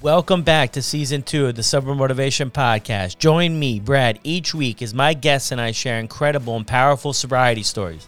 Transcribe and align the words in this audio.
Welcome 0.00 0.42
back 0.42 0.70
to 0.72 0.82
season 0.82 1.24
two 1.24 1.46
of 1.46 1.56
the 1.56 1.64
Sober 1.64 1.92
Motivation 1.92 2.52
Podcast. 2.52 3.18
Join 3.18 3.58
me, 3.58 3.80
Brad, 3.80 4.20
each 4.22 4.54
week 4.54 4.80
as 4.80 4.94
my 4.94 5.12
guests 5.12 5.50
and 5.50 5.60
I 5.60 5.72
share 5.72 5.98
incredible 5.98 6.54
and 6.54 6.64
powerful 6.64 7.12
sobriety 7.12 7.64
stories. 7.64 8.06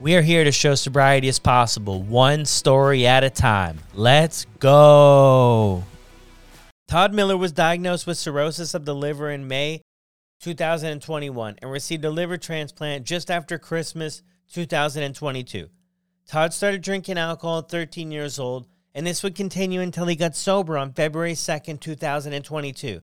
We 0.00 0.16
are 0.16 0.22
here 0.22 0.44
to 0.44 0.50
show 0.50 0.74
sobriety 0.74 1.28
is 1.28 1.38
possible, 1.38 2.02
one 2.02 2.46
story 2.46 3.06
at 3.06 3.22
a 3.22 3.28
time. 3.28 3.80
Let's 3.92 4.46
go. 4.60 5.84
Todd 6.86 7.12
Miller 7.12 7.36
was 7.36 7.52
diagnosed 7.52 8.06
with 8.06 8.16
cirrhosis 8.16 8.72
of 8.72 8.86
the 8.86 8.94
liver 8.94 9.30
in 9.30 9.46
May 9.46 9.82
2021 10.40 11.56
and 11.60 11.70
received 11.70 12.06
a 12.06 12.10
liver 12.10 12.38
transplant 12.38 13.04
just 13.04 13.30
after 13.30 13.58
Christmas 13.58 14.22
2022. 14.54 15.68
Todd 16.26 16.54
started 16.54 16.80
drinking 16.80 17.18
alcohol 17.18 17.58
at 17.58 17.68
13 17.68 18.10
years 18.10 18.38
old 18.38 18.66
and 18.98 19.06
this 19.06 19.22
would 19.22 19.36
continue 19.36 19.80
until 19.80 20.06
he 20.06 20.16
got 20.16 20.34
sober 20.34 20.76
on 20.76 20.92
February 20.92 21.34
2nd, 21.34 21.78
2022. 21.78 23.00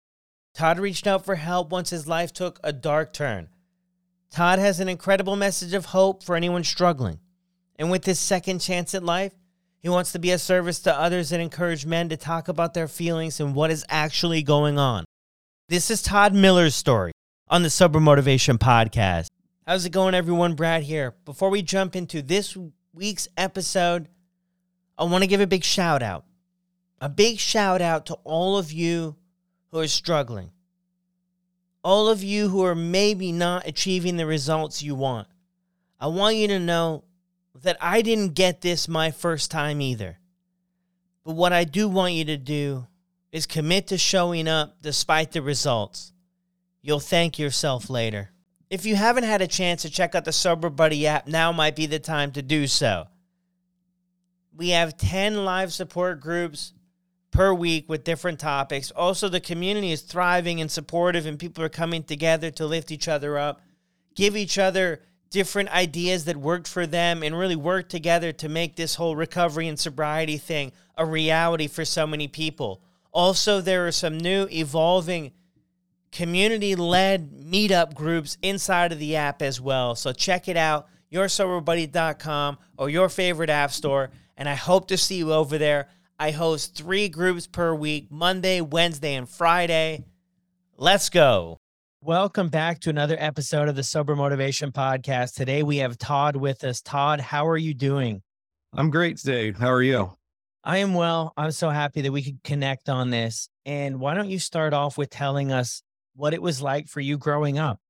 Todd 0.53 0.79
reached 0.79 1.07
out 1.07 1.25
for 1.25 1.37
help 1.37 1.73
once 1.73 1.89
his 1.89 2.07
life 2.07 2.31
took 2.31 2.61
a 2.62 2.75
dark 2.75 3.15
turn. 3.15 3.49
Todd 4.31 4.59
has 4.59 4.81
an 4.81 4.91
incredible 4.91 5.35
message 5.35 5.73
of 5.73 5.87
hope 5.87 6.23
for 6.23 6.37
anyone 6.37 6.62
struggling. 6.62 7.21
And 7.77 7.91
with 7.91 8.03
this 8.03 8.21
second 8.21 8.59
chance 8.59 8.95
at 8.95 9.03
life, 9.03 9.33
he 9.79 9.89
wants 9.89 10.12
to 10.12 10.19
be 10.19 10.31
a 10.31 10.37
service 10.39 10.79
to 10.81 10.95
others 10.95 11.33
and 11.33 11.41
encourage 11.41 11.87
men 11.87 12.11
to 12.11 12.19
talk 12.19 12.48
about 12.48 12.75
their 12.75 12.87
feelings 12.87 13.41
and 13.41 13.55
what 13.55 13.70
is 13.70 13.87
actually 13.89 14.43
going 14.43 14.79
on. 14.79 15.07
This 15.70 15.91
is 15.91 16.03
Todd 16.03 16.34
Miller's 16.34 16.75
story 16.75 17.12
on 17.48 17.62
the 17.62 17.70
Sober 17.70 17.98
Motivation 17.98 18.59
Podcast. 18.59 19.29
How's 19.67 19.87
it 19.87 19.91
going, 19.93 20.15
everyone? 20.15 20.53
Brad 20.53 20.83
here. 20.83 21.15
Before 21.25 21.48
we 21.48 21.62
jump 21.62 21.97
into 21.97 22.20
this 22.20 22.59
week's 22.93 23.27
episode, 23.39 24.11
I 24.98 25.05
want 25.05 25.23
to 25.23 25.29
give 25.29 25.41
a 25.41 25.47
big 25.47 25.62
shout 25.62 26.02
out. 26.02 26.25
A 27.01 27.09
big 27.09 27.39
shout 27.39 27.80
out 27.80 28.06
to 28.06 28.15
all 28.25 28.59
of 28.59 28.73
you 28.73 29.15
who 29.70 29.79
are 29.79 29.87
struggling. 29.87 30.51
All 31.84 32.09
of 32.09 32.25
you 32.25 32.48
who 32.48 32.64
are 32.64 32.75
maybe 32.75 33.31
not 33.31 33.67
achieving 33.67 34.17
the 34.17 34.27
results 34.27 34.83
you 34.83 34.97
want. 34.97 35.28
I 36.00 36.08
want 36.08 36.36
you 36.36 36.48
to 36.48 36.58
know 36.58 37.05
that 37.62 37.77
I 37.81 38.03
didn't 38.03 38.34
get 38.34 38.61
this 38.61 38.89
my 38.89 39.12
first 39.12 39.50
time 39.50 39.81
either. 39.81 40.19
But 41.25 41.34
what 41.34 41.53
I 41.53 41.62
do 41.62 41.89
want 41.89 42.14
you 42.14 42.25
to 42.25 42.36
do 42.36 42.86
is 43.30 43.47
commit 43.47 43.86
to 43.89 43.98
showing 43.98 44.48
up 44.48 44.83
despite 44.83 45.33
the 45.33 45.42
results. 45.42 46.12
You'll 46.83 47.01
thank 47.01 47.39
yourself 47.39 47.89
later. 47.89 48.30
If 48.70 48.84
you 48.84 48.97
haven't 48.97 49.25
had 49.25 49.42
a 49.42 49.47
chance 49.47 49.83
to 49.83 49.91
check 49.91 50.14
out 50.14 50.25
the 50.25 50.33
Sober 50.33 50.70
Buddy 50.70 51.06
app, 51.06 51.28
now 51.28 51.53
might 51.53 51.77
be 51.77 51.86
the 51.86 51.98
time 51.98 52.33
to 52.33 52.42
do 52.42 52.67
so. 52.67 53.06
We 54.59 54.70
have 54.70 54.98
10 54.98 55.45
live 55.45 55.73
support 55.73 56.20
groups 56.20 56.73
per 57.31 57.55
week 57.55 57.89
with 57.89 58.03
different 58.03 58.41
topics. 58.41 58.91
Also, 58.91 59.28
the 59.28 59.41
community 59.41 59.92
is 59.92 60.03
thriving 60.03 60.61
and 60.61 60.69
supportive, 60.69 61.27
and 61.27 61.39
people 61.39 61.62
are 61.62 61.69
coming 61.69 62.03
together 62.03 62.51
to 62.51 62.67
lift 62.67 62.91
each 62.91 63.06
other 63.06 63.39
up, 63.39 63.61
give 64.17 64.36
each 64.36 64.59
other 64.59 65.01
different 65.31 65.69
ideas 65.69 66.25
that 66.25 66.36
worked 66.36 66.67
for 66.67 66.89
them, 66.89 67.23
and 67.23 67.39
really 67.39 67.55
work 67.55 67.89
together 67.89 68.33
to 68.33 68.48
make 68.48 68.75
this 68.75 68.97
whole 68.97 69.14
recovery 69.14 69.69
and 69.69 69.79
sobriety 69.79 70.39
thing 70.39 70.73
a 70.97 71.06
reality 71.06 71.69
for 71.69 71.84
so 71.84 72.05
many 72.05 72.27
people. 72.27 72.83
Also, 73.12 73.61
there 73.61 73.86
are 73.86 73.92
some 73.92 74.19
new 74.19 74.48
evolving 74.51 75.31
community 76.11 76.75
led 76.75 77.31
meetup 77.31 77.95
groups 77.95 78.36
inside 78.42 78.91
of 78.91 78.98
the 78.98 79.14
app 79.14 79.41
as 79.41 79.61
well. 79.61 79.95
So 79.95 80.12
check 80.12 80.48
it 80.48 80.56
out, 80.56 80.89
yoursoberbuddy.com 81.12 82.59
or 82.77 82.91
your 82.91 83.09
favorite 83.09 83.51
app 83.51 83.70
store 83.70 84.11
and 84.39 84.48
I 84.48 84.55
hope 84.55 84.89
to 84.89 84.97
see 84.97 85.17
you 85.17 85.33
over 85.33 85.58
there. 85.58 85.89
I 86.19 86.31
host 86.31 86.77
three 86.77 87.08
groups 87.08 87.47
per 87.47 87.75
week 87.75 88.06
Monday, 88.11 88.61
Wednesday, 88.61 89.17
and 89.17 89.28
Friday. 89.28 90.05
Let's 90.77 91.11
go. 91.11 91.58
Welcome 92.00 92.48
back 92.48 92.78
to 92.80 92.91
another 92.91 93.17
episode 93.19 93.69
of 93.69 93.75
the 93.75 93.83
Sober 93.83 94.14
Motivation 94.14 94.70
Podcast. 94.70 95.35
Today 95.35 95.64
we 95.64 95.79
have 95.79 95.98
Todd 95.98 96.36
with 96.36 96.63
us. 96.63 96.80
Todd, 96.80 97.20
how 97.20 97.48
are 97.48 97.57
you 97.57 97.74
doing? 97.74 98.23
I'm 98.73 98.90
great 98.90 99.18
today. 99.18 99.51
How 99.51 99.73
are 99.73 99.83
you? 99.83 100.13
I 100.63 100.79
am 100.79 100.95
well. 100.95 101.33
I'm 101.36 101.51
so 101.51 101.70
happy 101.70 102.02
that 102.02 102.13
we 102.13 102.23
could 102.23 102.42
connect 102.45 102.89
on 102.89 103.11
this. 103.11 103.48
And 103.67 103.98
why 103.98 104.14
don't 104.14 104.30
you 104.30 104.39
start 104.39 104.73
off 104.73 104.96
with 104.96 105.11
telling 105.11 105.51
us 105.51 105.83
what 106.14 106.33
it 106.33 106.40
was 106.40 106.63
like 106.63 106.86
for 106.86 107.01
you 107.01 107.18
growing 107.18 107.58
up? 107.58 107.80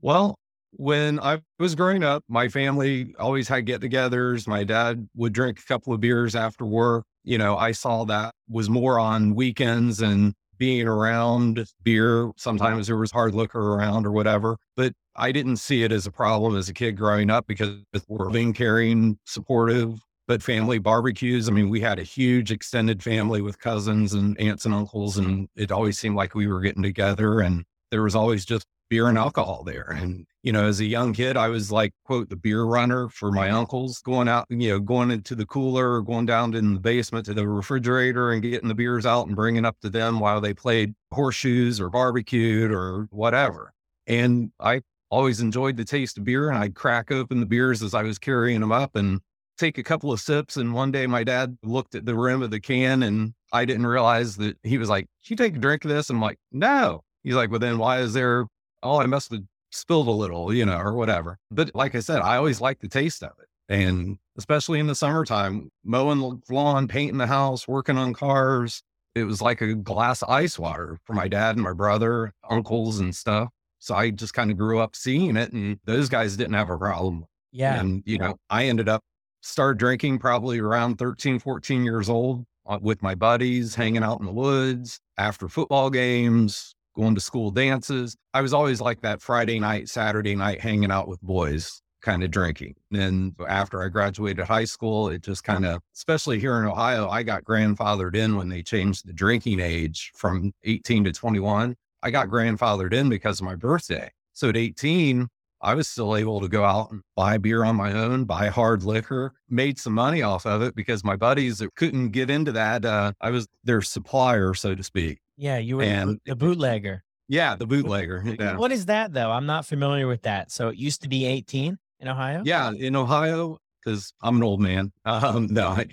Well, 0.00 0.36
when 0.72 1.18
I 1.20 1.40
was 1.58 1.74
growing 1.74 2.04
up, 2.04 2.24
my 2.28 2.48
family 2.48 3.14
always 3.18 3.48
had 3.48 3.66
get 3.66 3.80
togethers. 3.80 4.46
My 4.46 4.64
dad 4.64 5.08
would 5.14 5.32
drink 5.32 5.58
a 5.58 5.64
couple 5.64 5.92
of 5.92 6.00
beers 6.00 6.34
after 6.34 6.64
work. 6.64 7.04
You 7.24 7.38
know, 7.38 7.56
I 7.56 7.72
saw 7.72 8.04
that 8.04 8.34
was 8.48 8.68
more 8.70 8.98
on 8.98 9.34
weekends 9.34 10.00
and 10.00 10.34
being 10.58 10.86
around 10.86 11.66
beer. 11.82 12.30
Sometimes 12.36 12.86
there 12.86 12.96
was 12.96 13.10
hard 13.10 13.34
liquor 13.34 13.74
around 13.74 14.06
or 14.06 14.12
whatever, 14.12 14.56
but 14.76 14.92
I 15.16 15.32
didn't 15.32 15.56
see 15.56 15.82
it 15.82 15.92
as 15.92 16.06
a 16.06 16.12
problem 16.12 16.56
as 16.56 16.68
a 16.68 16.74
kid 16.74 16.92
growing 16.92 17.30
up 17.30 17.46
because 17.46 17.76
we're 18.08 18.30
being 18.30 18.52
caring, 18.52 19.18
supportive, 19.24 19.98
but 20.28 20.42
family 20.42 20.78
barbecues. 20.78 21.48
I 21.48 21.52
mean, 21.52 21.68
we 21.68 21.80
had 21.80 21.98
a 21.98 22.02
huge 22.04 22.52
extended 22.52 23.02
family 23.02 23.40
with 23.40 23.58
cousins 23.58 24.12
and 24.12 24.38
aunts 24.40 24.64
and 24.64 24.74
uncles, 24.74 25.18
and 25.18 25.48
it 25.56 25.72
always 25.72 25.98
seemed 25.98 26.16
like 26.16 26.34
we 26.34 26.46
were 26.46 26.60
getting 26.60 26.82
together 26.82 27.40
and 27.40 27.64
there 27.90 28.02
was 28.02 28.14
always 28.14 28.44
just 28.44 28.66
beer 28.88 29.08
and 29.08 29.18
alcohol 29.18 29.62
there. 29.64 29.90
And, 29.90 30.26
you 30.46 30.52
know, 30.52 30.64
as 30.64 30.78
a 30.78 30.84
young 30.84 31.12
kid, 31.12 31.36
I 31.36 31.48
was 31.48 31.72
like, 31.72 31.92
quote, 32.04 32.30
the 32.30 32.36
beer 32.36 32.62
runner 32.62 33.08
for 33.08 33.32
my 33.32 33.50
uncles 33.50 33.98
going 33.98 34.28
out, 34.28 34.46
you 34.48 34.68
know, 34.68 34.78
going 34.78 35.10
into 35.10 35.34
the 35.34 35.44
cooler 35.44 35.94
or 35.94 36.02
going 36.02 36.24
down 36.24 36.54
in 36.54 36.74
the 36.74 36.78
basement 36.78 37.26
to 37.26 37.34
the 37.34 37.48
refrigerator 37.48 38.30
and 38.30 38.40
getting 38.40 38.68
the 38.68 38.74
beers 38.76 39.04
out 39.04 39.26
and 39.26 39.34
bringing 39.34 39.64
up 39.64 39.76
to 39.80 39.90
them 39.90 40.20
while 40.20 40.40
they 40.40 40.54
played 40.54 40.94
horseshoes 41.12 41.80
or 41.80 41.90
barbecued 41.90 42.70
or 42.70 43.08
whatever. 43.10 43.72
And 44.06 44.52
I 44.60 44.82
always 45.10 45.40
enjoyed 45.40 45.76
the 45.76 45.84
taste 45.84 46.16
of 46.16 46.22
beer 46.22 46.48
and 46.48 46.56
I'd 46.56 46.76
crack 46.76 47.10
open 47.10 47.40
the 47.40 47.46
beers 47.46 47.82
as 47.82 47.92
I 47.92 48.04
was 48.04 48.16
carrying 48.16 48.60
them 48.60 48.70
up 48.70 48.94
and 48.94 49.18
take 49.58 49.78
a 49.78 49.82
couple 49.82 50.12
of 50.12 50.20
sips. 50.20 50.56
And 50.56 50.72
one 50.72 50.92
day 50.92 51.08
my 51.08 51.24
dad 51.24 51.58
looked 51.64 51.96
at 51.96 52.06
the 52.06 52.14
rim 52.14 52.42
of 52.42 52.52
the 52.52 52.60
can 52.60 53.02
and 53.02 53.34
I 53.52 53.64
didn't 53.64 53.88
realize 53.88 54.36
that 54.36 54.56
he 54.62 54.78
was 54.78 54.88
like, 54.88 55.08
you 55.24 55.34
take 55.34 55.56
a 55.56 55.58
drink 55.58 55.84
of 55.84 55.90
this? 55.90 56.08
I'm 56.08 56.20
like, 56.20 56.38
no. 56.52 57.02
He's 57.24 57.34
like, 57.34 57.50
well, 57.50 57.58
then 57.58 57.78
why 57.78 57.98
is 57.98 58.12
there 58.12 58.46
oh, 58.82 59.00
I 59.00 59.06
must 59.06 59.32
have 59.32 59.42
spilled 59.76 60.08
a 60.08 60.12
little, 60.12 60.52
you 60.52 60.64
know, 60.64 60.78
or 60.78 60.94
whatever. 60.94 61.38
But 61.50 61.70
like 61.74 61.94
I 61.94 62.00
said, 62.00 62.20
I 62.20 62.36
always 62.36 62.60
like 62.60 62.80
the 62.80 62.88
taste 62.88 63.22
of 63.22 63.32
it. 63.40 63.48
And 63.68 64.18
especially 64.38 64.78
in 64.78 64.86
the 64.86 64.94
summertime, 64.94 65.70
mowing 65.84 66.20
the 66.20 66.54
lawn, 66.54 66.86
painting 66.88 67.18
the 67.18 67.26
house, 67.26 67.66
working 67.66 67.98
on 67.98 68.14
cars, 68.14 68.82
it 69.14 69.24
was 69.24 69.42
like 69.42 69.60
a 69.60 69.74
glass 69.74 70.22
of 70.22 70.28
ice 70.28 70.58
water 70.58 70.98
for 71.04 71.14
my 71.14 71.26
dad 71.26 71.56
and 71.56 71.64
my 71.64 71.72
brother, 71.72 72.32
uncles 72.48 73.00
and 73.00 73.14
stuff. 73.14 73.48
So 73.78 73.94
I 73.94 74.10
just 74.10 74.34
kind 74.34 74.50
of 74.50 74.56
grew 74.56 74.78
up 74.78 74.94
seeing 74.94 75.36
it 75.36 75.52
and 75.52 75.78
those 75.84 76.08
guys 76.08 76.36
didn't 76.36 76.54
have 76.54 76.70
a 76.70 76.78
problem. 76.78 77.24
Yeah. 77.50 77.80
And, 77.80 78.02
you 78.06 78.18
know, 78.18 78.36
I 78.50 78.66
ended 78.66 78.88
up 78.88 79.02
started 79.42 79.78
drinking 79.78 80.18
probably 80.18 80.58
around 80.58 80.96
13, 80.96 81.38
14 81.38 81.84
years 81.84 82.08
old 82.08 82.44
uh, 82.66 82.78
with 82.80 83.02
my 83.02 83.14
buddies, 83.14 83.74
hanging 83.74 84.02
out 84.02 84.20
in 84.20 84.26
the 84.26 84.32
woods 84.32 85.00
after 85.16 85.48
football 85.48 85.88
games, 85.88 86.74
going 86.96 87.14
to 87.14 87.20
school 87.20 87.50
dances. 87.50 88.16
I 88.34 88.40
was 88.40 88.52
always 88.52 88.80
like 88.80 89.02
that 89.02 89.22
Friday 89.22 89.60
night, 89.60 89.88
Saturday 89.88 90.34
night, 90.34 90.60
hanging 90.60 90.90
out 90.90 91.06
with 91.06 91.20
boys, 91.20 91.80
kind 92.02 92.24
of 92.24 92.30
drinking. 92.30 92.74
And 92.92 93.34
after 93.48 93.82
I 93.82 93.88
graduated 93.88 94.46
high 94.46 94.64
school, 94.64 95.08
it 95.08 95.22
just 95.22 95.44
kind 95.44 95.66
of, 95.66 95.80
especially 95.94 96.40
here 96.40 96.58
in 96.58 96.66
Ohio, 96.66 97.08
I 97.08 97.22
got 97.22 97.44
grandfathered 97.44 98.16
in 98.16 98.36
when 98.36 98.48
they 98.48 98.62
changed 98.62 99.06
the 99.06 99.12
drinking 99.12 99.60
age 99.60 100.12
from 100.14 100.52
18 100.64 101.04
to 101.04 101.12
21. 101.12 101.76
I 102.02 102.10
got 102.10 102.28
grandfathered 102.28 102.92
in 102.92 103.08
because 103.08 103.40
of 103.40 103.46
my 103.46 103.54
birthday. 103.54 104.10
So 104.32 104.48
at 104.48 104.56
18, 104.56 105.28
I 105.62 105.74
was 105.74 105.88
still 105.88 106.16
able 106.16 106.40
to 106.40 106.48
go 106.48 106.64
out 106.64 106.90
and 106.90 107.00
buy 107.16 107.38
beer 107.38 107.64
on 107.64 107.76
my 107.76 107.92
own, 107.92 108.24
buy 108.24 108.48
hard 108.48 108.82
liquor, 108.82 109.32
made 109.48 109.78
some 109.78 109.94
money 109.94 110.22
off 110.22 110.46
of 110.46 110.62
it 110.62 110.74
because 110.74 111.02
my 111.02 111.16
buddies 111.16 111.58
that 111.58 111.74
couldn't 111.74 112.10
get 112.10 112.30
into 112.30 112.52
that, 112.52 112.84
uh, 112.84 113.12
I 113.20 113.30
was 113.30 113.48
their 113.64 113.82
supplier, 113.82 114.54
so 114.54 114.74
to 114.74 114.82
speak. 114.82 115.18
Yeah, 115.36 115.58
you 115.58 115.78
were 115.78 115.82
and, 115.82 116.20
the 116.24 116.36
bootlegger. 116.36 117.02
Yeah, 117.28 117.56
the 117.56 117.66
bootlegger. 117.66 118.22
Yeah. 118.38 118.56
What 118.56 118.72
is 118.72 118.86
that 118.86 119.12
though? 119.12 119.30
I'm 119.30 119.46
not 119.46 119.66
familiar 119.66 120.06
with 120.06 120.22
that. 120.22 120.50
So 120.50 120.68
it 120.68 120.76
used 120.76 121.02
to 121.02 121.08
be 121.08 121.26
18 121.26 121.78
in 122.00 122.08
Ohio. 122.08 122.42
Yeah, 122.44 122.72
in 122.72 122.96
Ohio, 122.96 123.58
because 123.84 124.12
I'm 124.22 124.36
an 124.36 124.42
old 124.42 124.60
man. 124.60 124.92
Um, 125.04 125.46
no, 125.50 125.68
I, 125.68 125.86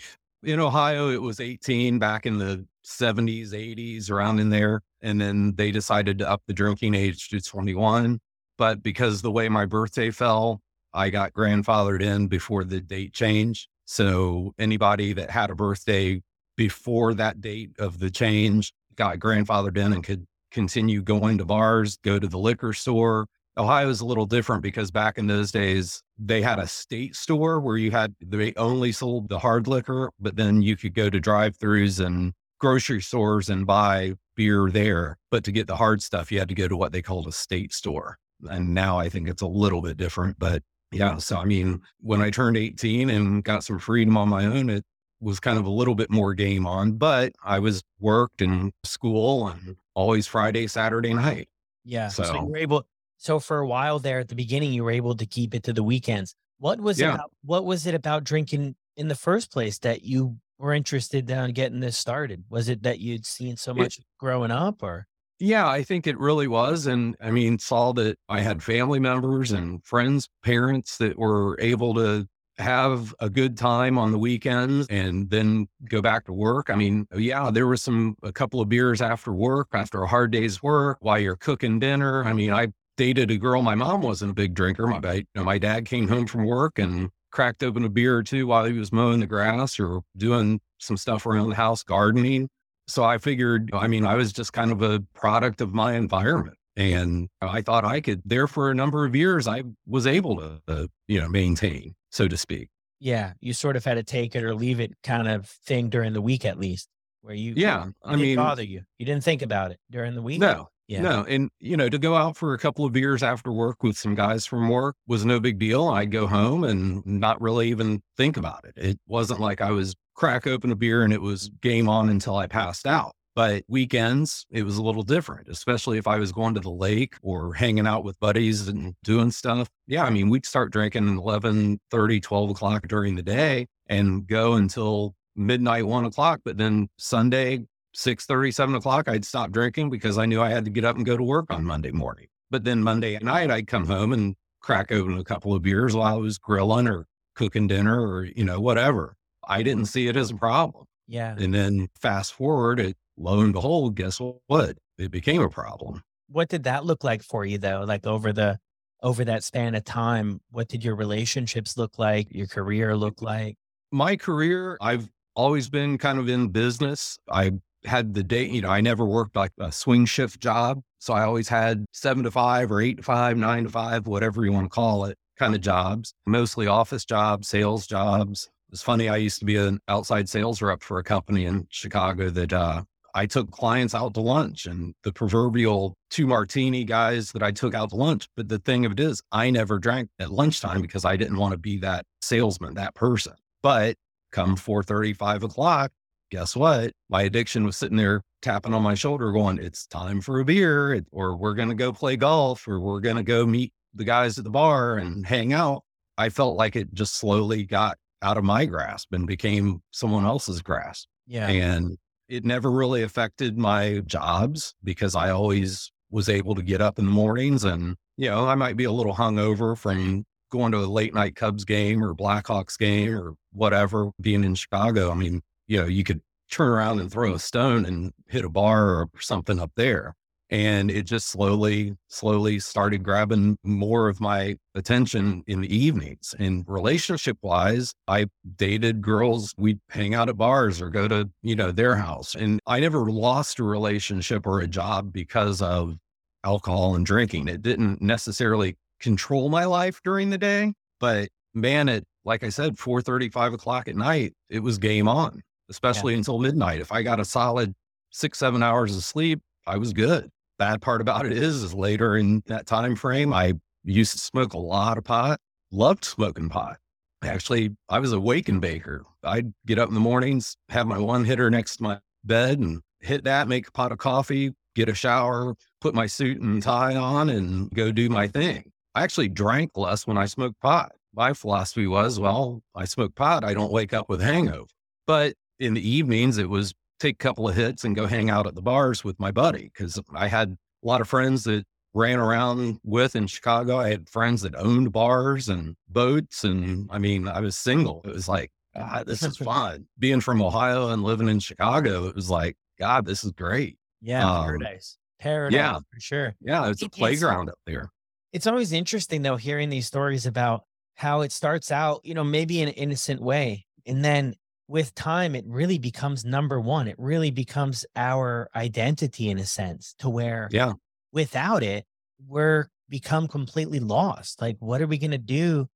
in 0.43 0.59
Ohio 0.59 1.09
it 1.09 1.21
was 1.21 1.39
18 1.39 1.99
back 1.99 2.25
in 2.25 2.37
the 2.37 2.65
70s, 2.85 3.51
80s, 3.51 4.11
around 4.11 4.39
in 4.39 4.49
there, 4.49 4.81
and 5.01 5.19
then 5.19 5.53
they 5.55 5.71
decided 5.71 6.19
to 6.19 6.29
up 6.29 6.41
the 6.47 6.53
drinking 6.53 6.95
age 6.95 7.29
to 7.29 7.39
21. 7.39 8.19
But 8.57 8.83
because 8.83 9.21
the 9.21 9.31
way 9.31 9.49
my 9.49 9.65
birthday 9.65 10.11
fell, 10.11 10.61
I 10.93 11.09
got 11.09 11.33
grandfathered 11.33 12.01
in 12.01 12.27
before 12.27 12.63
the 12.63 12.79
date 12.79 13.13
change. 13.13 13.67
So 13.85 14.53
anybody 14.59 15.13
that 15.13 15.29
had 15.29 15.49
a 15.49 15.55
birthday 15.55 16.21
before 16.55 17.13
that 17.15 17.41
date 17.41 17.71
of 17.79 17.99
the 17.99 18.11
change 18.11 18.73
got 18.95 19.19
grandfathered 19.19 19.77
in 19.77 19.93
and 19.93 20.03
could 20.03 20.25
continue 20.51 21.01
going 21.01 21.37
to 21.39 21.45
bars, 21.45 21.97
go 22.03 22.19
to 22.19 22.27
the 22.27 22.37
liquor 22.37 22.73
store. 22.73 23.27
Ohio 23.57 23.89
is 23.89 24.01
a 24.01 24.05
little 24.05 24.25
different 24.25 24.63
because 24.63 24.89
back 24.89 25.17
in 25.17 25.27
those 25.27 25.51
days, 25.51 26.01
they 26.17 26.41
had 26.41 26.59
a 26.59 26.67
state 26.67 27.15
store 27.15 27.59
where 27.59 27.77
you 27.77 27.91
had, 27.91 28.15
they 28.25 28.53
only 28.57 28.91
sold 28.91 29.29
the 29.29 29.37
hard 29.39 29.67
liquor, 29.67 30.11
but 30.19 30.35
then 30.35 30.61
you 30.61 30.75
could 30.75 30.93
go 30.93 31.09
to 31.09 31.19
drive 31.19 31.57
throughs 31.57 32.03
and 32.03 32.33
grocery 32.59 33.01
stores 33.01 33.49
and 33.49 33.67
buy 33.67 34.13
beer 34.35 34.69
there. 34.71 35.17
But 35.29 35.43
to 35.43 35.51
get 35.51 35.67
the 35.67 35.75
hard 35.75 36.01
stuff, 36.01 36.31
you 36.31 36.39
had 36.39 36.49
to 36.49 36.55
go 36.55 36.67
to 36.67 36.77
what 36.77 36.91
they 36.91 37.01
called 37.01 37.27
a 37.27 37.31
state 37.31 37.73
store. 37.73 38.17
And 38.49 38.73
now 38.73 38.97
I 38.97 39.09
think 39.09 39.27
it's 39.27 39.41
a 39.41 39.47
little 39.47 39.81
bit 39.81 39.97
different. 39.97 40.39
But 40.39 40.63
yeah, 40.91 41.17
so 41.17 41.37
I 41.37 41.45
mean, 41.45 41.81
when 41.99 42.21
I 42.21 42.29
turned 42.29 42.57
18 42.57 43.09
and 43.09 43.43
got 43.43 43.63
some 43.63 43.79
freedom 43.79 44.17
on 44.17 44.29
my 44.29 44.45
own, 44.45 44.69
it 44.69 44.83
was 45.23 45.39
kind 45.39 45.57
of 45.57 45.65
a 45.65 45.69
little 45.69 45.95
bit 45.95 46.11
more 46.11 46.33
game 46.33 46.67
on, 46.67 46.93
but 46.93 47.33
I 47.43 47.59
was 47.59 47.81
worked 47.99 48.41
in 48.41 48.71
school 48.83 49.47
and 49.47 49.77
always 49.95 50.27
Friday, 50.27 50.67
Saturday 50.67 51.13
night. 51.13 51.47
Yeah. 51.85 52.09
So, 52.09 52.23
so 52.23 52.33
you 52.35 52.45
were 52.45 52.57
able, 52.57 52.85
so 53.17 53.39
for 53.39 53.59
a 53.59 53.67
while 53.67 53.99
there 53.99 54.19
at 54.19 54.27
the 54.27 54.35
beginning, 54.35 54.73
you 54.73 54.83
were 54.83 54.91
able 54.91 55.15
to 55.15 55.25
keep 55.25 55.55
it 55.55 55.63
to 55.63 55.73
the 55.73 55.83
weekends. 55.83 56.35
What 56.59 56.79
was 56.79 56.99
yeah. 56.99 57.11
it 57.11 57.15
about, 57.15 57.31
what 57.43 57.65
was 57.65 57.87
it 57.87 57.95
about 57.95 58.23
drinking 58.23 58.75
in 58.97 59.07
the 59.07 59.15
first 59.15 59.51
place 59.51 59.79
that 59.79 60.03
you 60.03 60.37
were 60.59 60.73
interested 60.73 61.29
in 61.29 61.51
getting 61.53 61.79
this 61.79 61.97
started? 61.97 62.43
Was 62.49 62.69
it 62.69 62.83
that 62.83 62.99
you'd 62.99 63.25
seen 63.25 63.57
so 63.57 63.73
much 63.73 63.97
it, 63.97 64.05
growing 64.19 64.51
up 64.51 64.83
or? 64.83 65.07
Yeah, 65.39 65.67
I 65.67 65.83
think 65.83 66.07
it 66.07 66.17
really 66.19 66.47
was. 66.47 66.85
And 66.85 67.17
I 67.19 67.31
mean, 67.31 67.59
saw 67.59 67.91
that 67.93 68.17
I 68.29 68.39
had 68.39 68.63
family 68.63 68.99
members 68.99 69.51
and 69.51 69.83
friends, 69.83 70.29
parents 70.43 70.97
that 70.97 71.17
were 71.17 71.59
able 71.59 71.93
to 71.95 72.27
have 72.57 73.13
a 73.19 73.29
good 73.29 73.57
time 73.57 73.97
on 73.97 74.11
the 74.11 74.17
weekends 74.17 74.87
and 74.89 75.29
then 75.29 75.67
go 75.89 76.01
back 76.01 76.25
to 76.25 76.33
work. 76.33 76.69
I 76.69 76.75
mean, 76.75 77.07
yeah, 77.15 77.49
there 77.51 77.67
was 77.67 77.81
some, 77.81 78.15
a 78.23 78.31
couple 78.31 78.61
of 78.61 78.69
beers 78.69 79.01
after 79.01 79.33
work, 79.33 79.69
after 79.73 80.03
a 80.03 80.07
hard 80.07 80.31
day's 80.31 80.61
work, 80.61 80.97
while 81.01 81.19
you're 81.19 81.35
cooking 81.35 81.79
dinner. 81.79 82.23
I 82.23 82.33
mean, 82.33 82.51
I 82.51 82.67
dated 82.97 83.31
a 83.31 83.37
girl. 83.37 83.61
My 83.61 83.75
mom 83.75 84.01
wasn't 84.01 84.31
a 84.31 84.35
big 84.35 84.53
drinker. 84.53 84.85
My, 84.85 85.13
you 85.13 85.25
know, 85.35 85.43
my 85.43 85.57
dad 85.57 85.85
came 85.85 86.07
home 86.07 86.27
from 86.27 86.45
work 86.45 86.77
and 86.77 87.09
cracked 87.31 87.63
open 87.63 87.83
a 87.83 87.89
beer 87.89 88.15
or 88.15 88.23
two 88.23 88.45
while 88.45 88.65
he 88.65 88.73
was 88.73 88.91
mowing 88.91 89.19
the 89.19 89.25
grass 89.25 89.79
or 89.79 90.01
doing 90.17 90.61
some 90.77 90.97
stuff 90.97 91.25
around 91.25 91.49
the 91.49 91.55
house, 91.55 91.81
gardening. 91.81 92.47
So 92.87 93.03
I 93.03 93.17
figured, 93.17 93.71
I 93.73 93.87
mean, 93.87 94.05
I 94.05 94.13
was 94.15 94.31
just 94.31 94.53
kind 94.53 94.71
of 94.71 94.81
a 94.81 94.99
product 95.15 95.61
of 95.61 95.73
my 95.73 95.93
environment. 95.93 96.57
And 96.75 97.29
I 97.41 97.61
thought 97.61 97.85
I 97.85 98.01
could, 98.01 98.21
there 98.25 98.47
for 98.47 98.71
a 98.71 98.75
number 98.75 99.05
of 99.05 99.15
years, 99.15 99.47
I 99.47 99.63
was 99.85 100.07
able 100.07 100.37
to, 100.37 100.61
uh, 100.67 100.87
you 101.07 101.21
know, 101.21 101.29
maintain, 101.29 101.95
so 102.11 102.27
to 102.27 102.37
speak. 102.37 102.69
Yeah. 102.99 103.33
You 103.41 103.53
sort 103.53 103.75
of 103.75 103.85
had 103.85 103.95
to 103.95 104.03
take 104.03 104.35
it 104.35 104.43
or 104.43 104.55
leave 104.55 104.79
it 104.79 104.93
kind 105.03 105.27
of 105.27 105.47
thing 105.47 105.89
during 105.89 106.13
the 106.13 106.21
week, 106.21 106.45
at 106.45 106.57
least, 106.57 106.87
where 107.21 107.35
you, 107.35 107.53
yeah, 107.55 107.87
I 108.03 108.15
mean, 108.15 108.37
bother 108.37 108.63
you. 108.63 108.81
You 108.97 109.05
didn't 109.05 109.23
think 109.23 109.41
about 109.41 109.71
it 109.71 109.79
during 109.91 110.15
the 110.15 110.21
week. 110.21 110.39
No, 110.39 110.69
yeah. 110.87 111.01
No, 111.01 111.25
and 111.27 111.49
you 111.59 111.77
know, 111.77 111.89
to 111.89 111.97
go 111.97 112.15
out 112.15 112.35
for 112.35 112.53
a 112.53 112.57
couple 112.57 112.85
of 112.85 112.91
beers 112.91 113.23
after 113.23 113.51
work 113.51 113.83
with 113.83 113.97
some 113.97 114.15
guys 114.15 114.45
from 114.45 114.67
work 114.69 114.95
was 115.07 115.25
no 115.25 115.39
big 115.39 115.57
deal. 115.57 115.87
I'd 115.87 116.11
go 116.11 116.27
home 116.27 116.63
and 116.63 117.05
not 117.05 117.39
really 117.41 117.69
even 117.69 118.01
think 118.17 118.35
about 118.35 118.65
it. 118.65 118.73
It 118.75 118.99
wasn't 119.07 119.39
like 119.39 119.61
I 119.61 119.71
was 119.71 119.95
crack 120.15 120.45
open 120.45 120.71
a 120.71 120.75
beer 120.75 121.03
and 121.03 121.13
it 121.13 121.21
was 121.21 121.49
game 121.61 121.87
on 121.87 122.09
until 122.09 122.35
I 122.35 122.47
passed 122.47 122.85
out. 122.85 123.13
But 123.35 123.63
weekends, 123.67 124.45
it 124.51 124.63
was 124.63 124.77
a 124.77 124.83
little 124.83 125.01
different, 125.01 125.47
especially 125.47 125.97
if 125.97 126.07
I 126.07 126.17
was 126.17 126.31
going 126.31 126.53
to 126.53 126.59
the 126.59 126.69
lake 126.69 127.15
or 127.23 127.53
hanging 127.53 127.87
out 127.87 128.03
with 128.03 128.19
buddies 128.19 128.67
and 128.67 128.93
doing 129.03 129.31
stuff. 129.31 129.69
Yeah, 129.87 130.03
I 130.03 130.11
mean, 130.11 130.29
we'd 130.29 130.45
start 130.45 130.71
drinking 130.71 131.17
11, 131.17 131.79
30, 131.89 132.19
12 132.19 132.49
o'clock 132.51 132.87
during 132.87 133.15
the 133.15 133.23
day 133.23 133.65
and 133.87 134.27
go 134.27 134.53
until 134.53 135.15
midnight, 135.35 135.87
one 135.87 136.05
o'clock. 136.05 136.41
But 136.45 136.57
then 136.57 136.89
Sunday, 136.97 137.65
six 137.93 138.25
thirty, 138.25 138.51
seven 138.51 138.75
o'clock, 138.75 139.07
I'd 139.07 139.25
stop 139.25 139.51
drinking 139.51 139.89
because 139.89 140.17
I 140.17 140.25
knew 140.25 140.41
I 140.41 140.49
had 140.49 140.65
to 140.65 140.71
get 140.71 140.85
up 140.85 140.95
and 140.95 141.05
go 141.05 141.17
to 141.17 141.23
work 141.23 141.45
on 141.49 141.65
Monday 141.65 141.91
morning. 141.91 142.27
But 142.51 142.63
then 142.63 142.83
Monday 142.83 143.17
night, 143.19 143.51
I'd 143.51 143.67
come 143.67 143.87
home 143.87 144.13
and 144.13 144.35
crack 144.61 144.91
open 144.91 145.17
a 145.17 145.23
couple 145.23 145.53
of 145.53 145.61
beers 145.61 145.95
while 145.95 146.13
I 146.13 146.17
was 146.17 146.37
grilling 146.37 146.87
or 146.87 147.05
cooking 147.35 147.67
dinner 147.67 147.99
or, 147.99 148.25
you 148.25 148.45
know, 148.45 148.59
whatever. 148.59 149.15
I 149.47 149.63
didn't 149.63 149.85
see 149.87 150.07
it 150.07 150.15
as 150.15 150.31
a 150.31 150.35
problem. 150.35 150.85
Yeah. 151.07 151.35
And 151.37 151.53
then 151.53 151.89
fast 151.99 152.33
forward, 152.33 152.79
it, 152.79 152.97
lo 153.17 153.39
and 153.41 153.53
behold, 153.53 153.95
guess 153.95 154.19
what? 154.47 154.77
It 154.97 155.11
became 155.11 155.41
a 155.41 155.49
problem. 155.49 156.01
What 156.29 156.49
did 156.49 156.63
that 156.63 156.85
look 156.85 157.03
like 157.03 157.23
for 157.23 157.45
you 157.45 157.57
though? 157.57 157.83
Like 157.87 158.05
over 158.05 158.33
the, 158.33 158.57
over 159.01 159.25
that 159.25 159.43
span 159.43 159.75
of 159.75 159.83
time, 159.83 160.39
what 160.51 160.67
did 160.67 160.83
your 160.83 160.95
relationships 160.95 161.77
look 161.77 161.99
like? 161.99 162.27
Your 162.31 162.47
career 162.47 162.95
look 162.95 163.21
like? 163.21 163.55
My 163.91 164.15
career, 164.15 164.77
I've 164.81 165.09
always 165.35 165.69
been 165.69 165.97
kind 165.97 166.19
of 166.19 166.29
in 166.29 166.47
business. 166.49 167.17
I 167.29 167.51
had 167.85 168.13
the 168.13 168.23
day, 168.23 168.45
you 168.45 168.61
know, 168.61 168.69
I 168.69 168.81
never 168.81 169.05
worked 169.05 169.35
like 169.35 169.51
a 169.59 169.71
swing 169.71 170.05
shift 170.05 170.39
job. 170.39 170.81
So 170.99 171.13
I 171.13 171.23
always 171.23 171.49
had 171.49 171.85
seven 171.91 172.23
to 172.23 172.31
five 172.31 172.71
or 172.71 172.81
eight 172.81 172.97
to 172.97 173.03
five, 173.03 173.35
nine 173.35 173.65
to 173.65 173.69
five, 173.69 174.07
whatever 174.07 174.45
you 174.45 174.53
want 174.53 174.65
to 174.65 174.69
call 174.69 175.05
it, 175.05 175.17
kind 175.37 175.53
of 175.53 175.61
jobs, 175.61 176.13
mostly 176.25 176.65
office 176.65 177.03
jobs, 177.03 177.49
sales 177.49 177.85
jobs. 177.85 178.49
It's 178.71 178.81
funny. 178.81 179.09
I 179.09 179.17
used 179.17 179.39
to 179.39 179.45
be 179.45 179.57
an 179.57 179.79
outside 179.87 180.29
sales 180.29 180.61
rep 180.61 180.81
for 180.81 180.97
a 180.97 181.03
company 181.03 181.45
in 181.45 181.67
Chicago 181.69 182.29
that 182.29 182.53
uh, 182.53 182.83
I 183.13 183.25
took 183.25 183.51
clients 183.51 183.93
out 183.93 184.13
to 184.15 184.21
lunch 184.21 184.65
and 184.65 184.93
the 185.03 185.11
proverbial 185.11 185.95
two 186.09 186.25
martini 186.25 186.83
guys 186.83 187.31
that 187.33 187.43
I 187.43 187.51
took 187.51 187.73
out 187.73 187.89
to 187.89 187.95
lunch. 187.95 188.27
But 188.35 188.49
the 188.49 188.59
thing 188.59 188.85
of 188.85 188.93
it 188.93 188.99
is, 188.99 189.21
I 189.31 189.49
never 189.49 189.79
drank 189.79 190.09
at 190.19 190.31
lunchtime 190.31 190.81
because 190.81 191.05
I 191.05 191.15
didn't 191.15 191.37
want 191.37 191.51
to 191.51 191.57
be 191.57 191.77
that 191.79 192.05
salesman, 192.21 192.73
that 192.75 192.95
person. 192.95 193.33
But 193.61 193.95
come 194.31 194.55
4 194.55 194.83
5 194.83 195.43
o'clock, 195.43 195.91
guess 196.31 196.55
what? 196.55 196.91
My 197.09 197.21
addiction 197.23 197.65
was 197.65 197.77
sitting 197.77 197.97
there 197.97 198.21
tapping 198.41 198.73
on 198.73 198.81
my 198.81 198.95
shoulder, 198.95 199.31
going, 199.31 199.59
It's 199.59 199.85
time 199.85 200.19
for 200.19 200.39
a 200.39 200.45
beer, 200.45 201.01
or 201.11 201.35
we're 201.35 201.53
going 201.53 201.69
to 201.69 201.75
go 201.75 201.93
play 201.93 202.15
golf, 202.15 202.67
or 202.67 202.79
we're 202.79 202.99
going 202.99 203.15
to 203.17 203.23
go 203.23 203.45
meet 203.45 203.71
the 203.93 204.03
guys 204.03 204.37
at 204.37 204.43
the 204.43 204.49
bar 204.49 204.97
and 204.97 205.25
hang 205.25 205.53
out. 205.53 205.83
I 206.17 206.29
felt 206.29 206.57
like 206.57 206.75
it 206.75 206.93
just 206.93 207.15
slowly 207.15 207.63
got 207.63 207.97
out 208.21 208.37
of 208.37 208.43
my 208.43 208.65
grasp 208.65 209.13
and 209.13 209.27
became 209.27 209.81
someone 209.91 210.25
else's 210.25 210.61
grasp. 210.61 211.07
Yeah. 211.27 211.47
And 211.47 211.97
it 212.27 212.45
never 212.45 212.71
really 212.71 213.03
affected 213.03 213.57
my 213.57 214.01
jobs 214.05 214.75
because 214.83 215.15
I 215.15 215.29
always 215.29 215.91
was 216.09 216.29
able 216.29 216.55
to 216.55 216.61
get 216.61 216.81
up 216.81 216.99
in 216.99 217.05
the 217.05 217.11
mornings 217.11 217.63
and, 217.63 217.95
you 218.17 218.29
know, 218.29 218.47
I 218.47 218.55
might 218.55 218.77
be 218.77 218.83
a 218.83 218.91
little 218.91 219.15
hungover 219.15 219.77
from 219.77 220.25
going 220.51 220.71
to 220.71 220.77
a 220.79 220.85
late 220.85 221.13
night 221.13 221.35
Cubs 221.35 221.65
game 221.65 222.03
or 222.03 222.13
Blackhawks 222.13 222.77
game 222.77 223.15
or 223.15 223.33
whatever, 223.51 224.11
being 224.21 224.43
in 224.43 224.55
Chicago. 224.55 225.11
I 225.11 225.15
mean, 225.15 225.41
you 225.67 225.77
know, 225.77 225.87
you 225.87 226.03
could 226.03 226.21
turn 226.51 226.69
around 226.69 226.99
and 226.99 227.11
throw 227.11 227.33
a 227.33 227.39
stone 227.39 227.85
and 227.85 228.11
hit 228.27 228.45
a 228.45 228.49
bar 228.49 228.89
or 228.89 229.09
something 229.19 229.59
up 229.59 229.71
there. 229.75 230.15
And 230.53 230.91
it 230.91 231.03
just 231.03 231.29
slowly, 231.29 231.95
slowly 232.09 232.59
started 232.59 233.01
grabbing 233.01 233.57
more 233.63 234.07
of 234.07 234.21
my 234.21 234.55
attention 234.75 235.43
in 235.47 235.61
the 235.61 235.75
evenings. 235.75 236.35
And 236.37 236.63
relationship 236.67 237.37
wise, 237.41 237.93
I 238.07 238.27
dated 238.55 239.01
girls, 239.01 239.55
we'd 239.57 239.79
hang 239.89 240.13
out 240.13 240.29
at 240.29 240.37
bars 240.37 240.79
or 240.79 240.91
go 240.91 241.07
to, 241.07 241.27
you 241.41 241.55
know, 241.55 241.71
their 241.71 241.95
house. 241.95 242.35
And 242.35 242.59
I 242.67 242.79
never 242.79 243.09
lost 243.09 243.57
a 243.57 243.63
relationship 243.63 244.45
or 244.45 244.59
a 244.59 244.67
job 244.67 245.11
because 245.11 245.59
of 245.59 245.97
alcohol 246.43 246.93
and 246.93 247.05
drinking. 247.05 247.47
It 247.47 247.63
didn't 247.63 247.99
necessarily 247.99 248.77
control 248.99 249.49
my 249.49 249.65
life 249.65 250.01
during 250.03 250.29
the 250.29 250.37
day, 250.37 250.73
but 250.99 251.29
man, 251.55 251.89
at 251.89 252.03
like 252.25 252.43
I 252.43 252.49
said, 252.49 252.77
4 252.77 253.01
5 253.01 253.53
o'clock 253.53 253.87
at 253.87 253.95
night, 253.95 254.33
it 254.49 254.59
was 254.59 254.77
game 254.77 255.07
on 255.07 255.41
especially 255.69 256.13
yeah. 256.13 256.19
until 256.19 256.37
midnight. 256.37 256.81
If 256.81 256.91
I 256.91 257.01
got 257.01 257.19
a 257.19 257.25
solid 257.25 257.73
six, 258.11 258.37
seven 258.37 258.61
hours 258.61 258.95
of 258.95 259.03
sleep, 259.03 259.41
I 259.65 259.77
was 259.77 259.93
good. 259.93 260.29
Bad 260.59 260.81
part 260.81 261.01
about 261.01 261.25
it 261.25 261.33
is, 261.33 261.63
is 261.63 261.73
later 261.73 262.15
in 262.15 262.43
that 262.45 262.65
time 262.65 262.95
frame, 262.95 263.33
I 263.33 263.53
used 263.83 264.13
to 264.13 264.19
smoke 264.19 264.53
a 264.53 264.59
lot 264.59 264.97
of 264.97 265.03
pot, 265.03 265.39
loved 265.71 266.05
smoking 266.05 266.49
pot. 266.49 266.77
Actually, 267.23 267.71
I 267.89 267.99
was 267.99 268.11
a 268.11 268.19
wake 268.19 268.49
baker. 268.59 269.05
I'd 269.23 269.53
get 269.65 269.79
up 269.79 269.87
in 269.87 269.93
the 269.93 269.99
mornings, 269.99 270.57
have 270.69 270.87
my 270.87 270.97
one 270.99 271.25
hitter 271.25 271.49
next 271.49 271.77
to 271.77 271.83
my 271.83 271.99
bed 272.23 272.59
and 272.59 272.81
hit 272.99 273.23
that, 273.23 273.47
make 273.47 273.67
a 273.67 273.71
pot 273.71 273.91
of 273.91 273.97
coffee, 273.97 274.51
get 274.75 274.89
a 274.89 274.93
shower, 274.93 275.55
put 275.81 275.95
my 275.95 276.05
suit 276.05 276.39
and 276.41 276.61
tie 276.61 276.95
on 276.95 277.29
and 277.29 277.69
go 277.71 277.91
do 277.91 278.09
my 278.09 278.27
thing. 278.27 278.71
I 278.95 279.03
actually 279.03 279.29
drank 279.29 279.71
less 279.75 280.05
when 280.05 280.17
I 280.17 280.25
smoked 280.25 280.59
pot. 280.61 280.91
My 281.15 281.33
philosophy 281.33 281.87
was, 281.87 282.19
well, 282.19 282.61
I 282.75 282.85
smoke 282.85 283.15
pot, 283.15 283.43
I 283.43 283.53
don't 283.53 283.71
wake 283.71 283.93
up 283.93 284.09
with 284.09 284.21
hangover. 284.21 284.67
But 285.07 285.35
in 285.59 285.73
the 285.73 285.87
evenings, 285.87 286.37
it 286.37 286.49
was 286.49 286.73
take 287.03 287.15
a 287.15 287.17
couple 287.23 287.47
of 287.47 287.55
hits 287.55 287.83
and 287.83 287.95
go 287.95 288.05
hang 288.05 288.29
out 288.29 288.47
at 288.47 288.55
the 288.55 288.61
bars 288.61 289.03
with 289.03 289.19
my 289.19 289.31
buddy 289.31 289.71
because 289.73 289.99
I 290.15 290.27
had 290.27 290.51
a 290.51 290.87
lot 290.87 291.01
of 291.01 291.07
friends 291.07 291.43
that 291.43 291.65
ran 291.93 292.19
around 292.19 292.79
with 292.83 293.15
in 293.15 293.27
Chicago. 293.27 293.77
I 293.77 293.89
had 293.89 294.09
friends 294.09 294.41
that 294.41 294.55
owned 294.55 294.91
bars 294.91 295.49
and 295.49 295.75
boats. 295.89 296.43
And 296.43 296.89
I 296.91 296.97
mean, 296.97 297.27
I 297.27 297.39
was 297.41 297.55
single. 297.55 298.01
It 298.05 298.13
was 298.13 298.27
like, 298.27 298.51
God, 298.75 299.05
this 299.05 299.21
is 299.21 299.37
fun. 299.51 299.85
Being 299.99 300.21
from 300.21 300.41
Ohio 300.41 300.89
and 300.89 301.03
living 301.03 301.29
in 301.29 301.39
Chicago, 301.39 302.07
it 302.07 302.15
was 302.15 302.29
like, 302.29 302.55
God, 302.79 303.05
this 303.05 303.23
is 303.23 303.31
great. 303.31 303.77
Yeah. 304.01 304.27
Um, 304.27 304.45
paradise. 304.45 304.97
Paradise. 305.19 305.55
Yeah. 305.55 305.79
For 305.93 305.99
sure. 305.99 306.35
Yeah. 306.41 306.69
It's 306.69 306.81
a 306.81 306.89
playground 306.89 307.49
up 307.49 307.59
there. 307.65 307.91
It's 308.31 308.47
always 308.47 308.73
interesting, 308.73 309.21
though, 309.21 309.35
hearing 309.35 309.69
these 309.69 309.85
stories 309.85 310.25
about 310.25 310.63
how 310.95 311.21
it 311.21 311.31
starts 311.31 311.71
out, 311.71 312.01
you 312.03 312.15
know, 312.15 312.23
maybe 312.23 312.61
in 312.61 312.69
an 312.69 312.73
innocent 312.73 313.21
way. 313.21 313.65
And 313.85 314.03
then 314.03 314.35
with 314.67 314.95
time, 314.95 315.35
it 315.35 315.45
really 315.47 315.77
becomes 315.77 316.23
number 316.25 316.59
one. 316.59 316.87
It 316.87 316.95
really 316.97 317.31
becomes 317.31 317.85
our 317.95 318.49
identity 318.55 319.29
in 319.29 319.37
a 319.37 319.45
sense 319.45 319.95
to 319.99 320.09
where 320.09 320.49
yeah. 320.51 320.73
without 321.11 321.63
it, 321.63 321.85
we're 322.25 322.67
become 322.89 323.27
completely 323.27 323.79
lost. 323.79 324.41
Like, 324.41 324.57
what 324.59 324.81
are 324.81 324.87
we 324.87 324.97
going 324.97 325.11
to 325.11 325.17
do 325.17 325.67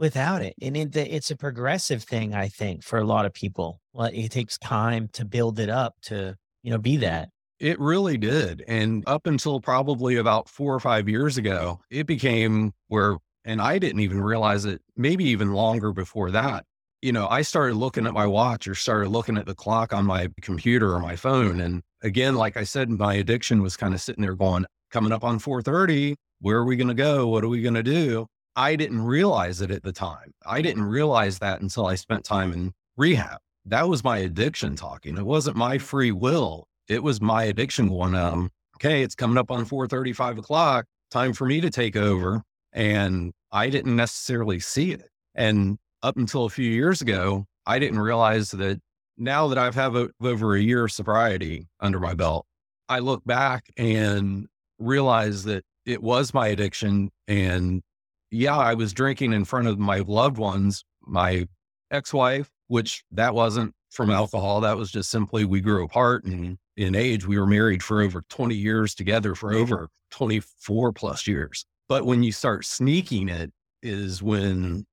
without 0.00 0.40
it. 0.42 0.54
And 0.60 0.76
it, 0.76 0.96
it's 0.96 1.30
a 1.30 1.36
progressive 1.36 2.02
thing, 2.02 2.34
I 2.34 2.48
think, 2.48 2.82
for 2.82 2.98
a 2.98 3.04
lot 3.04 3.26
of 3.26 3.34
people. 3.34 3.80
Well, 3.92 4.10
it 4.12 4.30
takes 4.30 4.58
time 4.58 5.08
to 5.12 5.24
build 5.24 5.60
it 5.60 5.68
up 5.68 5.94
to, 6.04 6.34
you 6.62 6.70
know, 6.72 6.78
be 6.78 6.96
that. 6.96 7.28
It 7.60 7.78
really 7.78 8.16
did. 8.16 8.64
And 8.66 9.04
up 9.06 9.26
until 9.26 9.60
probably 9.60 10.16
about 10.16 10.48
four 10.48 10.74
or 10.74 10.80
five 10.80 11.08
years 11.08 11.36
ago, 11.36 11.80
it 11.90 12.06
became 12.06 12.72
where, 12.88 13.18
and 13.44 13.60
I 13.60 13.78
didn't 13.78 14.00
even 14.00 14.22
realize 14.22 14.64
it, 14.64 14.80
maybe 14.96 15.24
even 15.24 15.52
longer 15.52 15.92
before 15.92 16.30
that. 16.30 16.64
You 17.02 17.12
know, 17.12 17.26
I 17.28 17.42
started 17.42 17.76
looking 17.76 18.06
at 18.06 18.12
my 18.12 18.26
watch 18.26 18.68
or 18.68 18.74
started 18.74 19.08
looking 19.08 19.38
at 19.38 19.46
the 19.46 19.54
clock 19.54 19.92
on 19.92 20.04
my 20.04 20.28
computer 20.42 20.92
or 20.92 21.00
my 21.00 21.16
phone. 21.16 21.60
And 21.60 21.82
again, 22.02 22.34
like 22.34 22.56
I 22.56 22.64
said, 22.64 22.90
my 22.90 23.14
addiction 23.14 23.62
was 23.62 23.76
kind 23.76 23.94
of 23.94 24.00
sitting 24.00 24.22
there 24.22 24.34
going, 24.34 24.66
coming 24.90 25.12
up 25.12 25.24
on 25.24 25.38
430, 25.38 26.16
where 26.40 26.58
are 26.58 26.64
we 26.64 26.76
going 26.76 26.88
to 26.88 26.94
go? 26.94 27.26
What 27.28 27.44
are 27.44 27.48
we 27.48 27.62
going 27.62 27.74
to 27.74 27.82
do? 27.82 28.26
I 28.56 28.76
didn't 28.76 29.02
realize 29.02 29.60
it 29.62 29.70
at 29.70 29.82
the 29.82 29.92
time. 29.92 30.32
I 30.44 30.60
didn't 30.60 30.84
realize 30.84 31.38
that 31.38 31.62
until 31.62 31.86
I 31.86 31.94
spent 31.94 32.24
time 32.24 32.52
in 32.52 32.72
rehab. 32.96 33.38
That 33.64 33.88
was 33.88 34.04
my 34.04 34.18
addiction 34.18 34.76
talking. 34.76 35.16
It 35.16 35.24
wasn't 35.24 35.56
my 35.56 35.78
free 35.78 36.12
will 36.12 36.66
it 36.90 37.04
was 37.04 37.20
my 37.20 37.44
addiction 37.44 37.88
going, 37.88 38.16
um, 38.16 38.50
okay, 38.76 39.02
it's 39.02 39.14
coming 39.14 39.38
up 39.38 39.50
on 39.52 39.64
4 39.64 39.86
35 39.86 40.38
o'clock, 40.38 40.86
time 41.10 41.32
for 41.32 41.46
me 41.46 41.60
to 41.60 41.70
take 41.70 41.94
over. 41.96 42.42
And 42.72 43.32
I 43.52 43.70
didn't 43.70 43.94
necessarily 43.94 44.58
see 44.58 44.90
it. 44.90 45.08
And 45.36 45.78
up 46.02 46.16
until 46.16 46.44
a 46.44 46.50
few 46.50 46.70
years 46.70 47.00
ago, 47.00 47.46
I 47.66 47.78
didn't 47.78 48.00
realize 48.00 48.50
that 48.52 48.80
now 49.16 49.48
that 49.48 49.58
I've 49.58 49.74
have 49.74 49.96
a, 49.96 50.08
over 50.22 50.54
a 50.54 50.60
year 50.60 50.84
of 50.84 50.92
sobriety 50.92 51.68
under 51.80 52.00
my 52.00 52.14
belt, 52.14 52.46
I 52.88 53.00
look 53.00 53.24
back 53.24 53.70
and 53.76 54.46
realize 54.78 55.44
that 55.44 55.64
it 55.86 56.02
was 56.02 56.34
my 56.34 56.48
addiction. 56.48 57.10
And 57.28 57.82
yeah, 58.30 58.56
I 58.56 58.74
was 58.74 58.92
drinking 58.92 59.32
in 59.32 59.44
front 59.44 59.68
of 59.68 59.78
my 59.78 59.98
loved 59.98 60.38
ones, 60.38 60.84
my 61.02 61.46
ex 61.90 62.12
wife, 62.12 62.50
which 62.68 63.04
that 63.12 63.34
wasn't 63.34 63.74
from 63.90 64.10
alcohol. 64.10 64.60
That 64.60 64.76
was 64.76 64.90
just 64.90 65.10
simply 65.10 65.44
we 65.44 65.60
grew 65.60 65.84
apart 65.84 66.24
and 66.24 66.56
in 66.76 66.94
age. 66.94 67.26
We 67.26 67.38
were 67.38 67.46
married 67.46 67.82
for 67.82 68.00
over 68.00 68.22
20 68.28 68.54
years 68.54 68.94
together 68.94 69.34
for 69.34 69.52
over 69.52 69.88
24 70.10 70.92
plus 70.92 71.26
years. 71.26 71.64
But 71.88 72.06
when 72.06 72.22
you 72.22 72.32
start 72.32 72.64
sneaking 72.64 73.28
it 73.28 73.50
is 73.82 74.22
when 74.22 74.86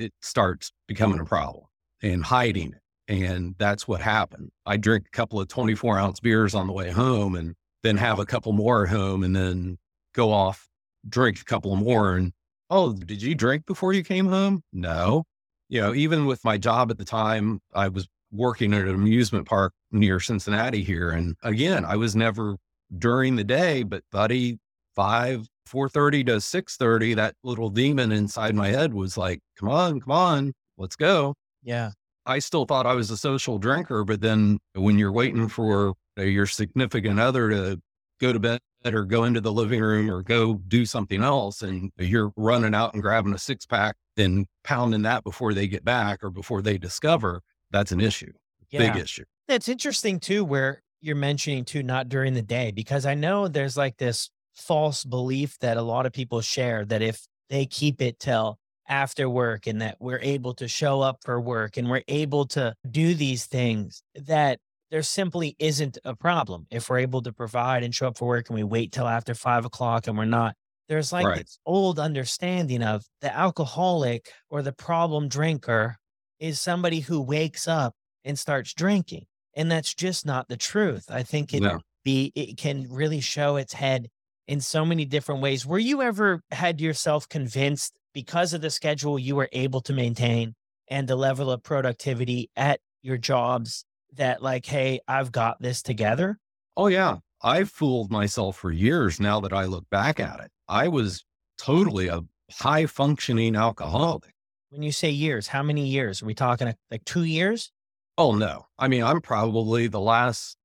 it 0.00 0.12
starts 0.20 0.72
becoming 0.88 1.18
a 1.18 1.22
mm-hmm. 1.22 1.28
problem 1.28 1.64
and 2.02 2.24
hiding 2.24 2.72
it. 2.72 2.80
And 3.12 3.54
that's 3.58 3.88
what 3.88 4.00
happened. 4.00 4.50
I 4.66 4.76
drink 4.76 5.06
a 5.06 5.16
couple 5.16 5.40
of 5.40 5.48
24 5.48 5.98
ounce 5.98 6.20
beers 6.20 6.54
on 6.54 6.66
the 6.66 6.72
way 6.72 6.90
home 6.90 7.34
and 7.34 7.54
then 7.82 7.96
have 7.96 8.18
a 8.18 8.26
couple 8.26 8.52
more 8.52 8.84
at 8.84 8.90
home 8.90 9.24
and 9.24 9.34
then 9.34 9.78
go 10.14 10.32
off, 10.32 10.68
drink 11.08 11.40
a 11.40 11.44
couple 11.44 11.74
more. 11.76 12.16
And 12.16 12.32
oh, 12.70 12.92
did 12.92 13.20
you 13.20 13.34
drink 13.34 13.66
before 13.66 13.92
you 13.92 14.04
came 14.04 14.26
home? 14.26 14.62
No. 14.72 15.24
You 15.68 15.80
know, 15.80 15.94
even 15.94 16.26
with 16.26 16.44
my 16.44 16.56
job 16.56 16.90
at 16.90 16.98
the 16.98 17.04
time, 17.04 17.60
I 17.74 17.88
was 17.88 18.08
working 18.32 18.72
at 18.74 18.82
an 18.82 18.94
amusement 18.94 19.46
park 19.46 19.72
near 19.90 20.20
Cincinnati 20.20 20.84
here. 20.84 21.10
And 21.10 21.36
again, 21.42 21.84
I 21.84 21.96
was 21.96 22.14
never 22.14 22.56
during 22.96 23.36
the 23.36 23.44
day, 23.44 23.82
but 23.82 24.02
buddy, 24.12 24.58
five, 24.94 25.46
4.30 25.70 26.26
to 26.26 26.32
6.30, 26.36 27.16
that 27.16 27.34
little 27.44 27.70
demon 27.70 28.12
inside 28.12 28.54
my 28.54 28.68
head 28.68 28.92
was 28.92 29.16
like, 29.16 29.40
come 29.58 29.68
on, 29.68 30.00
come 30.00 30.12
on, 30.12 30.52
let's 30.76 30.96
go. 30.96 31.34
Yeah. 31.62 31.90
I 32.26 32.38
still 32.38 32.64
thought 32.64 32.86
I 32.86 32.94
was 32.94 33.10
a 33.10 33.16
social 33.16 33.58
drinker, 33.58 34.04
but 34.04 34.20
then 34.20 34.58
when 34.74 34.98
you're 34.98 35.12
waiting 35.12 35.48
for 35.48 35.94
uh, 36.18 36.22
your 36.22 36.46
significant 36.46 37.18
other 37.18 37.50
to 37.50 37.80
go 38.20 38.32
to 38.32 38.38
bed 38.38 38.60
or 38.84 39.04
go 39.04 39.24
into 39.24 39.40
the 39.40 39.52
living 39.52 39.80
room 39.80 40.10
or 40.10 40.22
go 40.22 40.54
do 40.68 40.84
something 40.84 41.22
else 41.22 41.62
and 41.62 41.90
you're 41.98 42.32
running 42.36 42.74
out 42.74 42.94
and 42.94 43.02
grabbing 43.02 43.34
a 43.34 43.38
six 43.38 43.66
pack 43.66 43.96
and 44.16 44.46
pounding 44.64 45.02
that 45.02 45.24
before 45.24 45.54
they 45.54 45.66
get 45.66 45.84
back 45.84 46.22
or 46.22 46.30
before 46.30 46.62
they 46.62 46.76
discover 46.78 47.42
that's 47.70 47.92
an 47.92 48.00
issue, 48.00 48.32
yeah. 48.70 48.92
big 48.92 49.02
issue. 49.02 49.24
It's 49.48 49.68
interesting 49.68 50.20
too, 50.20 50.44
where 50.44 50.82
you're 51.00 51.16
mentioning 51.16 51.64
too, 51.64 51.82
not 51.82 52.08
during 52.08 52.34
the 52.34 52.42
day, 52.42 52.70
because 52.70 53.06
I 53.06 53.14
know 53.14 53.48
there's 53.48 53.76
like 53.76 53.96
this 53.96 54.30
false 54.60 55.04
belief 55.04 55.58
that 55.60 55.76
a 55.76 55.82
lot 55.82 56.06
of 56.06 56.12
people 56.12 56.40
share 56.40 56.84
that 56.86 57.02
if 57.02 57.26
they 57.48 57.66
keep 57.66 58.00
it 58.00 58.18
till 58.20 58.58
after 58.88 59.28
work 59.28 59.66
and 59.66 59.80
that 59.80 59.96
we're 60.00 60.20
able 60.20 60.54
to 60.54 60.68
show 60.68 61.00
up 61.00 61.18
for 61.24 61.40
work 61.40 61.76
and 61.76 61.88
we're 61.88 62.02
able 62.08 62.46
to 62.46 62.74
do 62.90 63.14
these 63.14 63.46
things, 63.46 64.02
that 64.14 64.58
there 64.90 65.02
simply 65.02 65.54
isn't 65.58 65.98
a 66.04 66.14
problem 66.14 66.66
if 66.70 66.90
we're 66.90 66.98
able 66.98 67.22
to 67.22 67.32
provide 67.32 67.84
and 67.84 67.94
show 67.94 68.08
up 68.08 68.18
for 68.18 68.26
work 68.26 68.48
and 68.48 68.56
we 68.56 68.64
wait 68.64 68.92
till 68.92 69.06
after 69.06 69.34
five 69.34 69.64
o'clock 69.64 70.06
and 70.06 70.18
we're 70.18 70.24
not. 70.24 70.54
There's 70.88 71.12
like 71.12 71.26
right. 71.26 71.38
this 71.38 71.58
old 71.64 72.00
understanding 72.00 72.82
of 72.82 73.04
the 73.20 73.34
alcoholic 73.34 74.28
or 74.50 74.62
the 74.62 74.72
problem 74.72 75.28
drinker 75.28 75.96
is 76.40 76.60
somebody 76.60 76.98
who 76.98 77.20
wakes 77.20 77.68
up 77.68 77.94
and 78.24 78.36
starts 78.36 78.74
drinking. 78.74 79.26
And 79.54 79.70
that's 79.70 79.94
just 79.94 80.26
not 80.26 80.48
the 80.48 80.56
truth. 80.56 81.04
I 81.08 81.22
think 81.22 81.54
it 81.54 81.62
no. 81.62 81.80
be 82.04 82.32
it 82.34 82.56
can 82.56 82.86
really 82.90 83.20
show 83.20 83.56
its 83.56 83.72
head 83.72 84.08
in 84.50 84.60
so 84.60 84.84
many 84.84 85.04
different 85.04 85.40
ways. 85.40 85.64
Were 85.64 85.78
you 85.78 86.02
ever 86.02 86.42
had 86.50 86.80
yourself 86.80 87.28
convinced 87.28 87.92
because 88.12 88.52
of 88.52 88.60
the 88.60 88.68
schedule 88.68 89.16
you 89.16 89.36
were 89.36 89.48
able 89.52 89.80
to 89.82 89.92
maintain 89.92 90.56
and 90.88 91.06
the 91.06 91.14
level 91.14 91.52
of 91.52 91.62
productivity 91.62 92.50
at 92.56 92.80
your 93.00 93.16
jobs 93.16 93.84
that 94.14 94.42
like, 94.42 94.66
hey, 94.66 94.98
I've 95.06 95.30
got 95.30 95.62
this 95.62 95.82
together? 95.82 96.36
Oh 96.76 96.88
yeah. 96.88 97.18
I've 97.40 97.70
fooled 97.70 98.10
myself 98.10 98.56
for 98.56 98.72
years 98.72 99.20
now 99.20 99.38
that 99.38 99.52
I 99.52 99.66
look 99.66 99.88
back 99.88 100.18
at 100.18 100.40
it. 100.40 100.50
I 100.66 100.88
was 100.88 101.24
totally 101.56 102.08
a 102.08 102.22
high 102.50 102.86
functioning 102.86 103.54
alcoholic. 103.54 104.34
When 104.70 104.82
you 104.82 104.90
say 104.90 105.10
years, 105.10 105.46
how 105.46 105.62
many 105.62 105.86
years? 105.86 106.22
Are 106.22 106.26
we 106.26 106.34
talking 106.34 106.74
like 106.90 107.04
two 107.04 107.22
years? 107.22 107.70
Oh, 108.18 108.32
no. 108.32 108.66
I 108.76 108.88
mean, 108.88 109.04
I'm 109.04 109.20
probably 109.20 109.86
the 109.86 110.00
last 110.00 110.56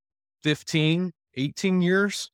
15, 0.41 1.11
18 1.35 1.81
years 1.83 2.31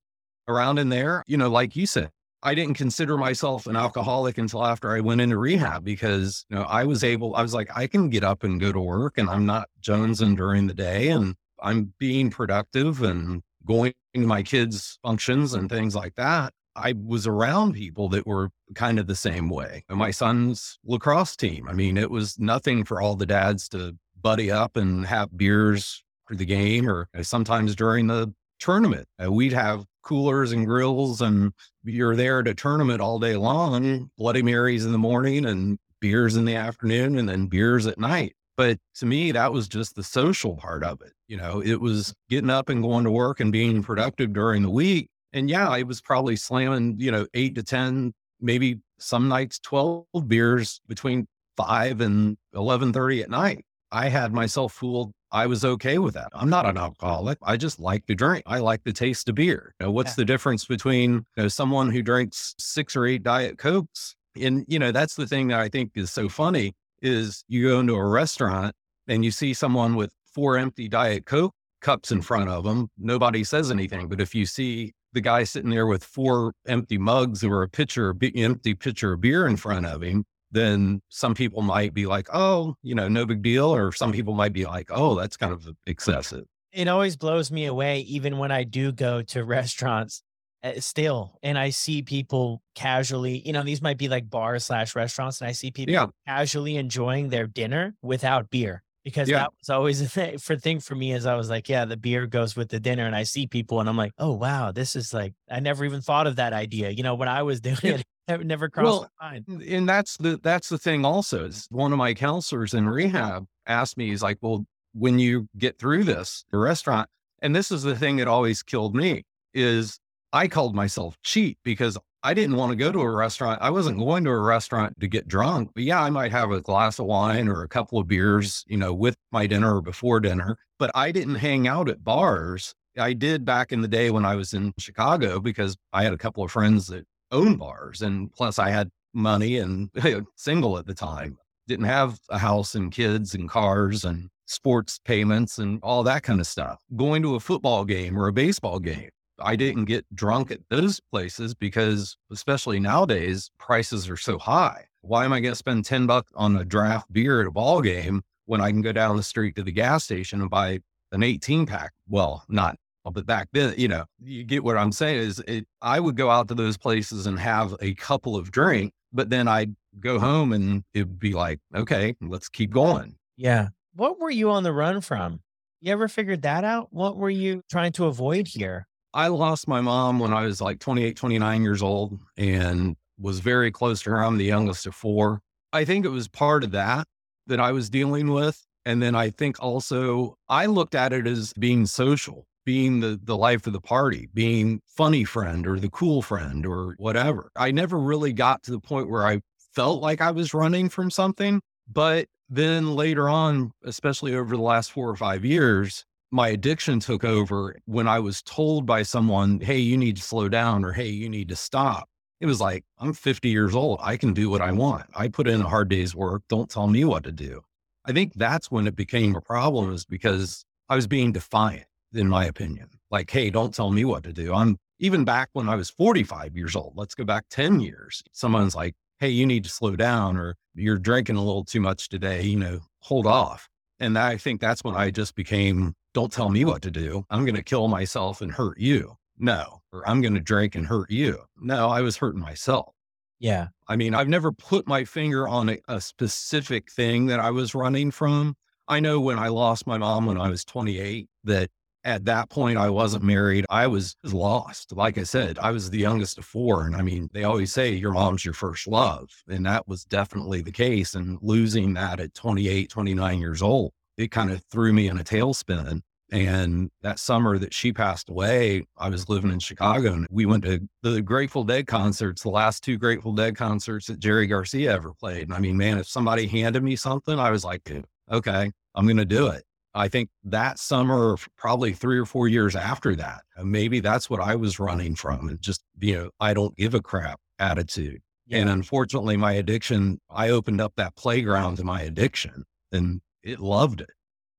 around 0.47 0.79
in 0.79 0.89
there. 0.89 1.23
You 1.27 1.37
know, 1.37 1.49
like 1.49 1.75
you 1.75 1.85
said, 1.85 2.09
I 2.43 2.55
didn't 2.55 2.73
consider 2.73 3.17
myself 3.17 3.67
an 3.67 3.75
alcoholic 3.75 4.37
until 4.37 4.65
after 4.65 4.95
I 4.95 4.99
went 4.99 5.21
into 5.21 5.37
rehab 5.37 5.83
because, 5.83 6.45
you 6.49 6.55
know, 6.55 6.63
I 6.63 6.85
was 6.85 7.03
able, 7.03 7.35
I 7.35 7.43
was 7.43 7.53
like, 7.53 7.69
I 7.75 7.85
can 7.85 8.09
get 8.09 8.23
up 8.23 8.43
and 8.43 8.59
go 8.59 8.71
to 8.71 8.79
work 8.79 9.17
and 9.17 9.29
I'm 9.29 9.45
not 9.45 9.69
jonesing 9.81 10.35
during 10.35 10.65
the 10.65 10.73
day 10.73 11.09
and 11.09 11.35
I'm 11.61 11.93
being 11.99 12.31
productive 12.31 13.03
and 13.03 13.43
going 13.65 13.93
to 14.15 14.21
my 14.21 14.41
kids' 14.41 14.97
functions 15.03 15.53
and 15.53 15.69
things 15.69 15.95
like 15.95 16.15
that. 16.15 16.53
I 16.75 16.93
was 16.97 17.27
around 17.27 17.73
people 17.73 18.09
that 18.09 18.25
were 18.25 18.49
kind 18.73 18.97
of 18.97 19.05
the 19.05 19.15
same 19.15 19.49
way. 19.49 19.83
And 19.89 19.99
my 19.99 20.09
son's 20.09 20.79
lacrosse 20.83 21.35
team. 21.35 21.67
I 21.69 21.73
mean, 21.73 21.97
it 21.97 22.09
was 22.09 22.39
nothing 22.39 22.85
for 22.85 23.01
all 23.01 23.15
the 23.15 23.25
dads 23.25 23.69
to 23.69 23.95
buddy 24.19 24.49
up 24.49 24.77
and 24.77 25.05
have 25.05 25.37
beers 25.37 26.03
for 26.25 26.35
the 26.35 26.45
game 26.45 26.89
or 26.89 27.07
sometimes 27.21 27.75
during 27.75 28.07
the 28.07 28.33
tournament. 28.59 29.07
Uh, 29.23 29.31
we'd 29.31 29.53
have 29.53 29.85
coolers 30.03 30.51
and 30.51 30.65
grills 30.65 31.21
and 31.21 31.53
you're 31.83 32.15
there 32.15 32.39
at 32.39 32.47
a 32.47 32.53
tournament 32.53 33.01
all 33.01 33.19
day 33.19 33.35
long, 33.35 33.83
mm. 33.83 34.09
Bloody 34.17 34.41
Marys 34.41 34.85
in 34.85 34.91
the 34.91 34.97
morning 34.97 35.45
and 35.45 35.77
beers 35.99 36.35
in 36.35 36.45
the 36.45 36.55
afternoon 36.55 37.17
and 37.17 37.29
then 37.29 37.47
beers 37.47 37.87
at 37.87 37.99
night. 37.99 38.35
But 38.57 38.77
to 38.95 39.05
me, 39.05 39.31
that 39.31 39.53
was 39.53 39.67
just 39.67 39.95
the 39.95 40.03
social 40.03 40.55
part 40.55 40.83
of 40.83 41.01
it. 41.01 41.13
You 41.27 41.37
know, 41.37 41.61
it 41.61 41.79
was 41.79 42.13
getting 42.29 42.49
up 42.49 42.69
and 42.69 42.83
going 42.83 43.05
to 43.05 43.11
work 43.11 43.39
and 43.39 43.51
being 43.51 43.81
productive 43.81 44.33
during 44.33 44.61
the 44.61 44.69
week 44.69 45.09
and 45.33 45.49
yeah, 45.49 45.69
I 45.69 45.83
was 45.83 46.01
probably 46.01 46.35
slamming, 46.35 46.95
you 46.99 47.11
know, 47.11 47.25
eight 47.33 47.55
to 47.55 47.63
10, 47.63 48.13
maybe 48.39 48.79
some 48.99 49.27
nights 49.27 49.59
12 49.59 50.05
beers 50.27 50.81
between 50.87 51.27
five 51.57 52.01
and 52.01 52.37
1130 52.51 53.23
at 53.23 53.29
night. 53.29 53.65
I 53.91 54.09
had 54.09 54.33
myself 54.33 54.73
fooled. 54.73 55.11
I 55.31 55.47
was 55.47 55.63
okay 55.63 55.97
with 55.97 56.13
that. 56.15 56.29
I'm 56.33 56.49
not 56.49 56.65
an 56.65 56.77
alcoholic. 56.77 57.37
I 57.41 57.57
just 57.57 57.79
like 57.79 58.05
to 58.07 58.15
drink. 58.15 58.43
I 58.45 58.59
like 58.59 58.83
the 58.83 58.93
taste 58.93 59.29
of 59.29 59.35
beer. 59.35 59.75
You 59.79 59.87
know, 59.87 59.91
what's 59.91 60.11
yeah. 60.11 60.15
the 60.17 60.25
difference 60.25 60.65
between 60.65 61.13
you 61.13 61.43
know, 61.43 61.47
someone 61.47 61.89
who 61.89 62.01
drinks 62.01 62.53
six 62.57 62.95
or 62.95 63.05
eight 63.05 63.23
Diet 63.23 63.57
Cokes? 63.57 64.15
And, 64.39 64.65
you 64.67 64.79
know, 64.79 64.91
that's 64.91 65.15
the 65.15 65.27
thing 65.27 65.47
that 65.49 65.59
I 65.59 65.69
think 65.69 65.91
is 65.95 66.11
so 66.11 66.29
funny 66.29 66.73
is 67.01 67.43
you 67.47 67.69
go 67.69 67.79
into 67.79 67.95
a 67.95 68.05
restaurant 68.05 68.75
and 69.07 69.25
you 69.25 69.31
see 69.31 69.53
someone 69.53 69.95
with 69.95 70.13
four 70.33 70.57
empty 70.57 70.87
Diet 70.87 71.25
Coke 71.25 71.53
cups 71.81 72.11
in 72.11 72.21
front 72.21 72.49
of 72.49 72.63
them. 72.63 72.89
Nobody 72.97 73.43
says 73.43 73.71
anything. 73.71 74.07
But 74.07 74.21
if 74.21 74.35
you 74.35 74.45
see 74.45 74.93
the 75.13 75.21
guy 75.21 75.43
sitting 75.43 75.71
there 75.71 75.87
with 75.87 76.03
four 76.03 76.53
empty 76.67 76.97
mugs 76.97 77.43
or 77.43 77.63
a 77.63 77.69
pitcher, 77.69 78.09
of 78.09 78.21
empty 78.35 78.73
pitcher 78.73 79.13
of 79.13 79.21
beer 79.21 79.47
in 79.47 79.57
front 79.57 79.85
of 79.85 80.01
him, 80.01 80.25
then 80.51 81.01
some 81.09 81.33
people 81.33 81.61
might 81.61 81.93
be 81.93 82.05
like, 82.05 82.27
oh, 82.33 82.75
you 82.83 82.95
know, 82.95 83.07
no 83.07 83.25
big 83.25 83.41
deal. 83.41 83.73
Or 83.73 83.91
some 83.91 84.11
people 84.11 84.33
might 84.33 84.53
be 84.53 84.65
like, 84.65 84.89
oh, 84.91 85.15
that's 85.15 85.37
kind 85.37 85.53
of 85.53 85.67
excessive. 85.87 86.45
It 86.71 86.87
always 86.87 87.15
blows 87.15 87.51
me 87.51 87.65
away, 87.65 88.01
even 88.01 88.37
when 88.37 88.51
I 88.51 88.63
do 88.63 88.91
go 88.91 89.21
to 89.23 89.43
restaurants 89.43 90.23
uh, 90.63 90.73
still, 90.79 91.37
and 91.41 91.57
I 91.57 91.71
see 91.71 92.01
people 92.03 92.61
casually, 92.75 93.41
you 93.45 93.51
know, 93.51 93.63
these 93.63 93.81
might 93.81 93.97
be 93.97 94.07
like 94.07 94.29
bars 94.29 94.65
slash 94.65 94.95
restaurants, 94.95 95.41
and 95.41 95.47
I 95.47 95.53
see 95.53 95.71
people 95.71 95.93
yeah. 95.93 96.07
casually 96.27 96.77
enjoying 96.77 97.29
their 97.29 97.47
dinner 97.47 97.95
without 98.01 98.49
beer 98.49 98.83
because 99.03 99.29
yeah. 99.29 99.39
that 99.39 99.53
was 99.59 99.69
always 99.69 100.01
a 100.01 100.07
thing 100.07 100.37
for 100.37 100.55
thing 100.55 100.79
for 100.79 100.95
me 100.95 101.13
as 101.13 101.25
I 101.25 101.35
was 101.35 101.49
like, 101.49 101.67
yeah, 101.69 101.85
the 101.85 101.97
beer 101.97 102.27
goes 102.27 102.55
with 102.55 102.69
the 102.69 102.79
dinner. 102.79 103.05
And 103.05 103.15
I 103.15 103.23
see 103.23 103.47
people 103.47 103.79
and 103.79 103.89
I'm 103.89 103.97
like, 103.97 104.13
oh 104.17 104.33
wow, 104.33 104.71
this 104.71 104.95
is 104.95 105.13
like 105.13 105.33
I 105.49 105.59
never 105.59 105.85
even 105.85 106.01
thought 106.01 106.27
of 106.27 106.35
that 106.35 106.53
idea. 106.53 106.89
You 106.91 107.03
know, 107.03 107.15
when 107.15 107.27
I 107.27 107.43
was 107.43 107.61
doing 107.61 107.77
it, 107.83 108.03
That 108.27 108.45
never 108.45 108.69
crossed 108.69 108.85
well, 108.85 109.11
my 109.19 109.31
mind. 109.31 109.63
And 109.63 109.89
that's 109.89 110.17
the 110.17 110.39
that's 110.41 110.69
the 110.69 110.77
thing 110.77 111.05
also 111.05 111.45
is 111.45 111.67
one 111.69 111.91
of 111.91 111.97
my 111.97 112.13
counselors 112.13 112.73
in 112.73 112.87
oh, 112.87 112.91
rehab 112.91 113.45
asked 113.65 113.97
me, 113.97 114.09
he's 114.09 114.23
like, 114.23 114.37
Well, 114.41 114.65
when 114.93 115.19
you 115.19 115.47
get 115.57 115.79
through 115.79 116.03
this, 116.03 116.45
the 116.51 116.57
restaurant, 116.57 117.09
and 117.41 117.55
this 117.55 117.71
is 117.71 117.83
the 117.83 117.95
thing 117.95 118.17
that 118.17 118.27
always 118.27 118.63
killed 118.63 118.95
me, 118.95 119.23
is 119.53 119.99
I 120.33 120.47
called 120.47 120.75
myself 120.75 121.17
cheat 121.23 121.57
because 121.63 121.97
I 122.23 122.33
didn't 122.35 122.55
want 122.55 122.71
to 122.71 122.75
go 122.75 122.91
to 122.91 123.01
a 123.01 123.09
restaurant. 123.09 123.59
I 123.61 123.71
wasn't 123.71 123.97
going 123.97 124.23
to 124.25 124.29
a 124.29 124.39
restaurant 124.39 124.99
to 124.99 125.07
get 125.07 125.27
drunk, 125.27 125.71
but 125.73 125.83
yeah, 125.83 126.01
I 126.01 126.11
might 126.11 126.31
have 126.31 126.51
a 126.51 126.61
glass 126.61 126.99
of 126.99 127.07
wine 127.07 127.47
or 127.47 127.63
a 127.63 127.67
couple 127.67 127.97
of 127.97 128.07
beers, 128.07 128.63
you 128.67 128.77
know, 128.77 128.93
with 128.93 129.15
my 129.31 129.47
dinner 129.47 129.77
or 129.77 129.81
before 129.81 130.19
dinner. 130.19 130.57
But 130.77 130.91
I 130.93 131.11
didn't 131.11 131.35
hang 131.35 131.67
out 131.67 131.89
at 131.89 132.03
bars. 132.03 132.75
I 132.97 133.13
did 133.13 133.43
back 133.43 133.71
in 133.71 133.81
the 133.81 133.87
day 133.87 134.11
when 134.11 134.25
I 134.25 134.35
was 134.35 134.53
in 134.53 134.73
Chicago 134.77 135.39
because 135.39 135.75
I 135.93 136.03
had 136.03 136.13
a 136.13 136.17
couple 136.17 136.43
of 136.43 136.51
friends 136.51 136.87
that 136.87 137.05
owned 137.31 137.59
bars. 137.59 138.01
And 138.01 138.31
plus, 138.33 138.59
I 138.59 138.69
had 138.69 138.89
money 139.13 139.57
and 139.57 139.89
single 140.35 140.77
at 140.77 140.85
the 140.85 140.93
time, 140.93 141.37
didn't 141.67 141.85
have 141.85 142.19
a 142.29 142.37
house 142.37 142.75
and 142.75 142.91
kids 142.91 143.33
and 143.33 143.49
cars 143.49 144.03
and 144.03 144.29
sports 144.45 144.99
payments 145.05 145.57
and 145.57 145.79
all 145.83 146.03
that 146.03 146.23
kind 146.23 146.39
of 146.39 146.47
stuff. 146.47 146.81
Going 146.95 147.21
to 147.23 147.35
a 147.35 147.39
football 147.39 147.85
game 147.85 148.17
or 148.17 148.27
a 148.27 148.33
baseball 148.33 148.79
game 148.79 149.09
I 149.43 149.55
didn't 149.55 149.85
get 149.85 150.05
drunk 150.15 150.51
at 150.51 150.59
those 150.69 150.99
places 150.99 151.53
because, 151.53 152.15
especially 152.31 152.79
nowadays, 152.79 153.49
prices 153.57 154.09
are 154.09 154.17
so 154.17 154.37
high. 154.37 154.85
Why 155.01 155.25
am 155.25 155.33
I 155.33 155.39
going 155.39 155.53
to 155.53 155.57
spend 155.57 155.85
10 155.85 156.05
bucks 156.05 156.31
on 156.35 156.55
a 156.55 156.65
draft 156.65 157.11
beer 157.11 157.41
at 157.41 157.47
a 157.47 157.51
ball 157.51 157.81
game 157.81 158.21
when 158.45 158.61
I 158.61 158.69
can 158.69 158.81
go 158.81 158.91
down 158.91 159.17
the 159.17 159.23
street 159.23 159.55
to 159.55 159.63
the 159.63 159.71
gas 159.71 160.03
station 160.03 160.41
and 160.41 160.49
buy 160.49 160.79
an 161.11 161.23
18 161.23 161.65
pack? 161.65 161.91
Well, 162.07 162.43
not, 162.47 162.77
but 163.03 163.25
back 163.25 163.47
then, 163.53 163.73
you 163.77 163.87
know, 163.87 164.05
you 164.19 164.43
get 164.43 164.63
what 164.63 164.77
I'm 164.77 164.91
saying 164.91 165.19
is 165.19 165.39
it, 165.47 165.65
I 165.81 165.99
would 165.99 166.15
go 166.15 166.29
out 166.29 166.47
to 166.49 166.55
those 166.55 166.77
places 166.77 167.25
and 167.25 167.39
have 167.39 167.75
a 167.81 167.93
couple 167.95 168.35
of 168.35 168.51
drink, 168.51 168.93
but 169.11 169.29
then 169.29 169.47
I'd 169.47 169.75
go 169.99 170.19
home 170.19 170.53
and 170.53 170.83
it'd 170.93 171.19
be 171.19 171.33
like, 171.33 171.59
okay, 171.75 172.15
let's 172.21 172.49
keep 172.49 172.71
going. 172.71 173.15
Yeah. 173.37 173.69
What 173.95 174.19
were 174.19 174.29
you 174.29 174.51
on 174.51 174.63
the 174.63 174.71
run 174.71 175.01
from? 175.01 175.41
You 175.81 175.91
ever 175.91 176.07
figured 176.07 176.43
that 176.43 176.63
out? 176.63 176.89
What 176.91 177.17
were 177.17 177.29
you 177.29 177.63
trying 177.69 177.91
to 177.93 178.05
avoid 178.05 178.47
here? 178.47 178.87
I 179.13 179.27
lost 179.27 179.67
my 179.67 179.81
mom 179.81 180.19
when 180.19 180.33
I 180.33 180.43
was 180.43 180.61
like 180.61 180.79
28, 180.79 181.17
29 181.17 181.63
years 181.63 181.81
old 181.81 182.17
and 182.37 182.95
was 183.19 183.39
very 183.39 183.71
close 183.71 184.01
to 184.03 184.11
her. 184.11 184.23
I'm 184.23 184.37
the 184.37 184.45
youngest 184.45 184.85
of 184.85 184.95
four. 184.95 185.41
I 185.73 185.85
think 185.85 186.05
it 186.05 186.09
was 186.09 186.27
part 186.27 186.63
of 186.63 186.71
that 186.71 187.07
that 187.47 187.59
I 187.59 187.71
was 187.71 187.89
dealing 187.89 188.31
with. 188.31 188.63
And 188.85 189.01
then 189.01 189.15
I 189.15 189.29
think 189.29 189.57
also 189.59 190.35
I 190.49 190.65
looked 190.65 190.95
at 190.95 191.13
it 191.13 191.27
as 191.27 191.53
being 191.53 191.85
social, 191.85 192.45
being 192.65 192.99
the, 192.99 193.19
the 193.23 193.37
life 193.37 193.67
of 193.67 193.73
the 193.73 193.81
party, 193.81 194.29
being 194.33 194.81
funny 194.87 195.23
friend 195.23 195.67
or 195.67 195.79
the 195.79 195.89
cool 195.89 196.21
friend 196.21 196.65
or 196.65 196.95
whatever. 196.97 197.51
I 197.55 197.71
never 197.71 197.97
really 197.97 198.33
got 198.33 198.63
to 198.63 198.71
the 198.71 198.79
point 198.79 199.09
where 199.09 199.25
I 199.25 199.41
felt 199.73 200.01
like 200.01 200.21
I 200.21 200.31
was 200.31 200.53
running 200.53 200.89
from 200.89 201.09
something. 201.09 201.61
But 201.91 202.27
then 202.49 202.95
later 202.95 203.29
on, 203.29 203.71
especially 203.83 204.35
over 204.35 204.55
the 204.55 204.61
last 204.61 204.91
four 204.91 205.09
or 205.09 205.15
five 205.15 205.45
years, 205.45 206.05
my 206.31 206.49
addiction 206.49 206.99
took 206.99 207.23
over 207.23 207.75
when 207.85 208.07
I 208.07 208.19
was 208.19 208.41
told 208.41 208.85
by 208.85 209.03
someone, 209.03 209.59
Hey, 209.59 209.79
you 209.79 209.97
need 209.97 210.17
to 210.17 210.21
slow 210.21 210.49
down 210.49 210.85
or 210.85 210.93
Hey, 210.93 211.09
you 211.09 211.29
need 211.29 211.49
to 211.49 211.55
stop. 211.55 212.07
It 212.39 212.45
was 212.47 212.59
like, 212.59 212.83
I'm 212.97 213.13
50 213.13 213.49
years 213.49 213.75
old. 213.75 213.99
I 214.01 214.17
can 214.17 214.33
do 214.33 214.49
what 214.49 214.61
I 214.61 214.71
want. 214.71 215.05
I 215.15 215.27
put 215.27 215.47
in 215.47 215.61
a 215.61 215.69
hard 215.69 215.89
day's 215.89 216.15
work. 216.15 216.41
Don't 216.49 216.69
tell 216.69 216.87
me 216.87 217.05
what 217.05 217.23
to 217.25 217.31
do. 217.31 217.61
I 218.03 218.13
think 218.13 218.33
that's 218.33 218.71
when 218.71 218.87
it 218.87 218.95
became 218.95 219.35
a 219.35 219.41
problem 219.41 219.93
is 219.93 220.05
because 220.05 220.65
I 220.89 220.95
was 220.95 221.05
being 221.05 221.31
defiant, 221.31 221.85
in 222.13 222.27
my 222.27 222.45
opinion. 222.45 222.89
Like, 223.09 223.29
Hey, 223.29 223.49
don't 223.49 223.73
tell 223.73 223.91
me 223.91 224.05
what 224.05 224.23
to 224.23 224.33
do. 224.33 224.53
I'm 224.53 224.77
even 224.99 225.25
back 225.25 225.49
when 225.53 225.67
I 225.67 225.75
was 225.75 225.89
45 225.89 226.55
years 226.55 226.75
old. 226.75 226.93
Let's 226.95 227.15
go 227.15 227.23
back 227.23 227.45
10 227.49 227.79
years. 227.79 228.23
Someone's 228.31 228.75
like, 228.75 228.95
Hey, 229.19 229.29
you 229.29 229.45
need 229.45 229.63
to 229.63 229.69
slow 229.69 229.95
down 229.95 230.37
or 230.37 230.55
you're 230.73 230.97
drinking 230.97 231.35
a 231.35 231.43
little 231.43 231.65
too 231.65 231.81
much 231.81 232.09
today. 232.09 232.43
You 232.43 232.57
know, 232.57 232.79
hold 232.99 233.27
off. 233.27 233.67
And 233.99 234.17
I 234.17 234.37
think 234.37 234.61
that's 234.61 234.83
when 234.83 234.95
I 234.95 235.11
just 235.11 235.35
became 235.35 235.93
don't 236.13 236.31
tell 236.31 236.49
me 236.49 236.65
what 236.65 236.81
to 236.81 236.91
do. 236.91 237.25
I'm 237.29 237.45
going 237.45 237.55
to 237.55 237.63
kill 237.63 237.87
myself 237.87 238.41
and 238.41 238.51
hurt 238.51 238.79
you. 238.79 239.15
No, 239.37 239.81
or 239.93 240.07
I'm 240.07 240.21
going 240.21 240.33
to 240.33 240.39
drink 240.39 240.75
and 240.75 240.85
hurt 240.85 241.09
you. 241.09 241.39
No, 241.59 241.89
I 241.89 242.01
was 242.01 242.17
hurting 242.17 242.41
myself. 242.41 242.93
Yeah. 243.39 243.67
I 243.87 243.95
mean, 243.95 244.13
I've 244.13 244.27
never 244.27 244.51
put 244.51 244.87
my 244.87 245.03
finger 245.03 245.47
on 245.47 245.69
a, 245.69 245.77
a, 245.87 245.99
specific 245.99 246.91
thing 246.91 247.25
that 247.25 247.39
I 247.39 247.49
was 247.49 247.73
running 247.73 248.11
from. 248.11 248.55
I 248.87 248.99
know 248.99 249.19
when 249.19 249.39
I 249.39 249.47
lost 249.47 249.87
my 249.87 249.97
mom 249.97 250.27
when 250.27 250.39
I 250.39 250.49
was 250.49 250.63
28, 250.63 251.27
that 251.45 251.71
at 252.03 252.25
that 252.25 252.49
point 252.49 252.77
I 252.77 252.89
wasn't 252.89 253.23
married. 253.23 253.65
I 253.69 253.87
was 253.87 254.15
lost. 254.23 254.95
Like 254.95 255.17
I 255.17 255.23
said, 255.23 255.59
I 255.59 255.71
was 255.71 255.89
the 255.89 255.99
youngest 255.99 256.37
of 256.37 256.45
four. 256.45 256.85
And 256.85 256.95
I 256.95 257.01
mean, 257.01 257.29
they 257.33 257.43
always 257.43 257.71
say 257.71 257.91
your 257.93 258.13
mom's 258.13 258.43
your 258.43 258.53
first 258.53 258.87
love. 258.87 259.29
And 259.47 259.65
that 259.65 259.87
was 259.87 260.03
definitely 260.05 260.61
the 260.61 260.71
case. 260.71 261.15
And 261.15 261.37
losing 261.41 261.93
that 261.93 262.19
at 262.19 262.33
28, 262.33 262.89
29 262.89 263.39
years 263.39 263.61
old 263.61 263.93
it 264.17 264.31
kind 264.31 264.51
of 264.51 264.63
threw 264.65 264.93
me 264.93 265.07
in 265.07 265.19
a 265.19 265.23
tailspin. 265.23 266.01
And 266.31 266.89
that 267.01 267.19
summer 267.19 267.57
that 267.57 267.73
she 267.73 267.91
passed 267.91 268.29
away, 268.29 268.85
I 268.97 269.09
was 269.09 269.27
living 269.27 269.51
in 269.51 269.59
Chicago 269.59 270.13
and 270.13 270.27
we 270.31 270.45
went 270.45 270.63
to 270.63 270.79
the 271.03 271.21
Grateful 271.21 271.65
Dead 271.65 271.87
concerts, 271.87 272.43
the 272.43 272.49
last 272.49 272.85
two 272.85 272.97
Grateful 272.97 273.33
Dead 273.33 273.57
concerts 273.57 274.07
that 274.07 274.19
Jerry 274.19 274.47
Garcia 274.47 274.93
ever 274.93 275.13
played. 275.13 275.43
And 275.43 275.53
I 275.53 275.59
mean, 275.59 275.75
man, 275.75 275.97
if 275.97 276.07
somebody 276.07 276.47
handed 276.47 276.83
me 276.83 276.95
something, 276.95 277.37
I 277.37 277.51
was 277.51 277.65
like, 277.65 277.91
okay, 278.31 278.71
I'm 278.95 279.05
going 279.05 279.17
to 279.17 279.25
do 279.25 279.47
it. 279.47 279.63
I 279.93 280.07
think 280.07 280.29
that 280.45 280.79
summer, 280.79 281.37
probably 281.57 281.93
three 281.93 282.17
or 282.17 282.25
four 282.25 282.47
years 282.47 282.75
after 282.75 283.15
that, 283.15 283.41
uh, 283.57 283.63
maybe 283.63 283.99
that's 283.99 284.29
what 284.29 284.39
I 284.39 284.55
was 284.55 284.79
running 284.79 285.15
from 285.15 285.49
and 285.49 285.61
just, 285.61 285.83
you 285.99 286.15
know, 286.15 286.29
I 286.39 286.53
don't 286.53 286.75
give 286.77 286.93
a 286.93 287.01
crap 287.01 287.39
attitude. 287.59 288.21
Yeah. 288.47 288.59
And 288.59 288.69
unfortunately, 288.69 289.37
my 289.37 289.53
addiction, 289.53 290.19
I 290.29 290.49
opened 290.49 290.81
up 290.81 290.93
that 290.97 291.15
playground 291.15 291.77
to 291.77 291.83
my 291.83 292.01
addiction. 292.01 292.63
And 292.91 293.21
it 293.43 293.59
loved 293.59 294.01
it. 294.01 294.09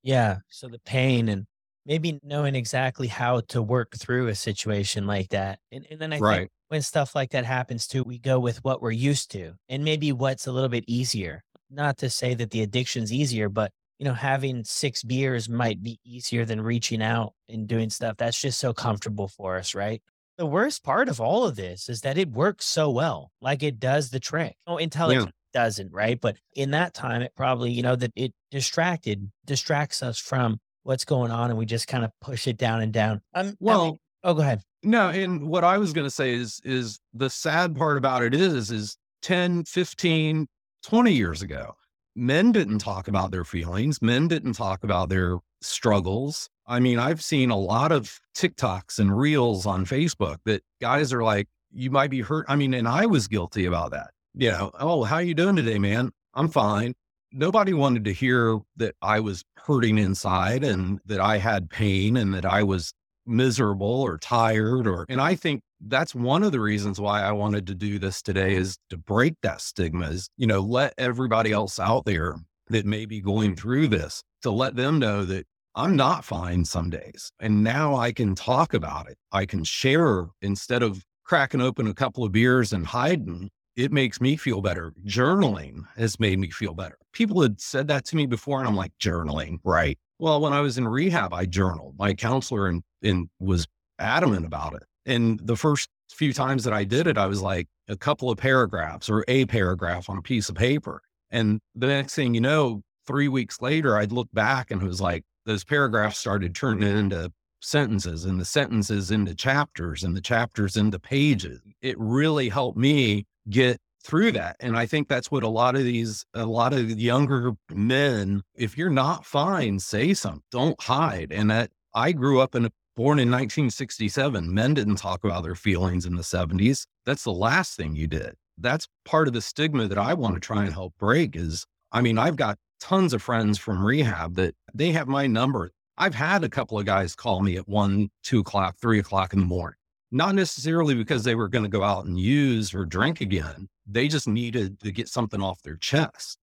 Yeah. 0.03 0.38
So 0.49 0.68
the 0.68 0.79
pain 0.81 1.29
and 1.29 1.47
maybe 1.85 2.18
knowing 2.23 2.55
exactly 2.55 3.09
how 3.09 3.40
to 3.49 3.61
work 3.61 3.97
through 3.97 4.29
a 4.29 4.35
situation 4.35 5.07
like 5.07 5.29
that. 5.31 5.59
And, 5.71 5.87
and 5.90 6.01
then 6.01 6.12
I 6.12 6.18
right. 6.18 6.38
think 6.38 6.51
when 6.68 6.83
stuff 6.83 7.14
like 7.14 7.31
that 7.31 7.45
happens 7.45 7.87
too, 7.87 8.03
we 8.03 8.18
go 8.18 8.38
with 8.38 8.64
what 8.64 8.81
we're 8.81 8.90
used 8.90 9.31
to 9.33 9.55
and 9.68 9.85
maybe 9.85 10.12
what's 10.12 10.47
a 10.47 10.53
little 10.53 10.68
bit 10.68 10.85
easier. 10.87 11.42
Not 11.71 11.99
to 11.99 12.11
say 12.11 12.35
that 12.35 12.51
the 12.51 12.62
addiction's 12.62 13.12
easier, 13.12 13.49
but 13.49 13.73
you 14.02 14.08
know, 14.08 14.14
having 14.14 14.64
six 14.64 15.04
beers 15.04 15.48
might 15.48 15.80
be 15.80 16.00
easier 16.04 16.44
than 16.44 16.60
reaching 16.60 17.00
out 17.00 17.34
and 17.48 17.68
doing 17.68 17.88
stuff 17.88 18.16
that's 18.16 18.40
just 18.40 18.58
so 18.58 18.72
comfortable 18.72 19.28
for 19.28 19.56
us, 19.56 19.76
right? 19.76 20.02
The 20.38 20.44
worst 20.44 20.82
part 20.82 21.08
of 21.08 21.20
all 21.20 21.46
of 21.46 21.54
this 21.54 21.88
is 21.88 22.00
that 22.00 22.18
it 22.18 22.28
works 22.28 22.66
so 22.66 22.90
well, 22.90 23.30
like 23.40 23.62
it 23.62 23.78
does 23.78 24.10
the 24.10 24.18
trick. 24.18 24.56
Oh, 24.66 24.76
intelligence 24.76 25.30
doesn't, 25.54 25.92
right? 25.92 26.20
But 26.20 26.36
in 26.56 26.72
that 26.72 26.94
time, 26.94 27.22
it 27.22 27.30
probably, 27.36 27.70
you 27.70 27.82
know, 27.82 27.94
that 27.94 28.10
it 28.16 28.32
distracted, 28.50 29.30
distracts 29.46 30.02
us 30.02 30.18
from 30.18 30.58
what's 30.82 31.04
going 31.04 31.30
on 31.30 31.50
and 31.50 31.56
we 31.56 31.64
just 31.64 31.86
kind 31.86 32.04
of 32.04 32.10
push 32.20 32.48
it 32.48 32.56
down 32.56 32.82
and 32.82 32.92
down. 32.92 33.20
Um, 33.34 33.54
well, 33.60 33.80
I 33.80 33.84
mean, 33.84 33.98
oh, 34.24 34.34
go 34.34 34.42
ahead. 34.42 34.62
No, 34.82 35.10
and 35.10 35.46
what 35.46 35.62
I 35.62 35.78
was 35.78 35.92
going 35.92 36.08
to 36.08 36.10
say 36.10 36.32
is, 36.32 36.60
is 36.64 36.98
the 37.14 37.30
sad 37.30 37.76
part 37.76 37.98
about 37.98 38.24
it 38.24 38.34
is, 38.34 38.72
is 38.72 38.96
10, 39.22 39.62
15, 39.66 40.48
20 40.82 41.12
years 41.12 41.40
ago, 41.40 41.76
men 42.14 42.53
didn't 42.53 42.79
mm. 42.79 42.85
talk 42.85 43.09
about 43.09 43.31
their 43.31 43.44
feelings. 43.44 44.01
Men 44.03 44.29
didn't 44.29 44.55
talk 44.55 44.85
about 44.85 45.09
their 45.09 45.38
struggles. 45.61 46.48
I 46.66 46.81
mean, 46.81 46.98
I've 46.98 47.22
seen 47.22 47.51
a 47.51 47.59
lot 47.59 47.92
of 47.92 48.20
TikToks 48.37 48.98
and 48.98 49.16
reels 49.16 49.66
on 49.66 49.85
Facebook 49.85 50.38
that 50.44 50.62
guys 50.81 51.12
are 51.12 51.22
like, 51.22 51.48
you 51.72 51.90
might 51.90 52.11
be 52.11 52.20
hurt. 52.20 52.46
I 52.48 52.57
mean, 52.57 52.75
and 52.75 52.87
I 52.87 53.07
was 53.07 53.29
guilty 53.29 53.64
about 53.64 53.92
that 53.92 54.11
you 54.35 54.51
know, 54.51 54.70
oh, 54.79 55.05
how 55.05 55.18
you 55.18 55.35
doing 55.35 55.57
today, 55.57 55.79
man? 55.79 56.11
I'm 56.35 56.48
fine. 56.48 56.94
Nobody 57.33 57.72
wanted 57.72 58.05
to 58.05 58.12
hear 58.12 58.59
that 58.77 58.94
I 59.03 59.20
was 59.20 59.44
hurting 59.57 59.98
inside 59.98 60.64
and 60.64 61.01
that 61.07 61.20
I 61.20 61.38
had 61.38 61.70
pain 61.70 62.16
and 62.16 62.35
that 62.35 62.44
I 62.44 62.62
was 62.62 62.92
miserable 63.26 64.02
or 64.02 64.18
tired 64.18 64.87
or 64.87 65.06
and 65.08 65.20
I 65.20 65.35
think 65.35 65.62
that's 65.80 66.14
one 66.14 66.42
of 66.42 66.52
the 66.52 66.61
reasons 66.61 67.00
why 67.00 67.22
I 67.22 67.32
wanted 67.32 67.66
to 67.68 67.74
do 67.74 67.98
this 67.98 68.22
today 68.22 68.54
is 68.54 68.78
to 68.90 68.96
break 68.96 69.35
that 69.42 69.61
stigma 69.61 70.11
is, 70.11 70.28
you 70.37 70.46
know, 70.46 70.61
let 70.61 70.94
everybody 70.96 71.52
else 71.52 71.78
out 71.78 72.04
there 72.04 72.37
that 72.68 72.87
may 72.87 73.04
be 73.04 73.20
going 73.20 73.54
mm. 73.54 73.58
through 73.58 73.88
this 73.88 74.22
to 74.42 74.50
let 74.50 74.76
them 74.76 74.98
know 74.98 75.24
that 75.24 75.46
I'm 75.74 75.96
not 75.96 76.24
fine 76.24 76.64
some 76.64 76.90
days. 76.90 77.32
And 77.40 77.64
now 77.64 77.96
I 77.96 78.12
can 78.12 78.35
talk 78.35 78.74
about 78.74 79.08
it. 79.08 79.16
I 79.32 79.46
can 79.46 79.64
share 79.64 80.26
instead 80.40 80.82
of 80.82 81.02
cracking 81.24 81.61
open 81.61 81.87
a 81.87 81.94
couple 81.94 82.24
of 82.24 82.32
beers 82.32 82.72
and 82.72 82.87
hiding 82.87 83.50
it 83.76 83.92
makes 83.92 84.20
me 84.20 84.37
feel 84.37 84.61
better. 84.61 84.92
Journaling 85.06 85.85
has 85.96 86.20
made 86.20 86.38
me 86.38 86.50
feel 86.50 86.74
better. 86.74 86.98
People 87.12 87.40
had 87.42 87.61
said 87.61 87.88
that 87.88 88.04
to 88.06 88.16
me 88.16 88.26
before, 88.26 88.58
and 88.58 88.68
I'm 88.68 88.76
like, 88.76 88.92
journaling, 89.00 89.58
right? 89.64 89.98
Well, 90.22 90.40
when 90.40 90.52
I 90.52 90.61
was 90.61 90.78
in 90.78 90.87
rehab, 90.87 91.35
I 91.35 91.46
journaled. 91.46 91.96
My 91.98 92.14
counselor 92.14 92.68
and, 92.68 93.28
was 93.40 93.66
adamant 93.98 94.46
about 94.46 94.72
it. 94.74 94.85
And 95.04 95.40
the 95.42 95.56
first 95.56 95.88
few 96.12 96.32
times 96.32 96.62
that 96.62 96.72
I 96.72 96.85
did 96.85 97.08
it, 97.08 97.18
I 97.18 97.26
was 97.26 97.42
like 97.42 97.66
a 97.88 97.96
couple 97.96 98.30
of 98.30 98.38
paragraphs 98.38 99.11
or 99.11 99.24
a 99.26 99.46
paragraph 99.46 100.08
on 100.08 100.18
a 100.18 100.22
piece 100.22 100.48
of 100.48 100.54
paper. 100.54 101.02
And 101.32 101.58
the 101.74 101.88
next 101.88 102.14
thing 102.14 102.35
you 102.35 102.40
know, 102.40 102.82
three 103.04 103.26
weeks 103.26 103.61
later, 103.61 103.96
I'd 103.96 104.12
look 104.12 104.28
back 104.32 104.70
and 104.70 104.80
it 104.80 104.87
was 104.87 105.00
like 105.00 105.24
those 105.44 105.64
paragraphs 105.64 106.18
started 106.18 106.54
turning 106.54 106.88
into 106.88 107.32
sentences 107.61 108.24
and 108.24 108.40
the 108.40 108.44
sentences 108.44 109.11
into 109.11 109.35
chapters 109.35 110.04
and 110.04 110.16
the 110.16 110.20
chapters 110.20 110.76
into 110.76 111.00
pages. 111.00 111.61
It 111.80 111.96
really 111.98 112.48
helped 112.48 112.78
me 112.78 113.26
get 113.50 113.80
through 114.04 114.32
that. 114.32 114.56
And 114.60 114.76
I 114.76 114.86
think 114.86 115.08
that's 115.08 115.30
what 115.30 115.42
a 115.42 115.48
lot 115.48 115.76
of 115.76 115.84
these, 115.84 116.24
a 116.34 116.46
lot 116.46 116.72
of 116.72 116.90
younger 116.90 117.52
men, 117.70 118.42
if 118.54 118.76
you're 118.76 118.90
not 118.90 119.24
fine, 119.24 119.78
say 119.78 120.14
something, 120.14 120.42
don't 120.50 120.80
hide. 120.80 121.32
And 121.32 121.50
that 121.50 121.70
I 121.94 122.12
grew 122.12 122.40
up 122.40 122.54
in 122.54 122.66
a, 122.66 122.70
born 122.96 123.18
in 123.18 123.30
1967. 123.30 124.52
Men 124.52 124.74
didn't 124.74 124.96
talk 124.96 125.24
about 125.24 125.42
their 125.42 125.54
feelings 125.54 126.06
in 126.06 126.16
the 126.16 126.22
70s. 126.22 126.86
That's 127.06 127.24
the 127.24 127.32
last 127.32 127.76
thing 127.76 127.96
you 127.96 128.06
did. 128.06 128.34
That's 128.58 128.86
part 129.04 129.28
of 129.28 129.34
the 129.34 129.42
stigma 129.42 129.88
that 129.88 129.98
I 129.98 130.14
want 130.14 130.34
to 130.34 130.40
try 130.40 130.64
and 130.64 130.72
help 130.72 130.94
break 130.98 131.36
is, 131.36 131.66
I 131.90 132.00
mean, 132.02 132.18
I've 132.18 132.36
got 132.36 132.58
tons 132.80 133.12
of 133.12 133.22
friends 133.22 133.58
from 133.58 133.84
rehab 133.84 134.34
that 134.34 134.54
they 134.74 134.92
have 134.92 135.08
my 135.08 135.26
number. 135.26 135.70
I've 135.96 136.14
had 136.14 136.42
a 136.42 136.48
couple 136.48 136.78
of 136.78 136.86
guys 136.86 137.14
call 137.14 137.40
me 137.40 137.56
at 137.56 137.68
one, 137.68 138.10
two 138.22 138.40
o'clock, 138.40 138.76
three 138.80 138.98
o'clock 138.98 139.32
in 139.32 139.40
the 139.40 139.46
morning 139.46 139.76
not 140.12 140.34
necessarily 140.34 140.94
because 140.94 141.24
they 141.24 141.34
were 141.34 141.48
going 141.48 141.64
to 141.64 141.70
go 141.70 141.82
out 141.82 142.04
and 142.04 142.20
use 142.20 142.74
or 142.74 142.84
drink 142.84 143.20
again. 143.20 143.66
They 143.92 144.09
just 144.09 144.28
needed 144.28 144.81
to 144.81 144.90
get 144.92 145.09
something 145.09 145.42
off 145.42 145.62
their 145.62 145.76
chest. 145.76 146.38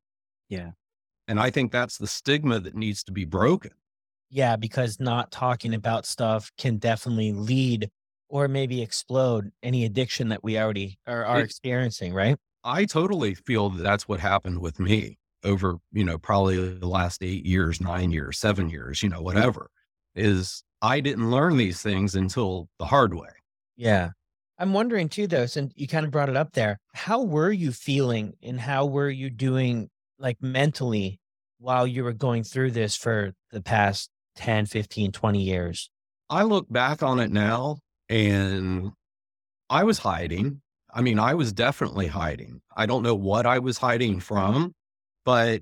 Yeah. 0.50 0.72
And 1.28 1.40
I 1.40 1.50
think 1.50 1.72
that's 1.72 1.98
the 1.98 2.08
stigma 2.08 2.60
that 2.60 2.76
needs 2.76 3.04
to 3.06 3.12
be 3.12 3.26
broken. 3.26 3.72
Yeah, 4.30 4.56
because 4.56 5.00
not 5.00 5.32
talking 5.32 5.74
about 5.74 6.06
stuff 6.06 6.52
can 6.58 6.78
definitely 6.78 7.34
lead 7.34 7.90
or 8.30 8.48
maybe 8.48 8.82
explode 8.82 9.52
any 9.64 9.86
addiction 9.86 10.30
that 10.30 10.44
we 10.44 10.58
already 10.58 11.00
are, 11.08 11.26
are 11.26 11.40
it, 11.40 11.46
experiencing, 11.46 12.14
right? 12.14 12.38
I 12.64 12.86
totally 12.86 13.34
feel 13.34 13.70
that 13.72 13.82
that's 13.82 14.08
what 14.08 14.20
happened 14.20 14.60
with 14.60 14.80
me 14.80 15.18
over, 15.44 15.78
you 15.92 16.04
know, 16.04 16.18
probably 16.18 16.76
the 16.78 16.88
last 16.88 17.24
eight 17.24 17.46
years, 17.46 17.82
nine 17.82 18.12
years, 18.12 18.38
seven 18.38 18.70
years, 18.70 19.02
you 19.02 19.10
know, 19.10 19.22
whatever, 19.22 19.70
is 20.16 20.64
I 20.82 21.00
didn't 21.00 21.32
learn 21.32 21.58
these 21.58 21.82
things 21.82 22.16
until 22.16 22.70
the 22.78 22.86
hard 22.86 23.14
way. 23.14 23.30
Yeah. 23.76 24.12
I'm 24.60 24.74
wondering 24.74 25.08
too, 25.08 25.26
though, 25.26 25.46
since 25.46 25.74
you 25.78 25.88
kind 25.88 26.06
of 26.06 26.12
brought 26.12 26.28
it 26.28 26.36
up 26.36 26.52
there, 26.52 26.80
how 26.94 27.24
were 27.24 27.52
you 27.52 27.72
feeling 27.72 28.34
and 28.44 28.60
how 28.60 28.86
were 28.86 29.10
you 29.10 29.30
doing 29.30 29.90
like 30.20 30.38
mentally 30.42 31.18
while 31.60 31.88
you 31.88 32.04
were 32.04 32.12
going 32.12 32.44
through 32.44 32.72
this 32.72 32.98
for 32.98 33.32
the 33.52 33.62
past 33.62 34.10
10, 34.36 34.66
15, 34.66 35.14
20 35.14 35.42
years? 35.42 35.90
I 36.30 36.44
look 36.44 36.70
back 36.70 37.02
on 37.02 37.22
it 37.22 37.32
now 37.32 37.78
and 38.10 38.92
I 39.70 39.86
was 39.86 40.00
hiding. 40.00 40.62
I 40.94 41.02
mean, 41.02 41.20
I 41.20 41.36
was 41.36 41.54
definitely 41.54 42.08
hiding. 42.08 42.60
I 42.76 42.86
don't 42.86 43.04
know 43.04 43.16
what 43.16 43.46
I 43.46 43.60
was 43.60 43.78
hiding 43.78 44.14
mm-hmm. 44.14 44.20
from, 44.20 44.74
but 45.24 45.62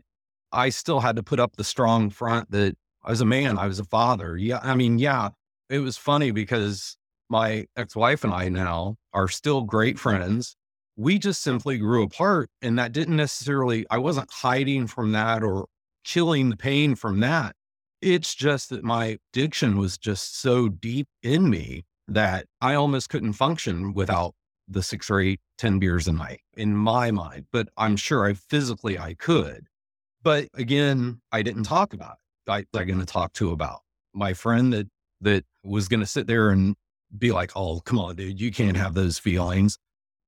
I 0.51 0.69
still 0.69 1.01
had 1.01 1.17
to 1.17 1.23
put 1.23 1.39
up 1.39 1.55
the 1.55 1.63
strong 1.63 2.10
front 2.10 2.49
that 2.49 2.75
I 3.03 3.12
was 3.12 3.21
a 3.21 3.25
man, 3.25 3.60
I 3.60 3.67
was 3.67 3.79
a 3.79 3.86
father. 3.86 4.38
Yeah. 4.38 4.60
I 4.63 4.73
mean, 4.73 4.97
yeah, 4.97 5.29
it 5.69 5.79
was 5.79 5.97
funny 5.97 6.31
because 6.31 6.96
my 7.30 7.66
ex 7.76 7.96
wife 7.96 8.24
and 8.24 8.34
I 8.34 8.50
now 8.50 8.96
are 9.13 9.28
still 9.28 9.62
great 9.62 9.96
mm-hmm. 9.96 10.10
friends. 10.10 10.56
We 10.96 11.20
just 11.20 11.42
simply 11.42 11.78
grew 11.78 12.04
apart. 12.04 12.50
And 12.62 12.80
that 12.80 12.92
didn't 12.92 13.18
necessarily, 13.18 13.86
I 13.90 14.00
wasn't 14.00 14.32
hiding 14.32 14.88
from 14.88 15.12
that 15.12 15.44
or 15.44 15.68
killing 16.04 16.50
the 16.50 16.58
pain 16.58 16.96
from 16.96 17.20
that. 17.20 17.56
It's 18.02 18.34
just 18.34 18.70
that 18.70 18.84
my 18.84 19.18
addiction 19.34 19.78
was 19.78 19.98
just 19.98 20.40
so 20.40 20.70
deep 20.70 21.08
in 21.22 21.50
me 21.50 21.84
that 22.08 22.46
I 22.62 22.74
almost 22.76 23.10
couldn't 23.10 23.34
function 23.34 23.94
without 23.94 24.34
the 24.68 24.84
six 24.84 25.10
or 25.10 25.20
eight, 25.20 25.40
10 25.58 25.80
beers 25.80 26.08
a 26.08 26.13
night 26.13 26.42
in 26.56 26.76
my 26.76 27.12
mind. 27.12 27.46
But 27.52 27.70
I'm 27.78 27.96
sure 27.96 28.26
I 28.26 28.34
physically 28.34 28.98
I 28.98 29.13
could. 29.13 29.68
But 30.24 30.48
again, 30.56 31.22
I 31.32 31.42
didn't 31.42 31.63
talk 31.63 31.94
about 31.94 32.18
it. 32.48 32.52
I, 32.52 32.66
I 32.78 32.84
going 32.86 33.00
to 33.00 33.06
talk 33.06 33.34
to 33.34 33.52
about 33.52 33.82
my 34.13 34.34
friend 34.34 34.74
that 34.74 34.88
that 35.22 35.46
was 35.63 35.88
going 35.88 36.00
to 36.00 36.06
sit 36.06 36.28
there 36.28 36.50
and 36.50 36.76
be 37.15 37.32
like, 37.32 37.52
oh, 37.56 37.80
come 37.82 38.00
on, 38.00 38.15
dude, 38.15 38.39
you 38.39 38.52
can't 38.52 38.78
have 38.78 38.93
those 38.93 39.17
feelings. 39.20 39.78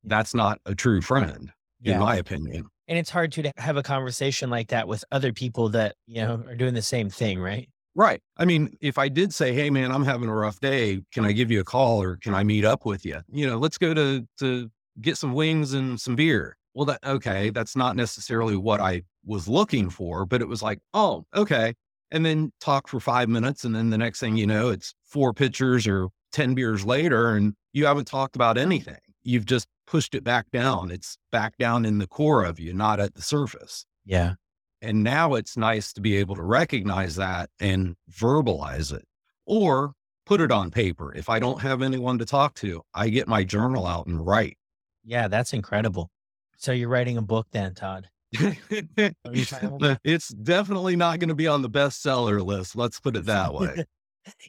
That's 0.04 0.34
not 0.34 0.60
a 0.65 0.76
true 0.76 1.02
friend, 1.02 1.52
yeah. 1.82 1.94
in 1.94 2.00
my 2.00 2.15
opinion. 2.15 2.68
And 2.88 2.98
it's 2.98 3.10
hard 3.10 3.32
to 3.34 3.52
have 3.58 3.78
a 3.78 3.84
conversation 3.84 4.50
like 4.50 4.70
that 4.70 4.88
with 4.88 5.04
other 5.12 5.34
people 5.34 5.70
that, 5.70 5.96
you 6.08 6.22
know, 6.22 6.44
are 6.48 6.56
doing 6.56 6.74
the 6.74 6.82
same 6.82 7.10
thing, 7.10 7.39
right? 7.39 7.70
Right. 7.96 8.22
I 8.38 8.46
mean, 8.46 8.78
if 8.82 8.98
I 8.98 9.10
did 9.10 9.34
say, 9.34 9.54
"Hey, 9.54 9.70
man, 9.70 9.92
I'm 9.92 10.06
having 10.06 10.30
a 10.30 10.34
rough 10.34 10.60
day. 10.60 11.02
Can 11.12 11.26
I 11.26 11.32
give 11.32 11.52
you 11.52 11.60
a 11.60 11.63
call 11.63 12.02
or 12.02 12.18
can 12.18 12.34
I 12.34 12.44
meet 12.44 12.63
up 12.63 12.86
with 12.86 13.06
you?" 13.06 13.20
You 13.28 13.48
know, 13.48 13.58
let's 13.58 13.78
go 13.78 13.94
to 13.94 14.26
to 14.39 14.70
get 15.02 15.18
some 15.18 15.34
wings 15.34 15.74
and 15.74 16.00
some 16.00 16.15
beer. 16.15 16.56
Well, 16.74 16.86
that 16.86 17.00
okay, 17.06 17.50
that's 17.50 17.76
not 17.76 17.96
necessarily 17.96 18.56
what 18.56 18.80
I 18.80 19.02
was 19.26 19.48
looking 19.48 19.89
for, 19.89 20.26
but 20.26 20.42
it 20.42 20.48
was 20.48 20.62
like, 20.62 20.80
oh, 20.94 21.26
okay, 21.36 21.74
and 22.12 22.26
then 22.26 22.52
talk 22.62 22.88
for 22.88 23.00
five 23.00 23.28
minutes, 23.28 23.65
and 23.65 23.76
then 23.76 23.89
the 23.89 23.98
next 23.98 24.20
thing 24.20 24.38
you 24.38 24.48
know, 24.48 24.70
it's 24.70 24.94
four 25.04 25.34
pitchers 25.34 25.88
or 25.88 26.10
10 26.32 26.54
beers 26.56 26.86
later 26.86 27.36
and 27.36 27.54
you 27.74 27.86
haven't 27.86 28.06
talked 28.06 28.36
about 28.36 28.58
anything. 28.58 29.00
You've 29.24 29.46
just 29.46 29.68
pushed 29.86 30.15
it 30.15 30.24
back 30.24 30.50
down. 30.52 30.92
It's 30.92 31.18
back 31.32 31.58
down 31.58 31.86
in 31.86 31.98
the 31.98 32.08
core 32.08 32.44
of 32.44 32.60
you, 32.60 32.74
not 32.74 33.00
at 33.00 33.15
the 33.15 33.22
surface. 33.22 33.86
Yeah. 34.06 34.34
And 34.82 35.04
now 35.04 35.34
it's 35.34 35.58
nice 35.58 35.92
to 35.94 36.02
be 36.02 36.15
able 36.18 36.36
to 36.36 36.44
recognize 36.44 37.15
that 37.18 37.50
and 37.60 37.96
verbalize 38.12 38.94
it 38.94 39.06
or 39.46 39.94
put 40.26 40.42
it 40.42 40.52
on 40.52 40.72
paper. 40.72 41.13
If 41.13 41.28
I 41.28 41.39
don't 41.39 41.62
have 41.62 41.82
anyone 41.82 42.18
to 42.20 42.26
talk 42.26 42.54
to, 42.56 42.82
I 42.94 43.10
get 43.10 43.28
my 43.28 43.44
journal 43.44 43.86
out 43.86 44.08
and 44.08 44.26
write. 44.26 44.58
Yeah, 45.04 45.28
that's 45.28 45.54
incredible. 45.54 46.12
So 46.58 46.72
you're 46.72 46.89
writing 46.89 47.18
a 47.18 47.22
book 47.22 47.48
then, 47.52 47.74
Todd? 47.74 48.10
it's 48.32 50.28
definitely 50.30 50.96
not 50.96 51.20
going 51.20 51.30
to 51.30 51.36
be 51.36 51.48
on 51.48 51.62
the 51.62 51.70
bestseller 51.70 52.46
list. 52.46 52.76
Let's 52.76 53.00
put 53.00 53.15
it 53.15 53.26
that 53.26 53.54
way. 53.54 53.86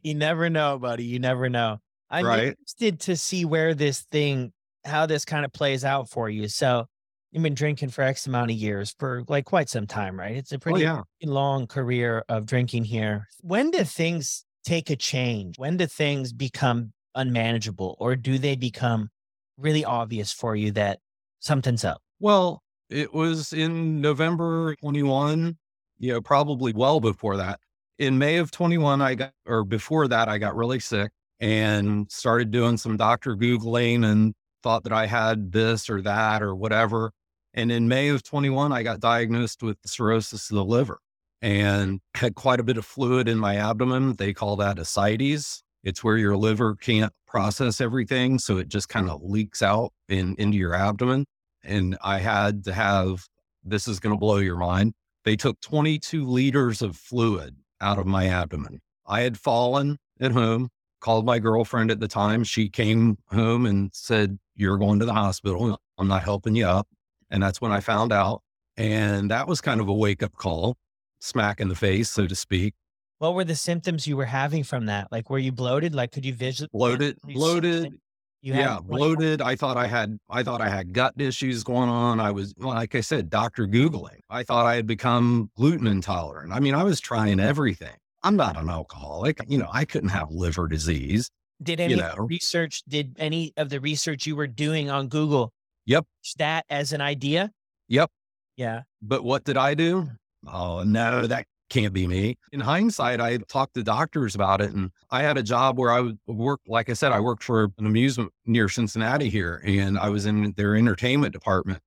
You 0.03 0.15
never 0.15 0.51
know, 0.51 0.79
buddy. 0.79 1.05
You 1.05 1.19
never 1.19 1.49
know. 1.49 1.79
I'm 2.11 2.27
right. 2.27 2.49
interested 2.49 3.01
to 3.01 3.17
see 3.17 3.45
where 3.45 3.75
this 3.75 4.01
thing, 4.01 4.53
how 4.85 5.07
this 5.07 5.25
kind 5.25 5.45
of 5.45 5.53
plays 5.53 5.85
out 5.85 6.09
for 6.09 6.29
you. 6.29 6.49
So 6.49 6.87
you've 7.31 7.43
been 7.43 7.55
drinking 7.55 7.91
for 7.91 8.03
X 8.03 8.27
amount 8.27 8.51
of 8.51 8.57
years 8.57 8.95
for 8.99 9.25
like 9.29 9.45
quite 9.45 9.69
some 9.69 9.87
time, 9.87 10.19
right? 10.19 10.37
It's 10.37 10.53
a 10.53 10.57
oh, 10.57 10.59
pretty 10.59 10.87
oh, 10.87 11.05
yeah. 11.21 11.31
long 11.31 11.67
career 11.67 12.25
of 12.29 12.47
drinking 12.47 12.85
here. 12.85 13.27
When 13.41 13.71
do 13.71 13.79
hmm. 13.79 13.85
things 13.85 14.45
take 14.65 14.91
a 14.91 14.97
change? 14.97 15.59
When 15.59 15.77
do 15.77 15.87
things 15.87 16.33
become 16.33 16.93
unmanageable 17.15 17.97
or 17.99 18.17
do 18.17 18.39
they 18.39 18.57
become 18.57 19.09
really 19.57 19.85
obvious 19.85 20.33
for 20.33 20.57
you 20.57 20.73
that 20.73 20.99
something's 21.39 21.85
up? 21.85 22.03
Well, 22.19 22.63
it 22.89 23.15
was 23.15 23.53
in 23.53 24.01
November 24.01 24.75
21, 24.77 25.57
you 25.99 26.13
know, 26.13 26.21
probably 26.21 26.73
well 26.73 27.01
before 27.01 27.37
that 27.37 27.61
in 28.01 28.17
May 28.17 28.39
of 28.39 28.51
21, 28.51 29.03
I 29.03 29.15
got, 29.15 29.33
or 29.47 29.63
before 29.63 30.09
that, 30.09 30.27
I 30.27 30.39
got 30.39 30.57
really 30.57 30.81
sick 30.81 31.13
and 31.39 32.11
started 32.11 32.51
doing 32.51 32.79
some 32.79 32.97
doctor 32.97 33.37
Googling 33.37 34.11
and 34.11 34.35
thought 34.63 34.85
that 34.85 34.93
I 34.93 35.07
had 35.07 35.53
this 35.53 35.91
or 35.91 36.01
that 36.01 36.43
or 36.43 36.55
whatever. 36.55 37.13
And 37.53 37.71
in 37.71 37.89
May 37.89 38.09
of 38.09 38.23
21, 38.23 38.73
I 38.73 38.83
got 38.83 39.01
diagnosed 39.01 39.63
with 39.63 39.77
cirrhosis 39.85 40.51
of 40.51 40.57
the 40.57 40.65
liver 40.65 40.99
and 41.43 42.01
had 42.15 42.35
quite 42.37 42.59
a 42.59 42.63
bit 42.63 42.79
of 42.79 42.87
fluid 42.87 43.29
in 43.29 43.37
my 43.37 43.57
abdomen. 43.57 44.17
They 44.17 44.33
call 44.33 44.57
that 44.57 44.79
ascites. 44.79 45.63
It's 45.85 46.03
where 46.03 46.17
your 46.17 46.39
liver 46.39 46.77
can't 46.77 47.13
process 47.27 47.83
everything. 47.83 48.39
So 48.39 48.57
it 48.57 48.69
just 48.69 48.89
kind 48.89 49.11
of 49.11 49.23
leaks 49.23 49.61
out 49.61 49.93
in, 50.09 50.37
into 50.39 50.57
your 50.57 50.75
abdomen. 50.75 51.27
And 51.63 51.99
I 52.03 52.19
had 52.21 52.65
to 52.65 52.73
have, 52.73 53.27
this 53.63 53.87
is 53.87 54.01
going 54.01 54.15
to 54.15 54.19
blow 54.19 54.39
your 54.39 54.57
mind. 54.57 54.95
They 55.27 55.37
took 55.37 55.61
22 55.61 56.25
liters 56.25 56.81
of 56.81 56.97
fluid 56.97 57.57
out 57.81 57.99
of 57.99 58.07
my 58.07 58.27
abdomen. 58.27 58.81
I 59.07 59.23
had 59.23 59.39
fallen 59.39 59.99
at 60.21 60.33
home, 60.33 60.69
called 61.01 61.25
my 61.25 61.39
girlfriend 61.39 61.91
at 61.91 62.01
the 62.01 62.09
time. 62.09 62.45
She 62.45 62.69
came 62.69 63.19
home 63.31 63.67
and 63.67 63.91
said, 63.93 64.39
You're 64.55 64.79
going 64.79 64.99
to 65.01 65.05
the 65.05 65.15
hospital. 65.15 65.79
I'm 65.99 66.09
not 66.09 66.23
helping 66.23 66.55
you 66.55 66.67
up. 66.67 66.87
And 67.31 67.43
that's 67.43 67.61
when 67.61 67.73
I 67.73 67.81
found 67.81 68.13
out. 68.13 68.43
And 68.77 69.31
that 69.31 69.47
was 69.47 69.61
kind 69.61 69.81
of 69.81 69.89
a 69.89 69.93
wake 69.93 70.23
up 70.23 70.35
call, 70.35 70.77
smack 71.19 71.61
in 71.61 71.69
the 71.69 71.75
face, 71.75 72.11
so 72.11 72.27
to 72.27 72.35
speak. 72.35 72.75
What 73.19 73.35
were 73.35 73.45
the 73.45 73.55
symptoms 73.55 74.07
you 74.07 74.17
were 74.17 74.25
having 74.25 74.65
from 74.65 74.87
that? 74.87 75.13
Like, 75.13 75.29
were 75.29 75.39
you 75.39 75.53
bloated? 75.53 75.95
Like, 75.95 76.13
could 76.13 76.25
you 76.25 76.33
visually 76.33 76.71
bloated, 76.73 77.19
bloated? 77.23 77.93
You 78.43 78.55
yeah, 78.55 78.79
bloated. 78.83 79.43
I 79.43 79.55
thought 79.55 79.77
I 79.77 79.87
had, 79.87 80.19
I 80.31 80.43
thought 80.43 80.63
I 80.63 80.69
had 80.69 80.95
gut 80.95 81.13
issues 81.19 81.63
going 81.63 81.91
on. 81.91 82.21
I 82.21 82.31
was, 82.31 82.55
like 82.57 82.95
I 82.95 83.03
said, 83.03 83.29
doctor 83.29 83.67
Googling. 83.67 84.21
I 84.31 84.45
thought 84.45 84.65
I 84.65 84.77
had 84.77 84.87
become 84.87 85.51
gluten 85.57 85.87
intolerant. 85.87 86.53
I 86.53 86.61
mean, 86.61 86.75
I 86.75 86.83
was 86.83 87.01
trying 87.01 87.39
everything. 87.39 87.95
I'm 88.23 88.37
not 88.37 88.57
an 88.57 88.71
alcoholic. 88.71 89.41
You 89.47 89.59
know, 89.59 89.69
I 89.71 89.85
couldn't 89.85 90.09
have 90.11 90.31
liver 90.31 90.69
disease. 90.69 91.31
Did 91.63 91.81
any 91.81 91.95
you 91.95 92.01
know. 92.01 92.15
research, 92.17 92.83
did 92.89 93.15
any 93.19 93.53
of 93.59 93.69
the 93.69 93.81
research 93.81 94.27
you 94.27 94.37
were 94.37 94.47
doing 94.47 94.89
on 94.91 95.09
Google? 95.09 95.53
Yep. 95.85 96.07
That 96.39 96.65
as 96.71 96.93
an 96.93 97.03
idea? 97.03 97.51
Yep. 97.89 98.11
Yeah. 98.57 98.83
But 99.03 99.23
what 99.23 99.45
did 99.45 99.59
I 99.59 99.75
do? 99.75 100.09
Oh, 100.47 100.83
no, 100.83 101.27
that 101.27 101.47
can't 101.71 101.95
be 101.95 102.07
me. 102.07 102.37
In 102.53 102.61
hindsight, 102.61 103.21
I 103.21 103.39
talked 103.39 103.75
to 103.75 103.83
doctors 103.83 104.35
about 104.35 104.61
it 104.61 104.73
and 104.73 104.91
I 105.11 105.23
had 105.23 105.39
a 105.39 105.43
job 105.43 105.79
where 105.79 105.93
I 105.93 106.13
worked. 106.27 106.69
like 106.69 106.91
I 106.91 106.93
said, 106.93 107.13
I 107.13 107.21
worked 107.21 107.45
for 107.45 107.65
an 107.79 107.87
amusement 107.87 108.33
near 108.45 108.69
Cincinnati 108.69 109.31
here 109.31 109.63
and 109.65 109.99
I 109.99 110.09
was 110.11 110.27
in 110.27 110.53
their 110.57 110.77
entertainment 110.77 111.33
department. 111.33 111.81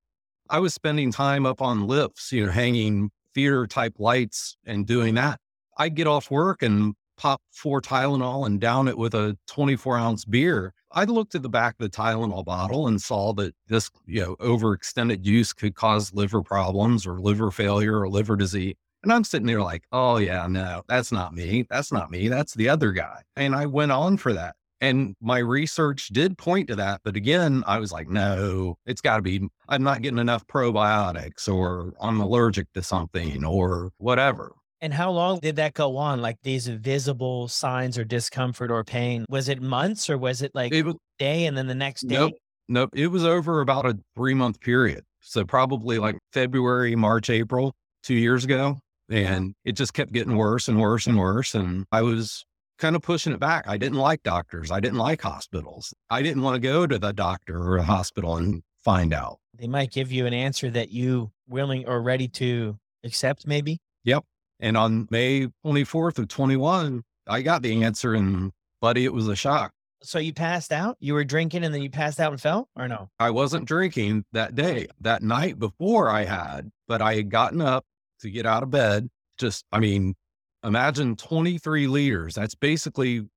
I 0.49 0.59
was 0.59 0.73
spending 0.73 1.11
time 1.11 1.45
up 1.45 1.61
on 1.61 1.87
lifts, 1.87 2.31
you 2.31 2.45
know, 2.45 2.51
hanging 2.51 3.11
theater 3.35 3.67
type 3.67 3.95
lights 3.99 4.57
and 4.65 4.85
doing 4.87 5.15
that. 5.15 5.39
I'd 5.77 5.95
get 5.95 6.07
off 6.07 6.31
work 6.31 6.61
and 6.61 6.95
pop 7.17 7.41
four 7.51 7.81
Tylenol 7.81 8.45
and 8.45 8.59
down 8.59 8.87
it 8.87 8.97
with 8.97 9.13
a 9.13 9.37
24 9.47 9.97
ounce 9.97 10.25
beer. 10.25 10.73
I 10.91 11.05
looked 11.05 11.33
at 11.35 11.41
the 11.41 11.49
back 11.49 11.75
of 11.79 11.89
the 11.91 11.95
Tylenol 11.95 12.45
bottle 12.45 12.87
and 12.87 13.01
saw 13.01 13.33
that 13.33 13.55
this, 13.67 13.89
you 14.05 14.21
know, 14.21 14.35
overextended 14.35 15.25
use 15.25 15.51
could 15.53 15.75
cause 15.75 16.13
liver 16.13 16.41
problems 16.41 17.07
or 17.07 17.19
liver 17.19 17.49
failure 17.49 17.99
or 17.99 18.09
liver 18.09 18.35
disease. 18.35 18.75
And 19.03 19.11
I'm 19.11 19.23
sitting 19.23 19.47
there 19.47 19.61
like, 19.61 19.83
oh, 19.91 20.17
yeah, 20.17 20.47
no, 20.47 20.83
that's 20.87 21.11
not 21.11 21.33
me. 21.33 21.65
That's 21.69 21.91
not 21.91 22.09
me. 22.09 22.29
That's 22.29 22.53
the 22.53 22.69
other 22.69 22.91
guy. 22.91 23.21
And 23.35 23.53
I 23.55 23.65
went 23.65 23.91
on 23.91 24.17
for 24.17 24.33
that. 24.33 24.55
And 24.79 25.15
my 25.21 25.37
research 25.37 26.09
did 26.09 26.37
point 26.37 26.67
to 26.69 26.75
that. 26.75 27.01
But 27.03 27.15
again, 27.15 27.63
I 27.67 27.79
was 27.79 27.91
like, 27.91 28.09
no, 28.09 28.75
it's 28.85 29.01
got 29.01 29.17
to 29.17 29.21
be, 29.21 29.47
I'm 29.69 29.83
not 29.83 30.01
getting 30.01 30.19
enough 30.19 30.45
probiotics 30.47 31.47
or 31.47 31.93
I'm 32.01 32.19
allergic 32.19 32.67
to 32.73 32.83
something 32.83 33.45
or 33.45 33.91
whatever. 33.97 34.53
And 34.81 34.93
how 34.93 35.11
long 35.11 35.39
did 35.39 35.55
that 35.55 35.73
go 35.73 35.95
on? 35.95 36.21
Like 36.21 36.35
these 36.43 36.67
visible 36.67 37.47
signs 37.47 37.97
or 37.97 38.03
discomfort 38.03 38.71
or 38.71 38.83
pain? 38.83 39.25
Was 39.29 39.47
it 39.47 39.61
months 39.61 40.09
or 40.09 40.17
was 40.17 40.41
it 40.41 40.51
like 40.53 40.73
it 40.73 40.83
was, 40.83 40.95
day 41.17 41.45
and 41.45 41.57
then 41.57 41.67
the 41.67 41.75
next 41.75 42.01
day? 42.07 42.15
Nope. 42.15 42.33
Nope. 42.67 42.89
It 42.93 43.07
was 43.07 43.23
over 43.23 43.61
about 43.61 43.85
a 43.85 43.97
three 44.17 44.33
month 44.33 44.59
period. 44.59 45.05
So 45.21 45.45
probably 45.45 45.99
like 45.99 46.17
February, 46.33 46.97
March, 46.97 47.29
April, 47.29 47.73
two 48.03 48.15
years 48.15 48.43
ago. 48.43 48.79
And 49.13 49.53
it 49.63 49.73
just 49.73 49.93
kept 49.93 50.11
getting 50.11 50.35
worse 50.35 50.67
and 50.67 50.79
worse 50.79 51.05
and 51.05 51.19
worse. 51.19 51.53
And 51.53 51.85
I 51.91 52.01
was 52.01 52.45
kind 52.79 52.95
of 52.95 53.03
pushing 53.03 53.31
it 53.31 53.39
back. 53.39 53.65
I 53.67 53.77
didn't 53.77 53.99
like 53.99 54.23
doctors. 54.23 54.71
I 54.71 54.79
didn't 54.79 54.97
like 54.97 55.21
hospitals. 55.21 55.93
I 56.09 56.23
didn't 56.23 56.41
want 56.41 56.55
to 56.55 56.59
go 56.59 56.87
to 56.87 56.97
the 56.97 57.13
doctor 57.13 57.61
or 57.61 57.77
a 57.77 57.83
hospital 57.83 58.37
and 58.37 58.63
find 58.83 59.13
out. 59.13 59.37
They 59.53 59.67
might 59.67 59.91
give 59.91 60.11
you 60.11 60.25
an 60.25 60.33
answer 60.33 60.71
that 60.71 60.89
you 60.89 61.31
willing 61.47 61.87
or 61.87 62.01
ready 62.01 62.27
to 62.29 62.77
accept, 63.03 63.45
maybe. 63.45 63.79
Yep. 64.03 64.23
And 64.59 64.75
on 64.75 65.07
May 65.11 65.49
24th 65.63 66.17
of 66.17 66.27
21, 66.27 67.03
I 67.27 67.41
got 67.43 67.61
the 67.61 67.83
answer 67.83 68.15
and 68.15 68.51
buddy, 68.81 69.05
it 69.05 69.13
was 69.13 69.27
a 69.27 69.35
shock. 69.35 69.71
So 70.01 70.19
you 70.19 70.33
passed 70.33 70.73
out? 70.73 70.97
You 70.99 71.13
were 71.13 71.23
drinking 71.23 71.63
and 71.63 71.73
then 71.73 71.81
you 71.81 71.89
passed 71.89 72.19
out 72.19 72.31
and 72.31 72.41
fell 72.41 72.67
or 72.75 72.87
no? 72.87 73.09
I 73.19 73.29
wasn't 73.29 73.65
drinking 73.65 74.25
that 74.33 74.55
day. 74.55 74.87
That 74.99 75.21
night 75.21 75.59
before 75.59 76.09
I 76.09 76.25
had, 76.25 76.71
but 76.87 77.01
I 77.01 77.15
had 77.15 77.29
gotten 77.29 77.61
up 77.61 77.85
to 78.23 78.31
get 78.31 78.45
out 78.45 78.63
of 78.63 78.71
bed. 78.71 79.09
Just, 79.37 79.65
I 79.71 79.79
mean, 79.79 80.15
imagine 80.63 81.15
23 81.15 81.87
liters. 81.87 82.35
That's 82.35 82.55
basically 82.55 83.27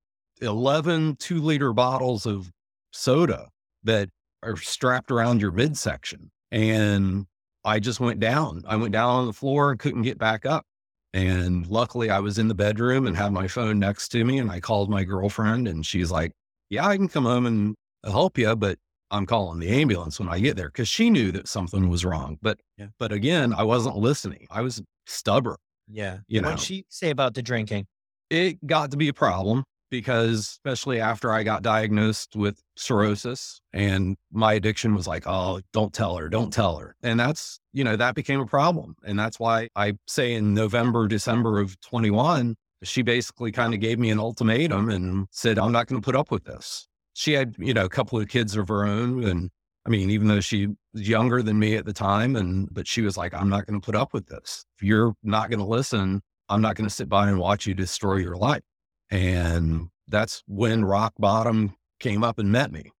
11 0.41 1.15
two 1.17 1.41
liter 1.41 1.73
bottles 1.73 2.25
of 2.25 2.51
soda 2.91 3.49
that 3.83 4.09
are 4.43 4.57
strapped 4.57 5.11
around 5.11 5.41
your 5.41 5.51
midsection. 5.51 6.31
And 6.51 7.25
I 7.63 7.79
just 7.79 7.99
went 7.99 8.19
down. 8.19 8.63
I 8.67 8.75
went 8.75 8.93
down 8.93 9.09
on 9.09 9.25
the 9.27 9.33
floor 9.33 9.71
and 9.71 9.79
couldn't 9.79 10.03
get 10.03 10.17
back 10.17 10.45
up. 10.45 10.65
And 11.13 11.67
luckily, 11.67 12.09
I 12.09 12.19
was 12.19 12.37
in 12.37 12.47
the 12.47 12.55
bedroom 12.55 13.07
and 13.07 13.15
had 13.15 13.31
my 13.31 13.47
phone 13.47 13.79
next 13.79 14.09
to 14.09 14.23
me. 14.23 14.39
And 14.39 14.51
I 14.51 14.59
called 14.59 14.89
my 14.89 15.03
girlfriend, 15.03 15.67
and 15.67 15.85
she's 15.85 16.11
like, 16.11 16.31
Yeah, 16.69 16.85
I 16.85 16.95
can 16.95 17.07
come 17.07 17.25
home 17.25 17.45
and 17.45 17.75
help 18.03 18.37
you, 18.37 18.55
but 18.55 18.77
I'm 19.11 19.25
calling 19.25 19.59
the 19.59 19.69
ambulance 19.69 20.19
when 20.19 20.29
I 20.29 20.39
get 20.39 20.55
there 20.55 20.69
because 20.69 20.89
she 20.89 21.09
knew 21.09 21.31
that 21.31 21.47
something 21.47 21.89
was 21.89 22.03
wrong. 22.03 22.37
But, 22.41 22.59
yeah. 22.77 22.87
but 22.99 23.11
again, 23.11 23.53
I 23.53 23.63
wasn't 23.63 23.97
listening. 23.97 24.47
I 24.51 24.61
was 24.61 24.81
stubborn. 25.05 25.57
Yeah. 25.89 26.17
You 26.27 26.41
know, 26.41 26.49
what 26.49 26.57
did 26.57 26.65
she 26.65 26.85
say 26.89 27.09
about 27.09 27.33
the 27.33 27.41
drinking? 27.41 27.87
It 28.29 28.65
got 28.65 28.91
to 28.91 28.97
be 28.97 29.07
a 29.07 29.13
problem 29.13 29.63
because 29.89 30.39
especially 30.39 30.99
after 30.99 31.31
I 31.31 31.43
got 31.43 31.63
diagnosed 31.63 32.35
with 32.35 32.61
cirrhosis 32.75 33.61
and 33.73 34.17
my 34.31 34.53
addiction 34.53 34.93
was 34.95 35.07
like, 35.07 35.23
oh, 35.25 35.61
don't 35.71 35.93
tell 35.93 36.17
her, 36.17 36.29
don't 36.29 36.51
tell 36.51 36.77
her. 36.77 36.95
And 37.03 37.19
that's, 37.19 37.59
you 37.73 37.83
know, 37.83 37.95
that 37.95 38.15
became 38.15 38.39
a 38.39 38.45
problem. 38.45 38.95
And 39.05 39.17
that's 39.17 39.39
why 39.39 39.69
I 39.75 39.93
say 40.07 40.33
in 40.33 40.53
November, 40.53 41.07
December 41.07 41.59
of 41.59 41.79
21, 41.81 42.55
she 42.83 43.01
basically 43.01 43.51
kind 43.51 43.73
of 43.73 43.79
gave 43.79 43.97
me 43.97 44.09
an 44.09 44.19
ultimatum 44.19 44.89
and 44.89 45.27
said, 45.31 45.57
I'm 45.57 45.71
not 45.71 45.87
going 45.87 46.01
to 46.01 46.05
put 46.05 46.15
up 46.15 46.31
with 46.31 46.43
this. 46.43 46.87
She 47.17 47.33
had, 47.33 47.55
you 47.57 47.73
know, 47.73 47.83
a 47.83 47.89
couple 47.89 48.19
of 48.19 48.27
kids 48.27 48.55
of 48.55 48.67
her 48.67 48.85
own. 48.85 49.23
And 49.23 49.49
I 49.87 49.89
mean, 49.89 50.11
even 50.11 50.27
though 50.27 50.39
she 50.39 50.67
was 50.93 51.09
younger 51.09 51.41
than 51.41 51.57
me 51.57 51.75
at 51.75 51.83
the 51.83 51.91
time, 51.91 52.35
and, 52.35 52.71
but 52.71 52.87
she 52.87 53.01
was 53.01 53.17
like, 53.17 53.33
I'm 53.33 53.49
not 53.49 53.65
going 53.65 53.81
to 53.81 53.83
put 53.83 53.95
up 53.95 54.13
with 54.13 54.27
this. 54.27 54.67
If 54.77 54.83
you're 54.83 55.15
not 55.23 55.49
going 55.49 55.59
to 55.59 55.65
listen, 55.65 56.21
I'm 56.47 56.61
not 56.61 56.75
going 56.75 56.87
to 56.87 56.93
sit 56.93 57.09
by 57.09 57.27
and 57.27 57.39
watch 57.39 57.65
you 57.65 57.73
destroy 57.73 58.17
your 58.17 58.35
life. 58.35 58.61
And 59.09 59.87
that's 60.07 60.43
when 60.45 60.85
rock 60.85 61.13
bottom 61.17 61.73
came 61.99 62.23
up 62.23 62.37
and 62.37 62.51
met 62.51 62.71
me. 62.71 62.91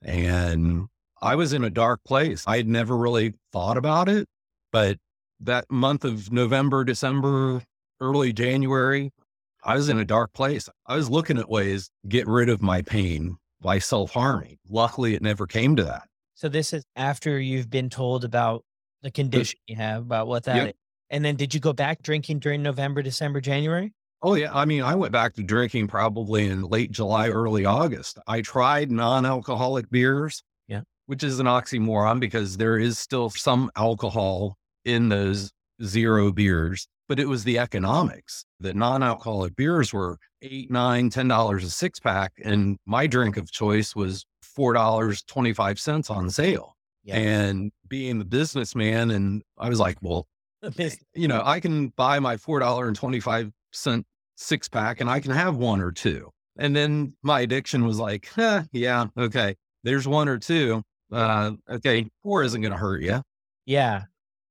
And 0.00 0.86
I 1.20 1.34
was 1.34 1.52
in 1.52 1.62
a 1.62 1.68
dark 1.68 2.00
place. 2.02 2.44
I 2.46 2.56
had 2.56 2.68
never 2.68 2.96
really 2.96 3.34
thought 3.52 3.76
about 3.76 4.08
it, 4.08 4.26
but 4.72 4.96
that 5.40 5.70
month 5.70 6.02
of 6.02 6.32
November, 6.32 6.82
December, 6.82 7.62
early 8.00 8.32
January, 8.32 9.12
I 9.62 9.74
was 9.74 9.90
in 9.90 9.98
a 9.98 10.04
dark 10.06 10.32
place. 10.32 10.66
I 10.86 10.96
was 10.96 11.10
looking 11.10 11.36
at 11.36 11.50
ways 11.50 11.90
to 12.04 12.08
get 12.08 12.26
rid 12.26 12.48
of 12.48 12.62
my 12.62 12.80
pain 12.80 13.36
by 13.66 13.80
self 13.80 14.12
harming. 14.12 14.56
Luckily, 14.70 15.14
it 15.14 15.22
never 15.22 15.46
came 15.46 15.74
to 15.76 15.84
that. 15.84 16.08
So 16.34 16.48
this 16.48 16.72
is 16.72 16.84
after 16.94 17.38
you've 17.40 17.68
been 17.68 17.90
told 17.90 18.24
about 18.24 18.64
the 19.02 19.10
condition 19.10 19.58
you 19.66 19.74
have, 19.76 20.02
about 20.02 20.28
what 20.28 20.44
that 20.44 20.56
yep. 20.56 20.68
is. 20.68 20.74
And 21.10 21.24
then 21.24 21.36
did 21.36 21.52
you 21.52 21.60
go 21.60 21.72
back 21.72 22.02
drinking 22.02 22.38
during 22.38 22.62
November, 22.62 23.02
December, 23.02 23.40
January? 23.40 23.92
Oh, 24.22 24.34
yeah. 24.34 24.50
I 24.54 24.64
mean, 24.64 24.82
I 24.82 24.94
went 24.94 25.12
back 25.12 25.34
to 25.34 25.42
drinking 25.42 25.88
probably 25.88 26.46
in 26.46 26.62
late 26.62 26.90
July, 26.92 27.28
early 27.28 27.64
August. 27.64 28.18
I 28.26 28.40
tried 28.40 28.90
non 28.90 29.26
alcoholic 29.26 29.90
beers. 29.90 30.42
Yeah. 30.68 30.82
Which 31.06 31.24
is 31.24 31.40
an 31.40 31.46
oxymoron 31.46 32.20
because 32.20 32.56
there 32.56 32.78
is 32.78 32.98
still 32.98 33.30
some 33.30 33.70
alcohol 33.76 34.56
in 34.84 35.08
those 35.08 35.52
zero 35.82 36.32
beers, 36.32 36.86
but 37.08 37.18
it 37.20 37.28
was 37.28 37.44
the 37.44 37.58
economics. 37.58 38.44
that 38.60 38.76
non 38.76 39.02
alcoholic 39.02 39.54
beers 39.56 39.92
were 39.92 40.18
eight, 40.42 40.70
nine, 40.70 41.10
ten 41.10 41.28
dollars 41.28 41.64
a 41.64 41.70
six 41.70 42.00
pack. 42.00 42.32
And 42.44 42.78
my 42.86 43.06
drink 43.06 43.36
of 43.36 43.50
choice 43.50 43.94
was 43.94 44.24
four 44.42 44.72
dollars 44.72 45.22
twenty 45.22 45.52
five 45.52 45.78
cents 45.78 46.10
on 46.10 46.30
sale. 46.30 46.76
Yeah. 47.04 47.16
And 47.16 47.70
being 47.88 48.18
the 48.18 48.24
businessman, 48.24 49.10
and 49.10 49.42
I 49.58 49.68
was 49.68 49.78
like, 49.78 49.98
well, 50.02 50.26
you 51.14 51.28
know, 51.28 51.42
I 51.44 51.60
can 51.60 51.88
buy 51.96 52.18
my 52.18 52.36
four 52.36 52.58
dollar 52.60 52.88
and 52.88 52.96
twenty 52.96 53.20
five 53.20 53.50
cent 53.72 54.04
six 54.36 54.68
pack 54.68 55.00
and 55.00 55.08
I 55.08 55.20
can 55.20 55.30
have 55.32 55.56
one 55.56 55.80
or 55.80 55.92
two. 55.92 56.30
And 56.58 56.74
then 56.74 57.14
my 57.22 57.40
addiction 57.40 57.84
was 57.84 57.98
like, 57.98 58.28
eh, 58.38 58.62
yeah, 58.72 59.06
okay, 59.18 59.54
there's 59.84 60.08
one 60.08 60.28
or 60.28 60.38
two. 60.38 60.82
Uh, 61.12 61.52
okay, 61.70 62.08
four 62.22 62.42
isn't 62.42 62.60
going 62.60 62.72
to 62.72 62.78
hurt 62.78 63.02
you. 63.02 63.22
Yeah. 63.66 64.04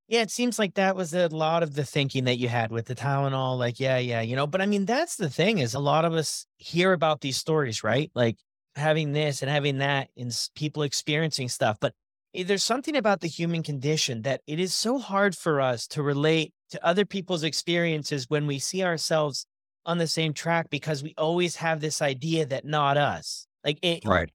Yeah, 0.08 0.22
it 0.22 0.30
seems 0.30 0.60
like 0.60 0.76
that 0.76 0.96
was 0.96 1.14
a 1.16 1.28
lot 1.30 1.64
of 1.64 1.74
the 1.74 1.84
thinking 1.84 2.26
that 2.26 2.38
you 2.38 2.48
had 2.48 2.72
with 2.72 2.86
the 2.86 2.96
Tylenol. 2.96 3.58
Like, 3.58 3.80
yeah, 3.80 3.98
yeah, 3.98 4.22
you 4.22 4.36
know, 4.36 4.46
but 4.46 4.62
I 4.62 4.68
mean, 4.68 4.86
that's 4.86 5.16
the 5.16 5.30
thing 5.30 5.58
is 5.58 5.74
a 5.74 5.80
lot 5.80 6.06
of 6.06 6.14
us 6.14 6.46
hear 6.58 6.94
about 6.94 7.22
these 7.22 7.38
stories, 7.38 7.84
right? 7.84 8.12
Like 8.14 8.38
having 8.76 9.14
this 9.14 9.42
and 9.42 9.50
having 9.50 9.80
that 9.80 10.10
and 10.16 10.32
people 10.56 10.84
experiencing 10.84 11.50
stuff. 11.50 11.78
But 11.82 11.94
eh, 12.36 12.44
there's 12.44 12.64
something 12.64 12.96
about 12.96 13.22
the 13.22 13.28
human 13.28 13.64
condition 13.64 14.22
that 14.24 14.42
it 14.46 14.60
is 14.60 14.76
so 14.76 15.00
hard 15.00 15.36
for 15.36 15.60
us 15.60 15.88
to 15.88 16.04
relate 16.04 16.54
to 16.70 16.86
other 16.86 17.06
people's 17.06 17.44
experiences 17.44 18.30
when 18.30 18.46
we 18.46 18.60
see 18.60 18.84
ourselves 18.84 19.48
on 19.88 19.98
the 19.98 20.08
same 20.08 20.34
track 20.34 20.70
because 20.70 21.02
we 21.02 21.14
always 21.18 21.56
have 21.56 21.80
this 21.80 22.02
idea 22.02 22.46
that 22.46 22.66
not 22.66 22.98
us. 22.98 23.48
Like 23.64 23.80
it, 23.82 24.06
right. 24.06 24.30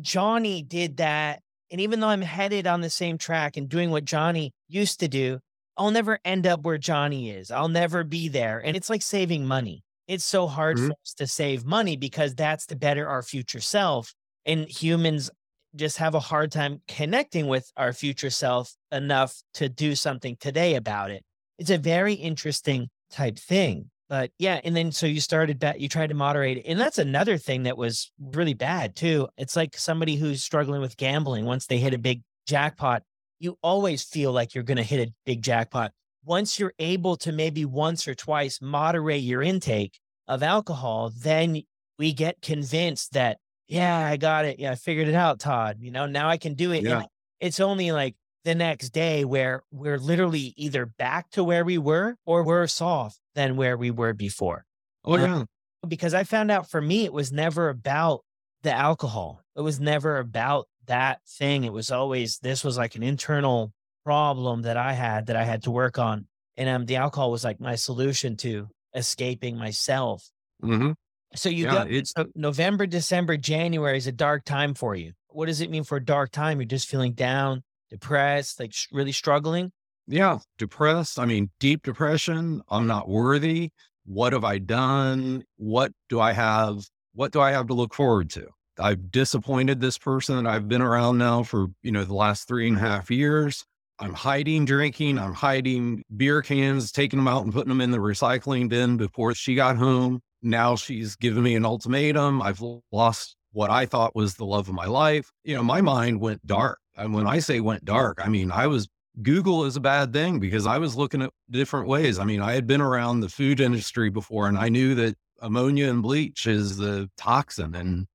Johnny 0.00 0.62
did 0.62 0.98
that. 0.98 1.40
And 1.70 1.80
even 1.80 1.98
though 1.98 2.08
I'm 2.08 2.22
headed 2.22 2.68
on 2.68 2.80
the 2.80 2.90
same 2.90 3.18
track 3.18 3.56
and 3.56 3.68
doing 3.68 3.90
what 3.90 4.04
Johnny 4.04 4.52
used 4.68 5.00
to 5.00 5.08
do, 5.08 5.40
I'll 5.76 5.90
never 5.90 6.18
end 6.24 6.46
up 6.46 6.62
where 6.62 6.78
Johnny 6.78 7.30
is. 7.30 7.50
I'll 7.50 7.68
never 7.68 8.04
be 8.04 8.28
there. 8.28 8.60
And 8.64 8.76
it's 8.76 8.90
like 8.90 9.02
saving 9.02 9.46
money. 9.46 9.82
It's 10.08 10.24
so 10.24 10.46
hard 10.46 10.76
mm-hmm. 10.76 10.88
for 10.88 10.92
us 10.92 11.14
to 11.18 11.26
save 11.26 11.64
money 11.64 11.96
because 11.96 12.34
that's 12.34 12.66
to 12.66 12.76
better 12.76 13.08
our 13.08 13.22
future 13.22 13.60
self. 13.60 14.14
And 14.44 14.68
humans 14.68 15.30
just 15.74 15.98
have 15.98 16.14
a 16.14 16.20
hard 16.20 16.52
time 16.52 16.80
connecting 16.88 17.48
with 17.48 17.70
our 17.76 17.92
future 17.92 18.30
self 18.30 18.74
enough 18.90 19.42
to 19.54 19.68
do 19.68 19.94
something 19.94 20.36
today 20.40 20.76
about 20.76 21.10
it. 21.10 21.22
It's 21.58 21.70
a 21.70 21.78
very 21.78 22.14
interesting 22.14 22.88
type 23.10 23.38
thing. 23.38 23.90
But 24.08 24.30
yeah, 24.38 24.60
and 24.62 24.76
then 24.76 24.92
so 24.92 25.06
you 25.06 25.20
started 25.20 25.58
back, 25.58 25.80
you 25.80 25.88
tried 25.88 26.08
to 26.08 26.14
moderate 26.14 26.58
it. 26.58 26.66
And 26.66 26.78
that's 26.78 26.98
another 26.98 27.38
thing 27.38 27.64
that 27.64 27.76
was 27.76 28.12
really 28.20 28.54
bad 28.54 28.94
too. 28.94 29.28
It's 29.36 29.56
like 29.56 29.76
somebody 29.76 30.14
who's 30.16 30.44
struggling 30.44 30.80
with 30.80 30.96
gambling, 30.96 31.44
once 31.44 31.66
they 31.66 31.78
hit 31.78 31.92
a 31.92 31.98
big 31.98 32.22
jackpot, 32.46 33.02
you 33.38 33.58
always 33.62 34.02
feel 34.02 34.32
like 34.32 34.54
you're 34.54 34.64
going 34.64 34.76
to 34.76 34.82
hit 34.82 35.08
a 35.08 35.12
big 35.24 35.42
jackpot. 35.42 35.92
Once 36.24 36.58
you're 36.58 36.74
able 36.78 37.16
to 37.16 37.32
maybe 37.32 37.64
once 37.64 38.08
or 38.08 38.14
twice 38.14 38.60
moderate 38.60 39.22
your 39.22 39.42
intake 39.42 39.98
of 40.26 40.42
alcohol, 40.42 41.12
then 41.16 41.62
we 41.98 42.12
get 42.12 42.42
convinced 42.42 43.12
that, 43.12 43.38
yeah, 43.68 43.96
I 43.98 44.16
got 44.16 44.44
it. 44.44 44.58
Yeah, 44.58 44.72
I 44.72 44.74
figured 44.74 45.08
it 45.08 45.14
out, 45.14 45.38
Todd. 45.38 45.78
You 45.80 45.90
know, 45.90 46.06
now 46.06 46.28
I 46.28 46.36
can 46.36 46.54
do 46.54 46.72
it. 46.72 46.82
Yeah. 46.82 46.98
And 46.98 47.06
it's 47.40 47.60
only 47.60 47.92
like 47.92 48.16
the 48.44 48.54
next 48.54 48.90
day 48.90 49.24
where 49.24 49.62
we're 49.70 49.98
literally 49.98 50.54
either 50.56 50.86
back 50.86 51.30
to 51.30 51.44
where 51.44 51.64
we 51.64 51.78
were 51.78 52.16
or 52.24 52.44
worse 52.44 52.80
off 52.80 53.18
than 53.34 53.56
where 53.56 53.76
we 53.76 53.90
were 53.90 54.12
before. 54.12 54.64
Oh, 55.04 55.16
yeah. 55.16 55.36
Um, 55.36 55.46
because 55.86 56.14
I 56.14 56.24
found 56.24 56.50
out 56.50 56.68
for 56.68 56.80
me, 56.80 57.04
it 57.04 57.12
was 57.12 57.30
never 57.30 57.68
about 57.68 58.24
the 58.62 58.72
alcohol. 58.72 59.42
It 59.56 59.60
was 59.60 59.78
never 59.78 60.18
about 60.18 60.66
that 60.86 61.20
thing. 61.28 61.64
It 61.64 61.72
was 61.72 61.90
always, 61.90 62.38
this 62.38 62.64
was 62.64 62.76
like 62.78 62.94
an 62.94 63.02
internal 63.02 63.72
problem 64.04 64.62
that 64.62 64.76
I 64.76 64.92
had 64.92 65.26
that 65.26 65.36
I 65.36 65.44
had 65.44 65.62
to 65.64 65.70
work 65.70 65.98
on. 65.98 66.26
And 66.56 66.68
um, 66.68 66.86
the 66.86 66.96
alcohol 66.96 67.30
was 67.30 67.44
like 67.44 67.60
my 67.60 67.74
solution 67.74 68.36
to 68.38 68.68
escaping 68.94 69.56
myself. 69.56 70.30
hmm 70.62 70.92
So 71.34 71.48
you 71.48 71.64
Yeah, 71.64 71.84
got 71.84 71.88
November, 72.34 72.86
December, 72.86 73.36
January 73.36 73.98
is 73.98 74.06
a 74.06 74.12
dark 74.12 74.44
time 74.44 74.74
for 74.74 74.94
you. 74.94 75.12
What 75.28 75.46
does 75.46 75.60
it 75.60 75.70
mean 75.70 75.84
for 75.84 75.96
a 75.96 76.04
dark 76.04 76.30
time? 76.30 76.60
You're 76.60 76.66
just 76.66 76.88
feeling 76.88 77.12
down, 77.12 77.62
depressed, 77.90 78.58
like 78.60 78.72
sh- 78.72 78.86
really 78.92 79.12
struggling. 79.12 79.72
yeah, 80.06 80.38
depressed. 80.58 81.18
I 81.18 81.24
mean, 81.26 81.50
deep 81.58 81.82
depression. 81.82 82.62
I'm 82.68 82.86
not 82.86 83.08
worthy. 83.08 83.70
What 84.04 84.32
have 84.32 84.44
I 84.44 84.58
done? 84.58 85.44
What 85.56 85.92
do 86.08 86.20
I 86.20 86.32
have? 86.32 86.86
What 87.14 87.32
do 87.32 87.40
I 87.40 87.50
have 87.52 87.66
to 87.68 87.74
look 87.74 87.94
forward 87.94 88.30
to? 88.30 88.48
I've 88.78 89.10
disappointed 89.10 89.80
this 89.80 89.98
person 89.98 90.42
that 90.42 90.50
I've 90.50 90.68
been 90.68 90.82
around 90.82 91.18
now 91.18 91.42
for, 91.42 91.68
you 91.82 91.92
know, 91.92 92.04
the 92.04 92.14
last 92.14 92.48
three 92.48 92.68
and 92.68 92.76
a 92.76 92.80
half 92.80 93.10
years. 93.10 93.64
I'm 93.98 94.12
hiding 94.12 94.66
drinking. 94.66 95.18
I'm 95.18 95.32
hiding 95.32 96.02
beer 96.16 96.42
cans, 96.42 96.92
taking 96.92 97.18
them 97.18 97.28
out 97.28 97.44
and 97.44 97.52
putting 97.52 97.70
them 97.70 97.80
in 97.80 97.90
the 97.90 97.98
recycling 97.98 98.68
bin 98.68 98.96
before 98.96 99.34
she 99.34 99.54
got 99.54 99.76
home. 99.76 100.20
Now 100.42 100.76
she's 100.76 101.16
given 101.16 101.42
me 101.42 101.54
an 101.54 101.64
ultimatum. 101.64 102.42
I've 102.42 102.62
lost 102.92 103.36
what 103.52 103.70
I 103.70 103.86
thought 103.86 104.14
was 104.14 104.34
the 104.34 104.44
love 104.44 104.68
of 104.68 104.74
my 104.74 104.84
life. 104.84 105.32
You 105.44 105.56
know, 105.56 105.62
my 105.62 105.80
mind 105.80 106.20
went 106.20 106.46
dark. 106.46 106.78
And 106.94 107.14
when 107.14 107.26
I 107.26 107.38
say 107.38 107.60
went 107.60 107.84
dark, 107.84 108.20
I 108.22 108.28
mean, 108.28 108.52
I 108.52 108.66
was 108.66 108.86
Google 109.22 109.64
is 109.64 109.76
a 109.76 109.80
bad 109.80 110.12
thing 110.12 110.38
because 110.40 110.66
I 110.66 110.76
was 110.76 110.94
looking 110.94 111.22
at 111.22 111.30
different 111.50 111.88
ways. 111.88 112.18
I 112.18 112.24
mean, 112.24 112.42
I 112.42 112.52
had 112.52 112.66
been 112.66 112.82
around 112.82 113.20
the 113.20 113.30
food 113.30 113.60
industry 113.60 114.10
before 114.10 114.46
and 114.46 114.58
I 114.58 114.68
knew 114.68 114.94
that 114.96 115.16
ammonia 115.40 115.88
and 115.88 116.02
bleach 116.02 116.46
is 116.46 116.76
the 116.76 117.08
toxin. 117.16 117.74
And 117.74 118.06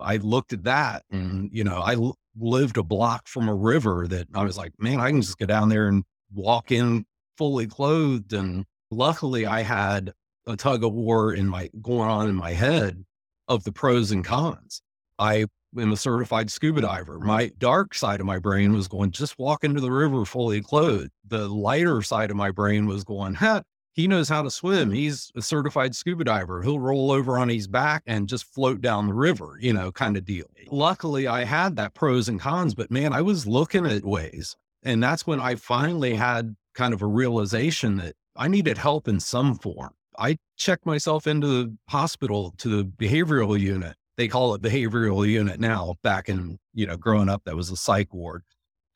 I 0.00 0.16
looked 0.16 0.52
at 0.52 0.64
that 0.64 1.04
mm-hmm. 1.12 1.30
and, 1.30 1.50
you 1.52 1.64
know, 1.64 1.78
I 1.78 1.94
l- 1.94 2.16
lived 2.38 2.76
a 2.76 2.82
block 2.82 3.26
from 3.26 3.48
a 3.48 3.54
river 3.54 4.06
that 4.08 4.28
I 4.34 4.44
was 4.44 4.56
like, 4.56 4.72
man, 4.78 5.00
I 5.00 5.10
can 5.10 5.20
just 5.20 5.38
go 5.38 5.46
down 5.46 5.68
there 5.68 5.88
and 5.88 6.04
walk 6.32 6.70
in 6.70 7.04
fully 7.36 7.66
clothed. 7.66 8.32
And 8.32 8.64
luckily 8.90 9.46
I 9.46 9.62
had 9.62 10.12
a 10.46 10.56
tug 10.56 10.84
of 10.84 10.92
war 10.92 11.34
in 11.34 11.48
my 11.48 11.70
going 11.82 12.08
on 12.08 12.28
in 12.28 12.34
my 12.34 12.52
head 12.52 13.04
of 13.48 13.64
the 13.64 13.72
pros 13.72 14.10
and 14.10 14.24
cons. 14.24 14.82
I 15.18 15.46
am 15.78 15.92
a 15.92 15.96
certified 15.96 16.50
scuba 16.50 16.80
diver. 16.80 17.18
My 17.18 17.50
dark 17.58 17.94
side 17.94 18.20
of 18.20 18.26
my 18.26 18.38
brain 18.38 18.72
was 18.72 18.88
going, 18.88 19.10
just 19.10 19.38
walk 19.38 19.64
into 19.64 19.80
the 19.80 19.90
river 19.90 20.24
fully 20.24 20.62
clothed. 20.62 21.10
The 21.26 21.48
lighter 21.48 22.02
side 22.02 22.30
of 22.30 22.36
my 22.36 22.50
brain 22.50 22.86
was 22.86 23.04
going, 23.04 23.34
huh, 23.34 23.62
he 23.98 24.06
knows 24.06 24.28
how 24.28 24.42
to 24.42 24.50
swim. 24.50 24.90
Mm-hmm. 24.90 24.94
He's 24.94 25.32
a 25.34 25.42
certified 25.42 25.92
scuba 25.92 26.22
diver. 26.22 26.62
He'll 26.62 26.78
roll 26.78 27.10
over 27.10 27.36
on 27.36 27.48
his 27.48 27.66
back 27.66 28.04
and 28.06 28.28
just 28.28 28.44
float 28.44 28.80
down 28.80 29.08
the 29.08 29.12
river, 29.12 29.58
you 29.60 29.72
know, 29.72 29.90
kind 29.90 30.16
of 30.16 30.24
deal. 30.24 30.44
Luckily, 30.70 31.26
I 31.26 31.42
had 31.42 31.74
that 31.76 31.94
pros 31.94 32.28
and 32.28 32.38
cons, 32.38 32.76
but 32.76 32.92
man, 32.92 33.12
I 33.12 33.22
was 33.22 33.44
looking 33.44 33.86
at 33.86 34.04
ways. 34.04 34.56
And 34.84 35.02
that's 35.02 35.26
when 35.26 35.40
I 35.40 35.56
finally 35.56 36.14
had 36.14 36.54
kind 36.74 36.94
of 36.94 37.02
a 37.02 37.06
realization 37.06 37.96
that 37.96 38.14
I 38.36 38.46
needed 38.46 38.78
help 38.78 39.08
in 39.08 39.18
some 39.18 39.56
form. 39.56 39.94
I 40.16 40.38
checked 40.56 40.86
myself 40.86 41.26
into 41.26 41.48
the 41.48 41.76
hospital 41.88 42.54
to 42.58 42.68
the 42.68 42.84
behavioral 42.84 43.58
unit. 43.58 43.96
They 44.16 44.28
call 44.28 44.54
it 44.54 44.62
behavioral 44.62 45.28
unit 45.28 45.58
now. 45.58 45.96
Back 46.04 46.28
in, 46.28 46.60
you 46.72 46.86
know, 46.86 46.96
growing 46.96 47.28
up, 47.28 47.42
that 47.46 47.56
was 47.56 47.68
a 47.70 47.76
psych 47.76 48.14
ward. 48.14 48.44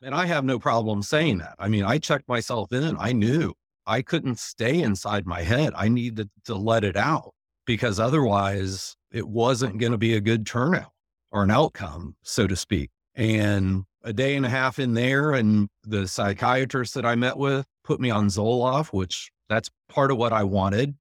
And 0.01 0.15
I 0.15 0.27
have 0.27 0.45
no 0.45 0.59
problem 0.59 1.03
saying 1.03 1.39
that. 1.39 1.55
I 1.59 1.67
mean, 1.67 1.83
I 1.83 1.97
checked 1.97 2.29
myself 2.29 2.71
in. 2.71 2.95
I 2.97 3.11
knew 3.11 3.53
I 3.85 4.01
couldn't 4.01 4.39
stay 4.39 4.81
inside 4.81 5.25
my 5.25 5.41
head. 5.41 5.73
I 5.75 5.89
needed 5.89 6.29
to 6.45 6.55
let 6.55 6.83
it 6.83 6.95
out 6.95 7.33
because 7.65 7.99
otherwise 7.99 8.95
it 9.11 9.27
wasn't 9.27 9.77
going 9.77 9.91
to 9.91 9.97
be 9.97 10.13
a 10.15 10.21
good 10.21 10.45
turnout 10.45 10.91
or 11.31 11.43
an 11.43 11.51
outcome, 11.51 12.15
so 12.23 12.47
to 12.47 12.55
speak. 12.55 12.89
And 13.15 13.83
a 14.03 14.13
day 14.13 14.35
and 14.35 14.45
a 14.45 14.49
half 14.49 14.79
in 14.79 14.93
there, 14.93 15.31
and 15.33 15.69
the 15.83 16.07
psychiatrist 16.07 16.93
that 16.95 17.05
I 17.05 17.15
met 17.15 17.37
with 17.37 17.65
put 17.83 17.99
me 17.99 18.09
on 18.09 18.27
Zoloft, 18.27 18.87
which 18.87 19.31
that's 19.49 19.69
part 19.89 20.11
of 20.11 20.17
what 20.17 20.33
I 20.33 20.43
wanted. 20.43 20.95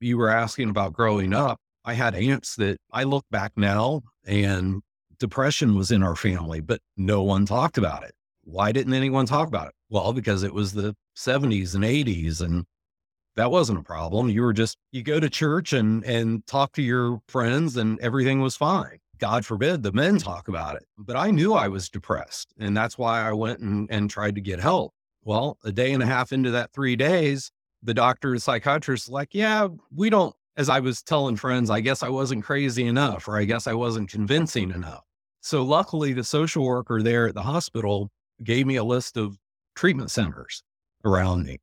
You 0.00 0.18
were 0.18 0.30
asking 0.30 0.68
about 0.68 0.92
growing 0.92 1.32
up. 1.32 1.58
I 1.84 1.94
had 1.94 2.14
aunts 2.14 2.56
that 2.56 2.78
I 2.92 3.04
look 3.04 3.24
back 3.30 3.52
now 3.56 4.02
and 4.24 4.82
depression 5.18 5.76
was 5.76 5.90
in 5.90 6.02
our 6.02 6.16
family, 6.16 6.60
but 6.60 6.80
no 6.96 7.22
one 7.22 7.46
talked 7.46 7.78
about 7.78 8.02
it. 8.04 8.12
Why 8.44 8.72
didn't 8.72 8.94
anyone 8.94 9.26
talk 9.26 9.48
about 9.48 9.68
it? 9.68 9.74
Well, 9.88 10.12
because 10.12 10.42
it 10.42 10.54
was 10.54 10.72
the 10.72 10.94
70s 11.16 11.74
and 11.74 11.84
80s 11.84 12.40
and 12.40 12.64
that 13.36 13.50
wasn't 13.50 13.78
a 13.78 13.82
problem. 13.82 14.28
You 14.28 14.42
were 14.42 14.52
just 14.52 14.76
you 14.90 15.02
go 15.02 15.18
to 15.18 15.30
church 15.30 15.72
and 15.72 16.04
and 16.04 16.46
talk 16.46 16.72
to 16.72 16.82
your 16.82 17.20
friends 17.28 17.76
and 17.76 17.98
everything 18.00 18.40
was 18.40 18.56
fine. 18.56 18.98
God 19.22 19.46
forbid 19.46 19.84
the 19.84 19.92
men 19.92 20.18
talk 20.18 20.48
about 20.48 20.74
it. 20.74 20.84
But 20.98 21.16
I 21.16 21.30
knew 21.30 21.54
I 21.54 21.68
was 21.68 21.88
depressed. 21.88 22.52
And 22.58 22.76
that's 22.76 22.98
why 22.98 23.22
I 23.22 23.32
went 23.32 23.60
and, 23.60 23.88
and 23.88 24.10
tried 24.10 24.34
to 24.34 24.40
get 24.40 24.58
help. 24.58 24.92
Well, 25.22 25.58
a 25.64 25.70
day 25.70 25.92
and 25.92 26.02
a 26.02 26.06
half 26.06 26.32
into 26.32 26.50
that 26.50 26.72
three 26.72 26.96
days, 26.96 27.52
the 27.84 27.94
doctor, 27.94 28.32
the 28.32 28.40
psychiatrist, 28.40 29.08
like, 29.08 29.28
yeah, 29.32 29.68
we 29.94 30.10
don't, 30.10 30.34
as 30.56 30.68
I 30.68 30.80
was 30.80 31.02
telling 31.04 31.36
friends, 31.36 31.70
I 31.70 31.80
guess 31.80 32.02
I 32.02 32.08
wasn't 32.08 32.42
crazy 32.42 32.84
enough, 32.84 33.28
or 33.28 33.36
I 33.36 33.44
guess 33.44 33.68
I 33.68 33.74
wasn't 33.74 34.10
convincing 34.10 34.72
enough. 34.72 35.04
So 35.40 35.62
luckily, 35.62 36.12
the 36.12 36.24
social 36.24 36.64
worker 36.64 37.00
there 37.00 37.28
at 37.28 37.34
the 37.34 37.42
hospital 37.42 38.10
gave 38.44 38.66
me 38.66 38.76
a 38.76 38.84
list 38.84 39.16
of 39.16 39.36
treatment 39.74 40.10
centers 40.10 40.62
around 41.04 41.44
me 41.44 41.58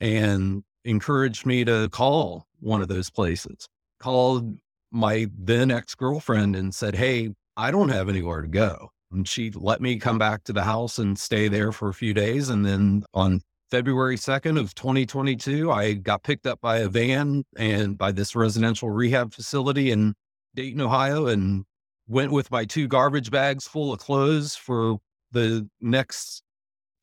and 0.00 0.62
encouraged 0.84 1.46
me 1.46 1.64
to 1.64 1.88
call 1.90 2.46
one 2.60 2.82
of 2.82 2.88
those 2.88 3.10
places. 3.10 3.68
Called 4.00 4.56
my 4.90 5.28
then 5.38 5.70
ex 5.70 5.94
girlfriend 5.94 6.56
and 6.56 6.74
said, 6.74 6.94
Hey, 6.94 7.30
I 7.56 7.70
don't 7.70 7.88
have 7.90 8.08
anywhere 8.08 8.42
to 8.42 8.48
go. 8.48 8.90
And 9.12 9.28
she 9.28 9.50
let 9.50 9.80
me 9.80 9.98
come 9.98 10.18
back 10.18 10.44
to 10.44 10.52
the 10.52 10.64
house 10.64 10.98
and 10.98 11.18
stay 11.18 11.48
there 11.48 11.70
for 11.70 11.88
a 11.88 11.94
few 11.94 12.14
days. 12.14 12.48
And 12.48 12.64
then 12.64 13.04
on 13.14 13.40
February 13.70 14.16
2nd 14.16 14.58
of 14.58 14.74
2022, 14.74 15.70
I 15.70 15.94
got 15.94 16.22
picked 16.22 16.46
up 16.46 16.60
by 16.60 16.78
a 16.78 16.88
van 16.88 17.44
and 17.56 17.96
by 17.96 18.12
this 18.12 18.34
residential 18.34 18.90
rehab 18.90 19.32
facility 19.32 19.90
in 19.90 20.14
Dayton, 20.54 20.80
Ohio, 20.80 21.26
and 21.26 21.64
went 22.08 22.32
with 22.32 22.50
my 22.50 22.64
two 22.64 22.88
garbage 22.88 23.30
bags 23.30 23.66
full 23.66 23.92
of 23.92 23.98
clothes 23.98 24.56
for 24.56 24.98
the 25.32 25.68
next 25.80 26.42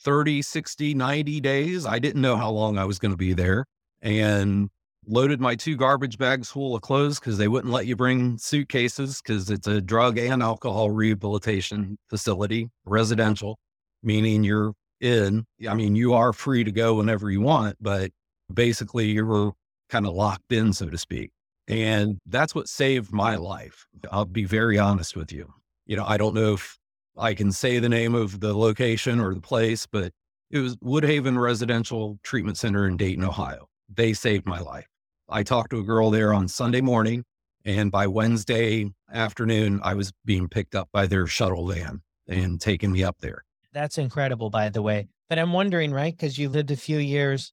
30, 0.03 0.41
60, 0.41 0.93
90 0.93 1.41
days. 1.41 1.85
I 1.85 1.99
didn't 1.99 2.21
know 2.21 2.37
how 2.37 2.49
long 2.51 2.77
I 2.77 2.85
was 2.85 2.99
going 2.99 3.11
to 3.11 3.17
be 3.17 3.33
there. 3.33 3.65
And 4.01 4.69
loaded 5.07 5.41
my 5.41 5.55
two 5.55 5.75
garbage 5.75 6.17
bags 6.17 6.49
full 6.49 6.75
of 6.75 6.81
clothes 6.81 7.19
because 7.19 7.37
they 7.37 7.47
wouldn't 7.47 7.73
let 7.73 7.87
you 7.87 7.95
bring 7.95 8.37
suitcases 8.37 9.21
because 9.21 9.49
it's 9.49 9.67
a 9.67 9.81
drug 9.81 10.17
and 10.17 10.43
alcohol 10.43 10.91
rehabilitation 10.91 11.97
facility, 12.09 12.69
residential, 12.85 13.57
meaning 14.03 14.43
you're 14.43 14.73
in. 15.01 15.45
I 15.67 15.73
mean, 15.73 15.95
you 15.95 16.13
are 16.13 16.33
free 16.33 16.63
to 16.63 16.71
go 16.71 16.95
whenever 16.95 17.29
you 17.31 17.41
want, 17.41 17.77
but 17.81 18.11
basically 18.53 19.07
you 19.07 19.25
were 19.25 19.51
kind 19.89 20.05
of 20.05 20.13
locked 20.13 20.51
in, 20.51 20.73
so 20.73 20.89
to 20.89 20.97
speak. 20.97 21.31
And 21.67 22.17
that's 22.25 22.55
what 22.55 22.67
saved 22.67 23.11
my 23.11 23.35
life. 23.35 23.85
I'll 24.11 24.25
be 24.25 24.45
very 24.45 24.79
honest 24.79 25.15
with 25.15 25.31
you. 25.31 25.53
You 25.85 25.97
know, 25.97 26.05
I 26.05 26.17
don't 26.17 26.35
know 26.35 26.53
if 26.53 26.78
I 27.19 27.33
can 27.33 27.51
say 27.51 27.79
the 27.79 27.89
name 27.89 28.15
of 28.15 28.39
the 28.39 28.57
location 28.57 29.19
or 29.19 29.33
the 29.33 29.41
place, 29.41 29.85
but 29.85 30.13
it 30.49 30.59
was 30.59 30.77
Woodhaven 30.77 31.39
Residential 31.39 32.17
Treatment 32.23 32.57
Center 32.57 32.87
in 32.87 32.95
Dayton, 32.95 33.25
Ohio. 33.25 33.67
They 33.93 34.13
saved 34.13 34.45
my 34.45 34.59
life. 34.59 34.87
I 35.27 35.43
talked 35.43 35.71
to 35.71 35.79
a 35.79 35.83
girl 35.83 36.11
there 36.11 36.33
on 36.33 36.47
Sunday 36.47 36.79
morning, 36.79 37.25
and 37.65 37.91
by 37.91 38.07
Wednesday 38.07 38.89
afternoon, 39.13 39.81
I 39.83 39.95
was 39.95 40.13
being 40.23 40.47
picked 40.47 40.75
up 40.75 40.87
by 40.93 41.07
their 41.07 41.27
shuttle 41.27 41.67
van 41.67 42.01
and 42.27 42.59
taking 42.61 42.93
me 42.93 43.03
up 43.03 43.17
there. 43.19 43.43
That's 43.73 43.97
incredible, 43.97 44.49
by 44.49 44.69
the 44.69 44.81
way. 44.81 45.09
But 45.27 45.39
I'm 45.39 45.51
wondering, 45.51 45.91
right? 45.91 46.15
Because 46.15 46.37
you 46.37 46.47
lived 46.47 46.71
a 46.71 46.77
few 46.77 46.99
years 46.99 47.51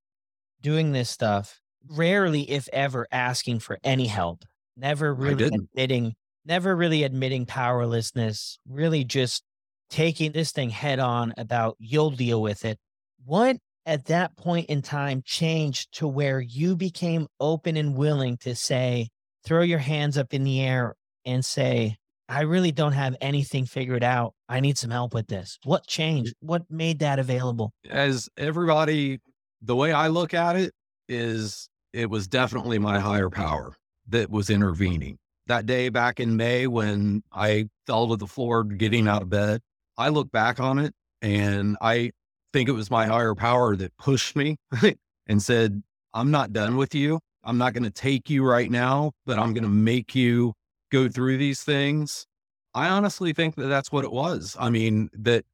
doing 0.62 0.92
this 0.92 1.10
stuff, 1.10 1.60
rarely, 1.90 2.48
if 2.50 2.68
ever, 2.72 3.08
asking 3.10 3.58
for 3.58 3.78
any 3.82 4.06
help, 4.06 4.44
never 4.76 5.12
really 5.12 5.50
admitting, 5.52 6.14
never 6.44 6.74
really 6.76 7.02
admitting 7.02 7.46
powerlessness, 7.46 8.58
really 8.68 9.04
just 9.04 9.42
taking 9.90 10.32
this 10.32 10.52
thing 10.52 10.70
head 10.70 10.98
on 10.98 11.34
about 11.36 11.76
you'll 11.78 12.10
deal 12.10 12.42
with 12.42 12.64
it. 12.64 12.78
What 13.24 13.56
at 13.84 14.06
that 14.06 14.36
point 14.36 14.66
in 14.68 14.82
time 14.82 15.22
changed 15.24 15.94
to 15.98 16.08
where 16.08 16.40
you 16.40 16.76
became 16.76 17.28
open 17.40 17.76
and 17.76 17.96
willing 17.96 18.36
to 18.38 18.54
say, 18.54 19.08
throw 19.44 19.62
your 19.62 19.78
hands 19.78 20.18
up 20.18 20.34
in 20.34 20.44
the 20.44 20.60
air 20.60 20.94
and 21.24 21.44
say, 21.44 21.96
I 22.28 22.42
really 22.42 22.72
don't 22.72 22.92
have 22.92 23.16
anything 23.20 23.66
figured 23.66 24.02
out. 24.02 24.34
I 24.48 24.58
need 24.58 24.76
some 24.76 24.90
help 24.90 25.14
with 25.14 25.28
this. 25.28 25.58
What 25.62 25.86
changed? 25.86 26.34
What 26.40 26.62
made 26.68 26.98
that 26.98 27.20
available? 27.20 27.72
As 27.88 28.28
everybody, 28.36 29.20
the 29.62 29.76
way 29.76 29.92
I 29.92 30.08
look 30.08 30.34
at 30.34 30.56
it 30.56 30.72
is 31.08 31.68
it 31.92 32.10
was 32.10 32.26
definitely 32.26 32.80
my 32.80 32.98
higher 32.98 33.30
power 33.30 33.74
that 34.08 34.30
was 34.30 34.50
intervening. 34.50 35.18
That 35.46 35.66
day 35.66 35.88
back 35.88 36.18
in 36.18 36.36
May 36.36 36.66
when 36.66 37.22
I 37.32 37.68
fell 37.86 38.08
to 38.08 38.16
the 38.16 38.26
floor 38.26 38.64
getting 38.64 39.06
out 39.06 39.22
of 39.22 39.30
bed, 39.30 39.60
I 39.98 40.08
look 40.08 40.30
back 40.30 40.60
on 40.60 40.78
it 40.78 40.94
and 41.22 41.76
I 41.80 42.10
think 42.52 42.68
it 42.68 42.72
was 42.72 42.90
my 42.90 43.06
higher 43.06 43.34
power 43.34 43.76
that 43.76 43.96
pushed 43.98 44.36
me 44.36 44.56
and 45.26 45.42
said, 45.42 45.82
I'm 46.14 46.30
not 46.30 46.52
done 46.52 46.76
with 46.76 46.94
you. 46.94 47.20
I'm 47.44 47.58
not 47.58 47.74
going 47.74 47.84
to 47.84 47.90
take 47.90 48.28
you 48.28 48.44
right 48.44 48.70
now, 48.70 49.12
but 49.24 49.38
I'm 49.38 49.52
going 49.52 49.64
to 49.64 49.70
make 49.70 50.14
you 50.14 50.54
go 50.90 51.08
through 51.08 51.38
these 51.38 51.62
things. 51.62 52.26
I 52.74 52.88
honestly 52.88 53.32
think 53.32 53.54
that 53.56 53.68
that's 53.68 53.92
what 53.92 54.04
it 54.04 54.12
was. 54.12 54.56
I 54.58 54.70
mean, 54.70 55.08
that 55.14 55.44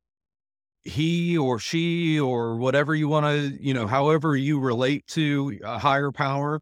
he 0.85 1.37
or 1.37 1.59
she 1.59 2.19
or 2.19 2.57
whatever 2.57 2.95
you 2.95 3.09
want 3.09 3.27
to, 3.27 3.63
you 3.63 3.75
know, 3.75 3.87
however 3.87 4.37
you 4.37 4.59
relate 4.59 5.07
to 5.09 5.59
a 5.63 5.79
higher 5.79 6.11
power, 6.11 6.61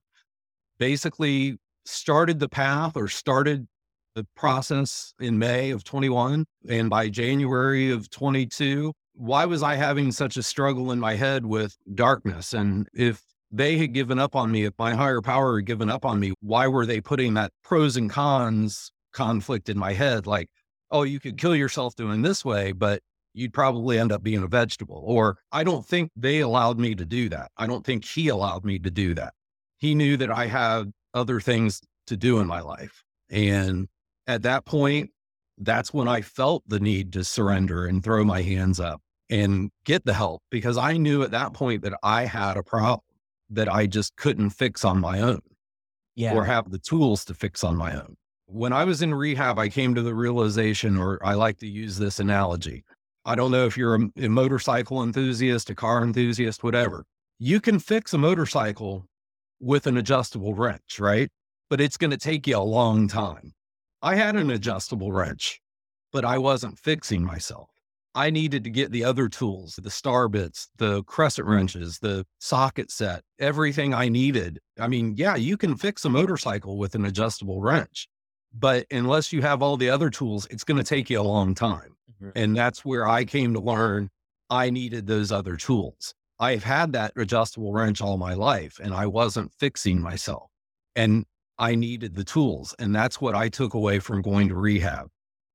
basically 0.78 1.56
started 1.84 2.40
the 2.40 2.48
path 2.48 2.96
or 2.96 3.08
started 3.08 3.66
the 4.14 4.26
process 4.34 5.14
in 5.20 5.38
May 5.38 5.70
of 5.70 5.84
21. 5.84 6.44
And 6.68 6.90
by 6.90 7.08
January 7.08 7.90
of 7.90 8.10
22, 8.10 8.92
why 9.14 9.44
was 9.44 9.62
I 9.62 9.74
having 9.74 10.12
such 10.12 10.36
a 10.36 10.42
struggle 10.42 10.92
in 10.92 10.98
my 10.98 11.14
head 11.14 11.46
with 11.46 11.76
darkness? 11.94 12.52
And 12.52 12.88
if 12.94 13.22
they 13.50 13.76
had 13.76 13.92
given 13.92 14.18
up 14.18 14.36
on 14.36 14.50
me, 14.50 14.64
if 14.64 14.74
my 14.78 14.94
higher 14.94 15.20
power 15.20 15.58
had 15.58 15.66
given 15.66 15.90
up 15.90 16.04
on 16.04 16.20
me, 16.20 16.34
why 16.40 16.68
were 16.68 16.86
they 16.86 17.00
putting 17.00 17.34
that 17.34 17.52
pros 17.62 17.96
and 17.96 18.10
cons 18.10 18.92
conflict 19.12 19.68
in 19.68 19.78
my 19.78 19.92
head? 19.92 20.26
Like, 20.26 20.48
oh, 20.90 21.02
you 21.02 21.20
could 21.20 21.38
kill 21.38 21.54
yourself 21.54 21.94
doing 21.96 22.22
this 22.22 22.44
way, 22.44 22.72
but 22.72 23.02
you'd 23.34 23.52
probably 23.52 23.98
end 23.98 24.12
up 24.12 24.22
being 24.22 24.42
a 24.42 24.48
vegetable. 24.48 25.02
Or 25.04 25.38
I 25.52 25.64
don't 25.64 25.86
think 25.86 26.10
they 26.16 26.40
allowed 26.40 26.78
me 26.78 26.94
to 26.94 27.04
do 27.04 27.28
that. 27.28 27.50
I 27.56 27.66
don't 27.66 27.84
think 27.84 28.04
he 28.04 28.28
allowed 28.28 28.64
me 28.64 28.78
to 28.80 28.90
do 28.90 29.14
that. 29.14 29.34
He 29.78 29.94
knew 29.94 30.16
that 30.16 30.30
I 30.30 30.46
had 30.46 30.92
other 31.14 31.40
things 31.40 31.80
to 32.06 32.16
do 32.16 32.38
in 32.38 32.46
my 32.46 32.60
life. 32.60 33.02
And 33.30 33.88
at 34.30 34.42
that 34.42 34.64
point, 34.64 35.10
that's 35.58 35.92
when 35.92 36.08
I 36.08 36.22
felt 36.22 36.62
the 36.66 36.80
need 36.80 37.12
to 37.12 37.24
surrender 37.24 37.86
and 37.86 38.02
throw 38.02 38.24
my 38.24 38.42
hands 38.42 38.80
up 38.80 39.02
and 39.28 39.70
get 39.84 40.04
the 40.04 40.14
help 40.14 40.42
because 40.50 40.78
I 40.78 40.96
knew 40.96 41.22
at 41.22 41.30
that 41.32 41.52
point 41.52 41.82
that 41.82 41.94
I 42.02 42.24
had 42.24 42.56
a 42.56 42.62
problem 42.62 43.00
that 43.50 43.72
I 43.72 43.86
just 43.86 44.16
couldn't 44.16 44.50
fix 44.50 44.84
on 44.84 45.00
my 45.00 45.20
own 45.20 45.40
yeah. 46.14 46.34
or 46.34 46.44
have 46.44 46.70
the 46.70 46.78
tools 46.78 47.24
to 47.26 47.34
fix 47.34 47.62
on 47.64 47.76
my 47.76 47.94
own. 47.94 48.16
When 48.46 48.72
I 48.72 48.84
was 48.84 49.02
in 49.02 49.14
rehab, 49.14 49.58
I 49.58 49.68
came 49.68 49.94
to 49.94 50.02
the 50.02 50.14
realization, 50.14 50.96
or 50.96 51.24
I 51.24 51.34
like 51.34 51.58
to 51.58 51.68
use 51.68 51.98
this 51.98 52.18
analogy. 52.18 52.84
I 53.24 53.34
don't 53.34 53.52
know 53.52 53.66
if 53.66 53.76
you're 53.76 53.94
a, 53.94 54.08
a 54.24 54.28
motorcycle 54.28 55.02
enthusiast, 55.02 55.70
a 55.70 55.74
car 55.74 56.02
enthusiast, 56.02 56.64
whatever. 56.64 57.04
You 57.38 57.60
can 57.60 57.78
fix 57.78 58.12
a 58.12 58.18
motorcycle 58.18 59.06
with 59.60 59.86
an 59.86 59.96
adjustable 59.96 60.54
wrench, 60.54 60.98
right? 60.98 61.28
But 61.68 61.80
it's 61.80 61.96
going 61.96 62.10
to 62.10 62.16
take 62.16 62.46
you 62.46 62.56
a 62.56 62.58
long 62.58 63.06
time. 63.06 63.52
I 64.02 64.14
had 64.14 64.36
an 64.36 64.50
adjustable 64.50 65.12
wrench, 65.12 65.60
but 66.12 66.24
I 66.24 66.38
wasn't 66.38 66.78
fixing 66.78 67.24
myself. 67.24 67.68
I 68.14 68.30
needed 68.30 68.64
to 68.64 68.70
get 68.70 68.90
the 68.90 69.04
other 69.04 69.28
tools, 69.28 69.78
the 69.80 69.90
star 69.90 70.28
bits, 70.28 70.68
the 70.78 71.04
crescent 71.04 71.46
wrenches, 71.46 72.00
the 72.00 72.26
socket 72.40 72.90
set, 72.90 73.22
everything 73.38 73.94
I 73.94 74.08
needed. 74.08 74.58
I 74.78 74.88
mean, 74.88 75.14
yeah, 75.16 75.36
you 75.36 75.56
can 75.56 75.76
fix 75.76 76.04
a 76.04 76.10
motorcycle 76.10 76.76
with 76.76 76.94
an 76.96 77.04
adjustable 77.04 77.60
wrench, 77.60 78.08
but 78.52 78.86
unless 78.90 79.32
you 79.32 79.42
have 79.42 79.62
all 79.62 79.76
the 79.76 79.90
other 79.90 80.10
tools, 80.10 80.48
it's 80.50 80.64
going 80.64 80.78
to 80.78 80.84
take 80.84 81.08
you 81.08 81.20
a 81.20 81.22
long 81.22 81.54
time. 81.54 81.96
Mm-hmm. 82.12 82.30
And 82.34 82.56
that's 82.56 82.84
where 82.84 83.06
I 83.06 83.24
came 83.24 83.54
to 83.54 83.60
learn 83.60 84.10
I 84.48 84.70
needed 84.70 85.06
those 85.06 85.30
other 85.30 85.56
tools. 85.56 86.14
I've 86.40 86.64
had 86.64 86.92
that 86.94 87.12
adjustable 87.16 87.72
wrench 87.72 88.00
all 88.00 88.16
my 88.16 88.34
life 88.34 88.80
and 88.82 88.92
I 88.92 89.06
wasn't 89.06 89.52
fixing 89.52 90.00
myself. 90.00 90.50
And 90.96 91.26
I 91.60 91.76
needed 91.76 92.16
the 92.16 92.24
tools. 92.24 92.74
And 92.78 92.94
that's 92.94 93.20
what 93.20 93.36
I 93.36 93.48
took 93.48 93.74
away 93.74 94.00
from 94.00 94.22
going 94.22 94.48
to 94.48 94.56
rehab. 94.56 95.08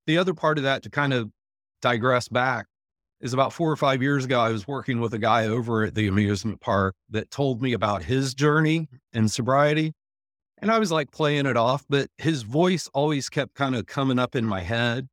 The 0.08 0.18
other 0.18 0.34
part 0.34 0.58
of 0.58 0.64
that 0.64 0.84
to 0.84 0.90
kind 0.90 1.14
of 1.14 1.32
digress 1.82 2.30
back 2.30 2.68
is 3.20 3.34
about 3.34 3.52
four 3.52 3.72
or 3.72 3.76
five 3.76 4.02
years 4.04 4.24
ago, 4.24 4.40
I 4.40 4.50
was 4.50 4.68
working 4.68 5.02
with 5.02 5.14
a 5.14 5.20
guy 5.20 5.48
over 5.48 5.84
at 5.84 5.96
the 5.96 6.08
amusement 6.08 6.62
park 6.62 6.94
that 7.10 7.32
told 7.32 7.62
me 7.62 7.74
about 7.74 8.04
his 8.04 8.34
journey 8.34 8.88
in 9.14 9.28
sobriety. 9.30 9.94
And 10.60 10.72
I 10.72 10.80
was 10.80 10.92
like 10.92 11.12
playing 11.12 11.48
it 11.48 11.58
off, 11.58 11.86
but 11.90 12.08
his 12.18 12.44
voice 12.44 12.88
always 12.94 13.28
kept 13.28 13.56
kind 13.56 13.76
of 13.76 13.88
coming 13.88 14.20
up 14.20 14.36
in 14.36 14.46
my 14.46 14.62
head 14.62 15.08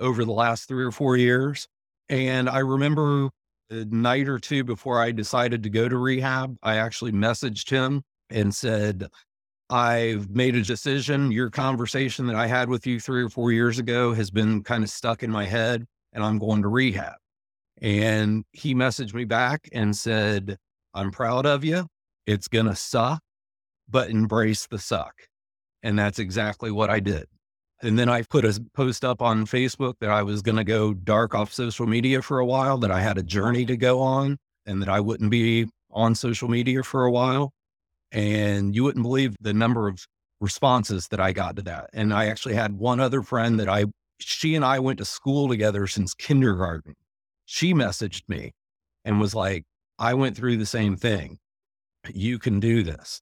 over 0.00 0.24
the 0.24 0.32
last 0.32 0.68
three 0.68 0.84
or 0.84 0.92
four 0.92 1.16
years. 1.16 1.66
And 2.08 2.48
I 2.48 2.60
remember 2.60 3.30
a 3.70 3.84
night 3.84 4.28
or 4.28 4.38
two 4.38 4.62
before 4.62 5.00
I 5.00 5.10
decided 5.10 5.62
to 5.64 5.70
go 5.70 5.88
to 5.88 5.98
rehab, 5.98 6.56
I 6.62 6.76
actually 6.76 7.12
messaged 7.12 7.70
him 7.70 8.02
and 8.30 8.54
said, 8.54 9.08
I've 9.68 10.30
made 10.30 10.54
a 10.54 10.62
decision. 10.62 11.32
Your 11.32 11.50
conversation 11.50 12.26
that 12.26 12.36
I 12.36 12.46
had 12.46 12.68
with 12.68 12.86
you 12.86 13.00
three 13.00 13.22
or 13.22 13.28
four 13.28 13.50
years 13.50 13.78
ago 13.78 14.14
has 14.14 14.30
been 14.30 14.62
kind 14.62 14.84
of 14.84 14.90
stuck 14.90 15.22
in 15.22 15.30
my 15.30 15.44
head 15.44 15.84
and 16.12 16.24
I'm 16.24 16.38
going 16.38 16.62
to 16.62 16.68
rehab. 16.68 17.14
And 17.82 18.44
he 18.52 18.74
messaged 18.74 19.12
me 19.12 19.24
back 19.24 19.68
and 19.72 19.94
said, 19.94 20.56
I'm 20.94 21.10
proud 21.10 21.46
of 21.46 21.64
you. 21.64 21.86
It's 22.26 22.48
going 22.48 22.66
to 22.66 22.76
suck, 22.76 23.20
but 23.88 24.08
embrace 24.08 24.66
the 24.66 24.78
suck. 24.78 25.14
And 25.82 25.98
that's 25.98 26.18
exactly 26.18 26.70
what 26.70 26.88
I 26.88 27.00
did. 27.00 27.26
And 27.82 27.98
then 27.98 28.08
I 28.08 28.22
put 28.22 28.44
a 28.44 28.58
post 28.74 29.04
up 29.04 29.20
on 29.20 29.44
Facebook 29.44 29.94
that 30.00 30.10
I 30.10 30.22
was 30.22 30.40
going 30.40 30.56
to 30.56 30.64
go 30.64 30.94
dark 30.94 31.34
off 31.34 31.52
social 31.52 31.86
media 31.86 32.22
for 32.22 32.38
a 32.38 32.46
while, 32.46 32.78
that 32.78 32.90
I 32.90 33.00
had 33.00 33.18
a 33.18 33.22
journey 33.22 33.66
to 33.66 33.76
go 33.76 34.00
on 34.00 34.38
and 34.64 34.80
that 34.80 34.88
I 34.88 35.00
wouldn't 35.00 35.30
be 35.30 35.66
on 35.90 36.14
social 36.14 36.48
media 36.48 36.82
for 36.82 37.04
a 37.04 37.10
while. 37.10 37.52
And 38.12 38.74
you 38.74 38.84
wouldn't 38.84 39.02
believe 39.02 39.36
the 39.40 39.52
number 39.54 39.88
of 39.88 40.06
responses 40.40 41.08
that 41.08 41.20
I 41.20 41.32
got 41.32 41.56
to 41.56 41.62
that. 41.62 41.90
And 41.92 42.12
I 42.12 42.26
actually 42.26 42.54
had 42.54 42.78
one 42.78 43.00
other 43.00 43.22
friend 43.22 43.58
that 43.60 43.68
I 43.68 43.86
she 44.18 44.54
and 44.54 44.64
I 44.64 44.78
went 44.78 44.98
to 44.98 45.04
school 45.04 45.48
together 45.48 45.86
since 45.86 46.14
kindergarten. 46.14 46.94
She 47.44 47.74
messaged 47.74 48.22
me 48.28 48.52
and 49.04 49.20
was 49.20 49.34
like, 49.34 49.64
I 49.98 50.14
went 50.14 50.36
through 50.36 50.56
the 50.56 50.66
same 50.66 50.96
thing. 50.96 51.38
You 52.12 52.38
can 52.38 52.60
do 52.60 52.82
this. 52.82 53.20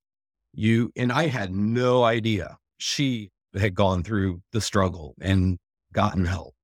You, 0.53 0.93
and 0.97 1.11
I 1.12 1.26
had 1.26 1.53
no 1.53 2.05
idea 2.05 2.59
she 2.78 3.30
had 3.57 3.74
gone 3.74 4.03
through 4.03 4.41
the 4.53 4.61
struggle 4.61 5.14
and 5.20 5.59
gotten 5.93 6.24
help. 6.24 6.55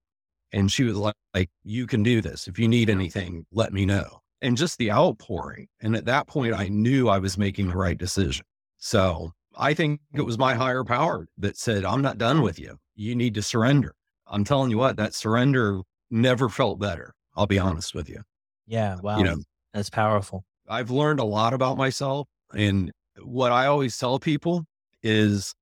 And 0.52 0.70
she 0.70 0.84
was 0.84 0.96
like, 0.96 1.14
like, 1.34 1.50
you 1.62 1.86
can 1.86 2.02
do 2.02 2.20
this. 2.20 2.48
If 2.48 2.58
you 2.58 2.68
need 2.68 2.90
anything, 2.90 3.46
let 3.52 3.72
me 3.72 3.86
know. 3.86 4.20
And 4.42 4.56
just 4.56 4.78
the 4.78 4.90
outpouring. 4.90 5.68
And 5.82 5.94
at 5.94 6.06
that 6.06 6.26
point, 6.26 6.54
I 6.54 6.68
knew 6.68 7.08
I 7.08 7.18
was 7.18 7.36
making 7.36 7.68
the 7.68 7.76
right 7.76 7.98
decision. 7.98 8.44
So 8.78 9.32
I 9.56 9.74
think 9.74 10.00
it 10.14 10.22
was 10.22 10.38
my 10.38 10.54
higher 10.54 10.84
power 10.84 11.26
that 11.38 11.58
said, 11.58 11.84
I'm 11.84 12.00
not 12.00 12.16
done 12.16 12.40
with 12.40 12.58
you. 12.58 12.78
You 12.94 13.14
need 13.14 13.34
to 13.34 13.42
surrender. 13.42 13.94
I'm 14.26 14.44
telling 14.44 14.70
you 14.70 14.78
what, 14.78 14.96
that 14.96 15.14
surrender 15.14 15.80
never 16.10 16.48
felt 16.48 16.78
better. 16.78 17.14
I'll 17.36 17.46
be 17.46 17.58
honest 17.58 17.94
with 17.94 18.08
you. 18.08 18.22
Yeah. 18.66 18.96
Wow. 19.02 19.18
You 19.18 19.24
know, 19.24 19.36
that's 19.74 19.90
powerful. 19.90 20.44
I've 20.68 20.90
learned 20.90 21.20
a 21.20 21.24
lot 21.24 21.52
about 21.52 21.76
myself. 21.76 22.28
And 22.54 22.92
what 23.22 23.52
I 23.52 23.66
always 23.66 23.98
tell 23.98 24.18
people 24.18 24.64
is 25.02 25.54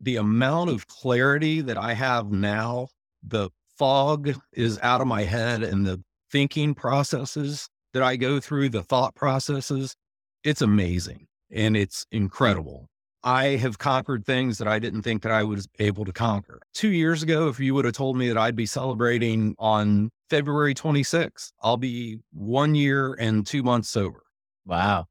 the 0.00 0.16
amount 0.16 0.70
of 0.70 0.86
clarity 0.86 1.60
that 1.62 1.78
I 1.78 1.94
have 1.94 2.30
now, 2.30 2.88
the 3.22 3.50
fog 3.78 4.34
is 4.52 4.78
out 4.82 5.00
of 5.00 5.06
my 5.06 5.22
head 5.22 5.62
and 5.62 5.86
the 5.86 6.02
thinking 6.30 6.74
processes 6.74 7.68
that 7.98 8.04
I 8.04 8.14
go 8.14 8.38
through, 8.38 8.68
the 8.68 8.84
thought 8.84 9.16
processes, 9.16 9.96
it's 10.44 10.62
amazing 10.62 11.26
and 11.50 11.76
it's 11.76 12.06
incredible. 12.12 12.86
I 13.24 13.56
have 13.56 13.78
conquered 13.78 14.24
things 14.24 14.58
that 14.58 14.68
I 14.68 14.78
didn't 14.78 15.02
think 15.02 15.22
that 15.22 15.32
I 15.32 15.42
was 15.42 15.66
able 15.80 16.04
to 16.04 16.12
conquer. 16.12 16.60
Two 16.74 16.90
years 16.90 17.24
ago, 17.24 17.48
if 17.48 17.58
you 17.58 17.74
would 17.74 17.84
have 17.84 17.94
told 17.94 18.16
me 18.16 18.28
that 18.28 18.38
I'd 18.38 18.54
be 18.54 18.66
celebrating 18.66 19.56
on 19.58 20.10
February 20.30 20.74
26th, 20.74 21.50
I'll 21.60 21.76
be 21.76 22.20
one 22.32 22.76
year 22.76 23.14
and 23.14 23.44
two 23.44 23.64
months 23.64 23.88
sober. 23.88 24.22
Wow. 24.64 25.06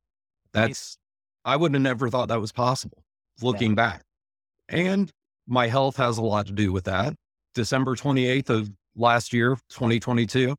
That's, 0.53 0.97
I 1.43 1.57
would 1.57 1.73
have 1.73 1.81
never 1.81 2.09
thought 2.09 2.29
that 2.29 2.39
was 2.39 2.53
possible 2.53 3.03
looking 3.41 3.71
yeah. 3.71 3.75
back. 3.75 4.03
And 4.69 5.11
my 5.45 5.67
health 5.67 5.97
has 5.97 6.17
a 6.17 6.23
lot 6.23 6.47
to 6.47 6.53
do 6.53 6.71
with 6.71 6.85
that. 6.85 7.15
December 7.53 7.97
28th 7.97 8.49
of 8.49 8.71
last 8.95 9.33
year, 9.33 9.57
2022, 9.71 10.55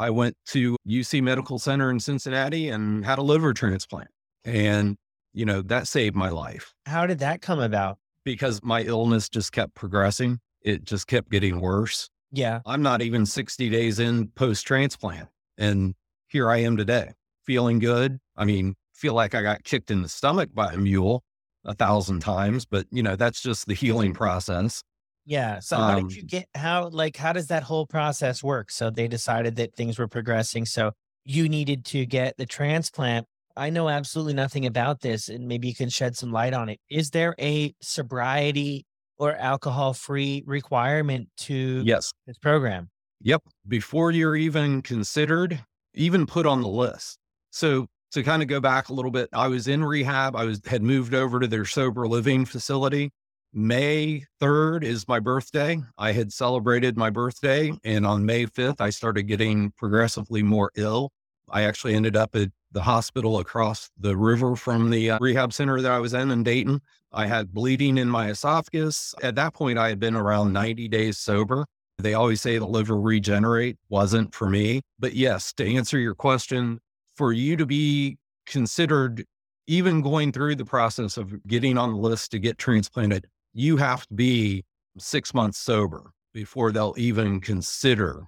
I 0.00 0.10
went 0.10 0.36
to 0.46 0.76
UC 0.88 1.22
Medical 1.22 1.58
Center 1.58 1.90
in 1.90 2.00
Cincinnati 2.00 2.70
and 2.70 3.04
had 3.04 3.18
a 3.18 3.22
liver 3.22 3.52
transplant. 3.52 4.08
And 4.44 4.96
you 5.32 5.44
know, 5.44 5.62
that 5.62 5.86
saved 5.86 6.16
my 6.16 6.30
life. 6.30 6.74
How 6.86 7.06
did 7.06 7.20
that 7.20 7.40
come 7.42 7.60
about? 7.60 7.98
Because 8.24 8.60
my 8.62 8.82
illness 8.82 9.28
just 9.28 9.52
kept 9.52 9.74
progressing. 9.74 10.40
It 10.62 10.84
just 10.84 11.06
kept 11.06 11.30
getting 11.30 11.60
worse. 11.60 12.08
Yeah. 12.32 12.60
I'm 12.66 12.82
not 12.82 13.02
even 13.02 13.26
60 13.26 13.68
days 13.68 13.98
in 13.98 14.28
post 14.28 14.66
transplant. 14.66 15.28
And 15.58 15.94
here 16.28 16.50
I 16.50 16.58
am 16.58 16.76
today, 16.76 17.12
feeling 17.44 17.78
good. 17.78 18.18
I 18.36 18.44
mean, 18.44 18.74
feel 18.94 19.14
like 19.14 19.34
I 19.34 19.42
got 19.42 19.64
kicked 19.64 19.90
in 19.90 20.02
the 20.02 20.08
stomach 20.08 20.50
by 20.52 20.72
a 20.72 20.76
mule 20.76 21.22
a 21.64 21.74
thousand 21.74 22.20
times, 22.20 22.64
but 22.64 22.86
you 22.90 23.02
know, 23.02 23.16
that's 23.16 23.42
just 23.42 23.66
the 23.66 23.74
healing 23.74 24.14
process. 24.14 24.82
Yeah. 25.30 25.60
So 25.60 25.76
how 25.76 25.96
um, 25.96 26.08
did 26.08 26.16
you 26.16 26.24
get 26.24 26.46
how 26.56 26.88
like 26.88 27.16
how 27.16 27.32
does 27.32 27.46
that 27.46 27.62
whole 27.62 27.86
process 27.86 28.42
work? 28.42 28.70
So 28.70 28.90
they 28.90 29.06
decided 29.06 29.54
that 29.56 29.74
things 29.76 29.96
were 29.96 30.08
progressing. 30.08 30.66
So 30.66 30.90
you 31.24 31.48
needed 31.48 31.84
to 31.86 32.04
get 32.04 32.36
the 32.36 32.46
transplant 32.46 33.26
I 33.56 33.70
know 33.70 33.88
absolutely 33.88 34.34
nothing 34.34 34.64
about 34.64 35.00
this, 35.00 35.28
and 35.28 35.46
maybe 35.46 35.68
you 35.68 35.74
can 35.74 35.88
shed 35.88 36.16
some 36.16 36.32
light 36.32 36.54
on 36.54 36.68
it. 36.68 36.78
Is 36.88 37.10
there 37.10 37.34
a 37.38 37.74
sobriety 37.82 38.86
or 39.18 39.36
alcohol 39.36 39.92
free 39.92 40.42
requirement 40.46 41.28
to 41.38 41.82
yes. 41.84 42.12
this 42.26 42.38
program? 42.38 42.88
Yep. 43.22 43.42
Before 43.68 44.12
you're 44.12 44.36
even 44.36 44.82
considered, 44.82 45.62
even 45.94 46.26
put 46.26 46.46
on 46.46 46.62
the 46.62 46.68
list. 46.68 47.18
So 47.50 47.86
to 48.12 48.22
kind 48.22 48.40
of 48.40 48.48
go 48.48 48.60
back 48.60 48.88
a 48.88 48.94
little 48.94 49.10
bit, 49.10 49.28
I 49.32 49.48
was 49.48 49.68
in 49.68 49.84
rehab. 49.84 50.36
I 50.36 50.44
was 50.44 50.60
had 50.64 50.82
moved 50.82 51.12
over 51.12 51.38
to 51.38 51.46
their 51.46 51.66
sober 51.66 52.08
living 52.08 52.44
facility. 52.44 53.10
May 53.52 54.24
3rd 54.40 54.84
is 54.84 55.08
my 55.08 55.18
birthday. 55.18 55.80
I 55.98 56.12
had 56.12 56.32
celebrated 56.32 56.96
my 56.96 57.10
birthday. 57.10 57.72
And 57.84 58.06
on 58.06 58.24
May 58.24 58.46
5th, 58.46 58.80
I 58.80 58.90
started 58.90 59.24
getting 59.24 59.72
progressively 59.72 60.42
more 60.42 60.70
ill 60.76 61.12
I 61.50 61.62
actually 61.62 61.94
ended 61.94 62.16
up 62.16 62.34
at 62.36 62.50
the 62.72 62.82
hospital 62.82 63.38
across 63.38 63.90
the 63.98 64.16
river 64.16 64.54
from 64.54 64.90
the 64.90 65.10
uh, 65.10 65.18
rehab 65.20 65.52
center 65.52 65.80
that 65.80 65.90
I 65.90 65.98
was 65.98 66.14
in 66.14 66.30
in 66.30 66.42
Dayton. 66.42 66.80
I 67.12 67.26
had 67.26 67.52
bleeding 67.52 67.98
in 67.98 68.08
my 68.08 68.30
esophagus. 68.30 69.14
At 69.22 69.34
that 69.34 69.54
point, 69.54 69.78
I 69.78 69.88
had 69.88 69.98
been 69.98 70.14
around 70.14 70.52
90 70.52 70.88
days 70.88 71.18
sober. 71.18 71.66
They 71.98 72.14
always 72.14 72.40
say 72.40 72.58
the 72.58 72.66
liver 72.66 72.98
regenerate 72.98 73.76
wasn't 73.88 74.34
for 74.34 74.48
me. 74.48 74.82
But 74.98 75.14
yes, 75.14 75.52
to 75.54 75.66
answer 75.66 75.98
your 75.98 76.14
question, 76.14 76.80
for 77.16 77.32
you 77.32 77.56
to 77.56 77.66
be 77.66 78.16
considered 78.46 79.26
even 79.66 80.00
going 80.00 80.32
through 80.32 80.54
the 80.56 80.64
process 80.64 81.16
of 81.16 81.46
getting 81.46 81.76
on 81.76 81.90
the 81.90 81.98
list 81.98 82.30
to 82.30 82.38
get 82.38 82.58
transplanted, 82.58 83.26
you 83.52 83.76
have 83.76 84.06
to 84.06 84.14
be 84.14 84.64
six 84.98 85.34
months 85.34 85.58
sober 85.58 86.12
before 86.32 86.72
they'll 86.72 86.94
even 86.96 87.40
consider 87.40 88.24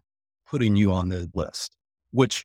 putting 0.48 0.76
you 0.76 0.92
on 0.92 1.08
the 1.08 1.30
list, 1.34 1.76
which, 2.10 2.44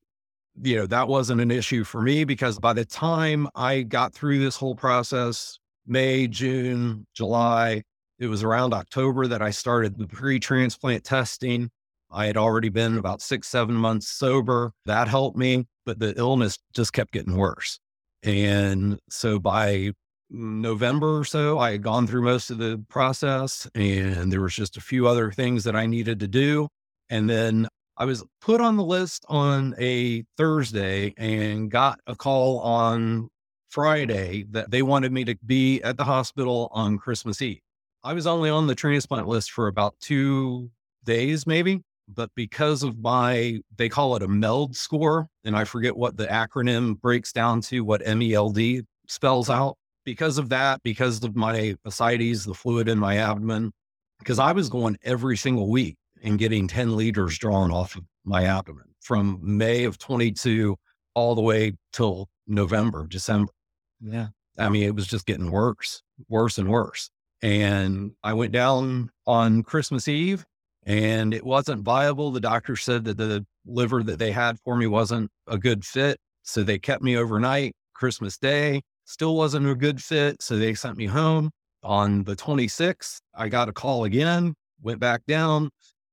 you 0.61 0.75
know, 0.75 0.85
that 0.87 1.07
wasn't 1.07 1.41
an 1.41 1.51
issue 1.51 1.83
for 1.83 2.01
me 2.01 2.23
because 2.23 2.59
by 2.59 2.73
the 2.73 2.85
time 2.85 3.47
I 3.55 3.81
got 3.81 4.13
through 4.13 4.39
this 4.39 4.55
whole 4.55 4.75
process, 4.75 5.59
May, 5.85 6.27
June, 6.27 7.05
July, 7.13 7.83
it 8.19 8.27
was 8.27 8.43
around 8.43 8.73
October 8.73 9.27
that 9.27 9.41
I 9.41 9.51
started 9.51 9.97
the 9.97 10.07
pre 10.07 10.39
transplant 10.39 11.03
testing. 11.03 11.69
I 12.09 12.25
had 12.25 12.37
already 12.37 12.69
been 12.69 12.97
about 12.97 13.21
six, 13.21 13.47
seven 13.47 13.75
months 13.75 14.07
sober. 14.07 14.71
That 14.85 15.07
helped 15.07 15.37
me, 15.37 15.65
but 15.85 15.99
the 15.99 16.17
illness 16.17 16.57
just 16.73 16.93
kept 16.93 17.11
getting 17.11 17.35
worse. 17.35 17.79
And 18.23 18.99
so 19.09 19.39
by 19.39 19.91
November 20.29 21.19
or 21.19 21.25
so, 21.25 21.59
I 21.59 21.71
had 21.71 21.83
gone 21.83 22.07
through 22.07 22.23
most 22.23 22.49
of 22.49 22.57
the 22.57 22.83
process 22.89 23.67
and 23.75 24.31
there 24.31 24.41
was 24.41 24.55
just 24.55 24.77
a 24.77 24.81
few 24.81 25.07
other 25.07 25.31
things 25.31 25.63
that 25.63 25.75
I 25.75 25.85
needed 25.85 26.19
to 26.19 26.27
do. 26.27 26.67
And 27.09 27.29
then 27.29 27.67
I 27.97 28.05
was 28.05 28.23
put 28.41 28.61
on 28.61 28.77
the 28.77 28.83
list 28.83 29.25
on 29.29 29.73
a 29.79 30.23
Thursday 30.37 31.13
and 31.17 31.71
got 31.71 31.99
a 32.05 32.15
call 32.15 32.59
on 32.59 33.29
Friday 33.69 34.45
that 34.51 34.71
they 34.71 34.81
wanted 34.81 35.11
me 35.11 35.25
to 35.25 35.35
be 35.45 35.81
at 35.81 35.97
the 35.97 36.03
hospital 36.03 36.69
on 36.71 36.97
Christmas 36.97 37.41
Eve. 37.41 37.61
I 38.03 38.13
was 38.13 38.27
only 38.27 38.49
on 38.49 38.67
the 38.67 38.75
transplant 38.75 39.27
list 39.27 39.51
for 39.51 39.67
about 39.67 39.95
two 39.99 40.69
days, 41.03 41.47
maybe. 41.47 41.81
But 42.07 42.29
because 42.35 42.83
of 42.83 42.99
my, 42.99 43.59
they 43.75 43.89
call 43.89 44.15
it 44.15 44.23
a 44.23 44.27
MELD 44.29 44.75
score, 44.75 45.27
and 45.43 45.57
I 45.57 45.65
forget 45.65 45.97
what 45.97 46.15
the 46.15 46.27
acronym 46.27 47.01
breaks 47.01 47.33
down 47.33 47.59
to, 47.61 47.81
what 47.81 48.01
MELD 48.05 48.85
spells 49.07 49.49
out. 49.49 49.77
Because 50.07 50.37
of 50.37 50.47
that, 50.47 50.81
because 50.83 51.21
of 51.21 51.35
my 51.35 51.75
ascites, 51.83 52.45
the 52.45 52.53
fluid 52.53 52.87
in 52.87 52.97
my 52.97 53.17
abdomen, 53.17 53.73
because 54.19 54.39
I 54.39 54.53
was 54.53 54.69
going 54.69 54.97
every 55.03 55.35
single 55.35 55.69
week 55.69 55.97
and 56.23 56.39
getting 56.39 56.65
10 56.65 56.95
liters 56.95 57.37
drawn 57.37 57.73
off 57.73 57.97
of 57.97 58.05
my 58.23 58.45
abdomen 58.45 58.85
from 59.01 59.37
May 59.41 59.83
of 59.83 59.97
22 59.97 60.77
all 61.13 61.35
the 61.35 61.41
way 61.41 61.73
till 61.91 62.29
November, 62.47 63.05
December. 63.05 63.51
Yeah. 63.99 64.27
I 64.57 64.69
mean, 64.69 64.83
it 64.83 64.95
was 64.95 65.07
just 65.07 65.25
getting 65.25 65.51
worse, 65.51 66.01
worse 66.29 66.57
and 66.57 66.69
worse. 66.69 67.09
And 67.41 68.13
I 68.23 68.31
went 68.31 68.53
down 68.53 69.09
on 69.25 69.61
Christmas 69.61 70.07
Eve 70.07 70.45
and 70.85 71.33
it 71.33 71.45
wasn't 71.45 71.83
viable. 71.83 72.31
The 72.31 72.39
doctor 72.39 72.77
said 72.77 73.03
that 73.03 73.17
the 73.17 73.45
liver 73.65 74.03
that 74.03 74.19
they 74.19 74.31
had 74.31 74.57
for 74.63 74.77
me 74.77 74.87
wasn't 74.87 75.29
a 75.47 75.57
good 75.57 75.83
fit. 75.83 76.17
So 76.43 76.63
they 76.63 76.79
kept 76.79 77.03
me 77.03 77.17
overnight. 77.17 77.75
Christmas 77.93 78.37
Day 78.37 78.83
still 79.07 79.35
wasn't 79.35 79.67
a 79.67 79.73
good 79.73 80.03
fit. 80.03 80.41
So 80.41 80.57
they 80.57 80.75
sent 80.75 80.97
me 80.97 81.07
home. 81.07 81.49
On 81.83 82.23
the 82.23 82.35
26th, 82.35 83.21
I 83.33 83.47
got 83.49 83.69
a 83.69 83.71
call 83.71 84.03
again, 84.03 84.55
went 84.81 84.99
back 84.99 85.25
down, 85.25 85.69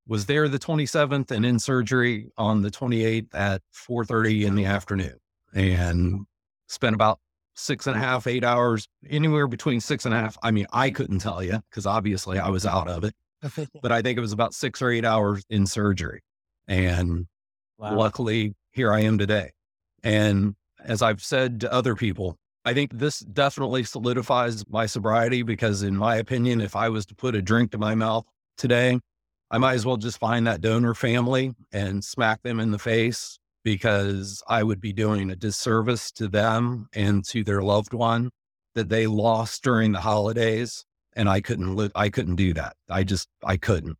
was 0.06 0.26
there 0.26 0.48
the 0.48 0.58
27th 0.58 1.30
and 1.30 1.44
in 1.44 1.58
surgery 1.58 2.30
on 2.36 2.62
the 2.62 2.70
28th 2.70 3.34
at 3.34 3.62
4.30 3.88 4.44
in 4.44 4.54
the 4.54 4.66
afternoon 4.66 5.16
and 5.54 6.26
spent 6.68 6.94
about 6.94 7.18
six 7.54 7.86
and 7.86 7.96
a 7.96 7.98
half, 7.98 8.26
eight 8.26 8.44
hours, 8.44 8.86
anywhere 9.08 9.46
between 9.46 9.80
six 9.80 10.04
and 10.04 10.14
a 10.14 10.18
half. 10.18 10.36
I 10.42 10.50
mean, 10.50 10.66
I 10.72 10.90
couldn't 10.90 11.20
tell 11.20 11.42
you 11.42 11.60
because 11.70 11.86
obviously 11.86 12.38
I 12.38 12.50
was 12.50 12.66
out 12.66 12.88
of 12.88 13.04
it, 13.04 13.14
but 13.82 13.90
I 13.90 14.02
think 14.02 14.18
it 14.18 14.20
was 14.20 14.32
about 14.32 14.54
six 14.54 14.82
or 14.82 14.90
eight 14.90 15.04
hours 15.04 15.44
in 15.48 15.66
surgery. 15.66 16.20
And 16.68 17.26
wow. 17.78 17.96
luckily, 17.96 18.54
here 18.72 18.92
I 18.92 19.00
am 19.00 19.18
today. 19.18 19.50
And 20.02 20.54
as 20.84 21.00
I've 21.00 21.22
said 21.22 21.60
to 21.62 21.72
other 21.72 21.94
people, 21.94 22.36
I 22.64 22.72
think 22.72 22.98
this 22.98 23.20
definitely 23.20 23.84
solidifies 23.84 24.66
my 24.68 24.86
sobriety 24.86 25.42
because, 25.42 25.82
in 25.82 25.96
my 25.96 26.16
opinion, 26.16 26.62
if 26.62 26.74
I 26.74 26.88
was 26.88 27.04
to 27.06 27.14
put 27.14 27.34
a 27.34 27.42
drink 27.42 27.72
to 27.72 27.78
my 27.78 27.94
mouth 27.94 28.24
today, 28.56 28.98
I 29.50 29.58
might 29.58 29.74
as 29.74 29.84
well 29.84 29.98
just 29.98 30.18
find 30.18 30.46
that 30.46 30.62
donor 30.62 30.94
family 30.94 31.52
and 31.72 32.02
smack 32.02 32.42
them 32.42 32.60
in 32.60 32.70
the 32.70 32.78
face 32.78 33.38
because 33.64 34.42
I 34.48 34.62
would 34.62 34.80
be 34.80 34.94
doing 34.94 35.30
a 35.30 35.36
disservice 35.36 36.10
to 36.12 36.28
them 36.28 36.88
and 36.94 37.24
to 37.26 37.44
their 37.44 37.62
loved 37.62 37.92
one 37.92 38.30
that 38.74 38.88
they 38.88 39.06
lost 39.06 39.62
during 39.62 39.92
the 39.92 40.00
holidays. 40.00 40.84
And 41.14 41.28
I 41.28 41.42
couldn't 41.42 41.76
live, 41.76 41.92
I 41.94 42.08
couldn't 42.08 42.36
do 42.36 42.54
that. 42.54 42.76
I 42.88 43.04
just, 43.04 43.28
I 43.44 43.58
couldn't. 43.58 43.96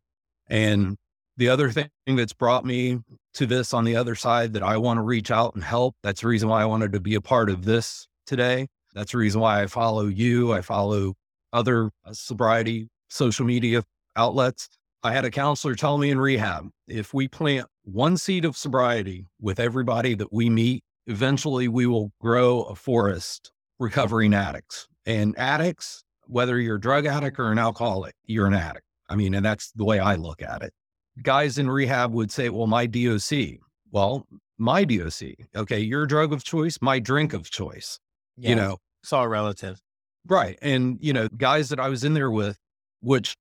And 0.47 0.97
the 1.37 1.49
other 1.49 1.69
thing 1.69 1.89
that's 2.07 2.33
brought 2.33 2.65
me 2.65 2.99
to 3.35 3.45
this 3.45 3.73
on 3.73 3.83
the 3.83 3.95
other 3.95 4.15
side 4.15 4.53
that 4.53 4.63
I 4.63 4.77
want 4.77 4.97
to 4.97 5.01
reach 5.01 5.29
out 5.29 5.53
and 5.53 5.63
help, 5.63 5.95
that's 6.01 6.21
the 6.21 6.27
reason 6.27 6.49
why 6.49 6.61
I 6.61 6.65
wanted 6.65 6.93
to 6.93 6.99
be 6.99 7.15
a 7.15 7.21
part 7.21 7.49
of 7.49 7.63
this 7.63 8.07
today. 8.25 8.67
That's 8.93 9.11
the 9.11 9.17
reason 9.17 9.41
why 9.41 9.61
I 9.61 9.67
follow 9.67 10.07
you. 10.07 10.53
I 10.53 10.61
follow 10.61 11.15
other 11.53 11.91
uh, 12.05 12.13
sobriety 12.13 12.89
social 13.09 13.45
media 13.45 13.83
outlets 14.15 14.69
I 15.05 15.13
had 15.13 15.23
a 15.23 15.29
counselor 15.29 15.75
tell 15.75 15.99
me 15.99 16.09
in 16.09 16.19
rehab 16.19 16.71
if 16.87 17.13
we 17.13 17.27
plant 17.27 17.67
one 17.83 18.17
seed 18.17 18.43
of 18.43 18.57
sobriety 18.57 19.27
with 19.39 19.59
everybody 19.59 20.15
that 20.15 20.33
we 20.33 20.49
meet, 20.49 20.83
eventually 21.05 21.67
we 21.67 21.85
will 21.85 22.11
grow 22.19 22.63
a 22.63 22.73
forest 22.73 23.51
recovering 23.77 24.33
addicts. 24.33 24.87
And 25.05 25.37
addicts, 25.37 26.03
whether 26.25 26.59
you're 26.59 26.77
a 26.77 26.81
drug 26.81 27.05
addict 27.05 27.37
or 27.37 27.51
an 27.51 27.59
alcoholic, 27.59 28.15
you're 28.25 28.47
an 28.47 28.55
addict. 28.55 28.87
I 29.07 29.15
mean, 29.15 29.35
and 29.35 29.45
that's 29.45 29.71
the 29.73 29.85
way 29.85 29.99
I 29.99 30.15
look 30.15 30.41
at 30.41 30.63
it. 30.63 30.73
Guys 31.21 31.59
in 31.59 31.69
rehab 31.69 32.11
would 32.11 32.31
say, 32.31 32.49
well, 32.49 32.65
my 32.65 32.87
DOC. 32.87 33.59
Well, 33.91 34.25
my 34.57 34.83
DOC. 34.85 35.35
Okay, 35.55 35.81
your 35.81 36.07
drug 36.07 36.33
of 36.33 36.43
choice, 36.43 36.79
my 36.81 36.97
drink 36.97 37.33
of 37.33 37.51
choice. 37.51 37.99
Yeah, 38.37 38.49
you 38.49 38.55
know, 38.55 38.77
it's 39.03 39.13
all 39.13 39.27
relative. 39.27 39.81
Right. 40.27 40.57
And, 40.61 40.97
you 41.01 41.13
know, 41.13 41.27
guys 41.27 41.69
that 41.69 41.79
I 41.79 41.89
was 41.89 42.03
in 42.03 42.13
there 42.13 42.31
with, 42.31 42.57
which 43.01 43.35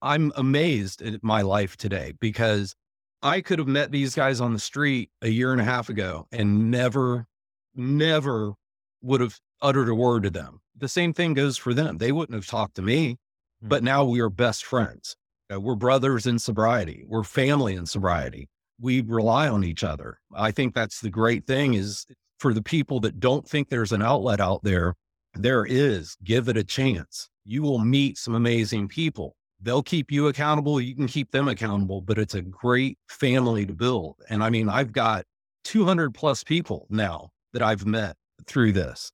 I'm 0.00 0.32
amazed 0.36 1.02
at 1.02 1.22
my 1.22 1.42
life 1.42 1.76
today 1.76 2.14
because 2.20 2.74
I 3.22 3.40
could 3.40 3.58
have 3.58 3.68
met 3.68 3.90
these 3.90 4.14
guys 4.14 4.40
on 4.40 4.52
the 4.52 4.58
street 4.58 5.10
a 5.22 5.28
year 5.28 5.52
and 5.52 5.60
a 5.60 5.64
half 5.64 5.88
ago 5.88 6.26
and 6.32 6.70
never, 6.70 7.26
never 7.74 8.54
would 9.02 9.20
have 9.20 9.38
uttered 9.60 9.88
a 9.88 9.94
word 9.94 10.22
to 10.24 10.30
them. 10.30 10.60
The 10.76 10.88
same 10.88 11.12
thing 11.12 11.34
goes 11.34 11.56
for 11.56 11.74
them. 11.74 11.98
They 11.98 12.12
wouldn't 12.12 12.34
have 12.34 12.46
talked 12.46 12.76
to 12.76 12.82
me, 12.82 13.18
but 13.62 13.82
mm. 13.82 13.86
now 13.86 14.04
we 14.04 14.20
are 14.20 14.30
best 14.30 14.64
friends. 14.64 15.16
we're 15.50 15.74
brothers 15.74 16.26
in 16.26 16.38
sobriety. 16.38 17.04
We're 17.06 17.22
family 17.22 17.74
in 17.74 17.86
sobriety. 17.86 18.48
We 18.80 19.02
rely 19.02 19.48
on 19.48 19.62
each 19.62 19.84
other. 19.84 20.18
I 20.34 20.50
think 20.50 20.74
that's 20.74 21.00
the 21.00 21.10
great 21.10 21.46
thing 21.46 21.74
is 21.74 22.06
for 22.38 22.52
the 22.52 22.62
people 22.62 23.00
that 23.00 23.20
don't 23.20 23.48
think 23.48 23.68
there's 23.68 23.92
an 23.92 24.02
outlet 24.02 24.40
out 24.40 24.62
there, 24.64 24.94
there 25.34 25.64
is. 25.64 26.16
Give 26.22 26.48
it 26.48 26.56
a 26.56 26.64
chance. 26.64 27.28
You 27.44 27.62
will 27.62 27.78
meet 27.78 28.18
some 28.18 28.34
amazing 28.34 28.88
people 28.88 29.36
they'll 29.64 29.82
keep 29.82 30.12
you 30.12 30.28
accountable. 30.28 30.80
You 30.80 30.94
can 30.94 31.06
keep 31.06 31.30
them 31.30 31.48
accountable, 31.48 32.00
but 32.02 32.18
it's 32.18 32.34
a 32.34 32.42
great 32.42 32.98
family 33.08 33.66
to 33.66 33.72
build. 33.72 34.16
And 34.28 34.44
I 34.44 34.50
mean, 34.50 34.68
I've 34.68 34.92
got 34.92 35.24
200 35.64 36.14
plus 36.14 36.44
people 36.44 36.86
now 36.90 37.30
that 37.52 37.62
I've 37.62 37.86
met 37.86 38.16
through 38.46 38.72
this 38.72 39.10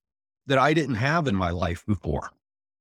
that 0.47 0.59
I 0.59 0.75
didn't 0.75 0.97
have 0.97 1.29
in 1.29 1.37
my 1.37 1.51
life 1.51 1.85
before. 1.87 2.31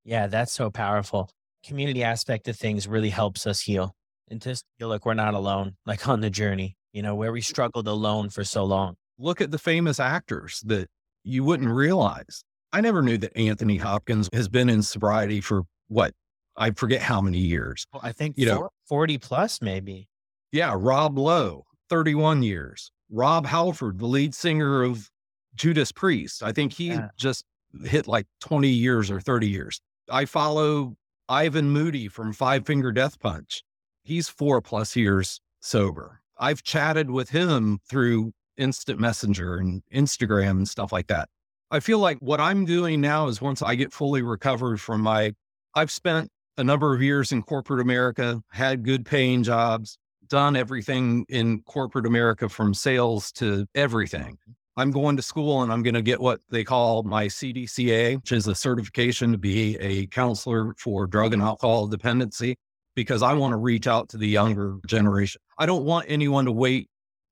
Yeah, 0.03 0.27
that's 0.27 0.51
so 0.51 0.71
powerful. 0.71 1.29
Community 1.63 2.03
aspect 2.03 2.47
of 2.47 2.55
things 2.55 2.87
really 2.87 3.09
helps 3.09 3.45
us 3.45 3.61
heal 3.61 3.93
and 4.29 4.41
just 4.41 4.65
feel 4.79 4.87
like 4.87 5.05
we're 5.05 5.13
not 5.13 5.35
alone, 5.35 5.75
like 5.85 6.07
on 6.07 6.21
the 6.21 6.29
journey, 6.29 6.75
you 6.93 7.03
know, 7.03 7.15
where 7.15 7.31
we 7.31 7.41
struggled 7.41 7.87
alone 7.87 8.29
for 8.29 8.43
so 8.43 8.63
long. 8.63 8.95
Look 9.19 9.41
at 9.41 9.51
the 9.51 9.59
famous 9.59 9.99
actors 9.99 10.63
that 10.65 10.89
you 11.23 11.43
wouldn't 11.43 11.69
realize. 11.69 12.43
I 12.71 12.81
never 12.81 13.01
knew 13.01 13.17
that 13.17 13.35
Anthony 13.35 13.77
Hopkins 13.77 14.29
has 14.33 14.47
been 14.47 14.69
in 14.69 14.81
sobriety 14.81 15.41
for 15.41 15.63
what, 15.89 16.13
I 16.55 16.71
forget 16.71 17.01
how 17.01 17.19
many 17.19 17.39
years. 17.39 17.85
Well, 17.93 18.01
I 18.03 18.11
think 18.11 18.37
you 18.37 18.47
four, 18.47 18.55
know 18.55 18.69
40 18.87 19.17
plus 19.17 19.61
maybe. 19.61 20.07
Yeah, 20.51 20.73
Rob 20.77 21.17
Lowe, 21.17 21.65
31 21.89 22.43
years. 22.43 22.91
Rob 23.11 23.45
Halford, 23.45 23.99
the 23.99 24.05
lead 24.05 24.33
singer 24.33 24.83
of 24.83 25.09
Judas 25.55 25.91
Priest. 25.91 26.43
I 26.43 26.51
think 26.51 26.73
he 26.73 26.87
yeah. 26.87 27.09
just 27.17 27.43
hit 27.83 28.07
like 28.07 28.25
20 28.41 28.67
years 28.69 29.11
or 29.11 29.19
30 29.19 29.47
years. 29.47 29.81
I 30.09 30.25
follow 30.25 30.95
Ivan 31.27 31.69
Moody 31.69 32.07
from 32.07 32.33
Five 32.33 32.65
Finger 32.65 32.91
Death 32.91 33.19
Punch. 33.19 33.63
He's 34.03 34.29
four 34.29 34.61
plus 34.61 34.95
years 34.95 35.41
sober. 35.59 36.21
I've 36.37 36.63
chatted 36.63 37.11
with 37.11 37.29
him 37.29 37.79
through 37.87 38.31
instant 38.59 38.99
messenger 38.99 39.55
and 39.55 39.81
Instagram 39.93 40.51
and 40.51 40.67
stuff 40.67 40.91
like 40.91 41.07
that. 41.07 41.29
I 41.71 41.79
feel 41.79 41.99
like 41.99 42.17
what 42.19 42.39
I'm 42.39 42.65
doing 42.65 42.99
now 42.99 43.27
is 43.27 43.41
once 43.41 43.61
I 43.61 43.75
get 43.75 43.93
fully 43.93 44.21
recovered 44.21 44.81
from 44.81 45.01
my, 45.01 45.33
I've 45.75 45.91
spent 45.91 46.29
a 46.57 46.63
number 46.63 46.93
of 46.93 47.01
years 47.01 47.31
in 47.31 47.41
corporate 47.41 47.79
America, 47.79 48.41
had 48.51 48.83
good 48.83 49.05
paying 49.05 49.43
jobs, 49.43 49.97
done 50.27 50.55
everything 50.55 51.25
in 51.29 51.61
corporate 51.61 52.05
America 52.05 52.49
from 52.49 52.73
sales 52.73 53.31
to 53.33 53.65
everything. 53.75 54.37
I'm 54.77 54.91
going 54.91 55.17
to 55.17 55.21
school 55.21 55.61
and 55.61 55.73
I'm 55.73 55.83
going 55.83 55.93
to 55.93 56.01
get 56.01 56.21
what 56.21 56.39
they 56.49 56.63
call 56.63 57.03
my 57.03 57.25
CDCA, 57.25 58.15
which 58.15 58.31
is 58.31 58.47
a 58.47 58.55
certification 58.55 59.31
to 59.31 59.37
be 59.37 59.77
a 59.77 60.07
counselor 60.07 60.73
for 60.77 61.05
drug 61.05 61.33
and 61.33 61.41
alcohol 61.41 61.87
dependency, 61.87 62.55
because 62.95 63.21
I 63.21 63.33
want 63.33 63.51
to 63.51 63.57
reach 63.57 63.87
out 63.87 64.09
to 64.09 64.17
the 64.17 64.27
younger 64.27 64.77
generation. 64.87 65.41
I 65.57 65.65
don't 65.65 65.83
want 65.83 66.05
anyone 66.07 66.45
to 66.45 66.51
wait 66.51 66.89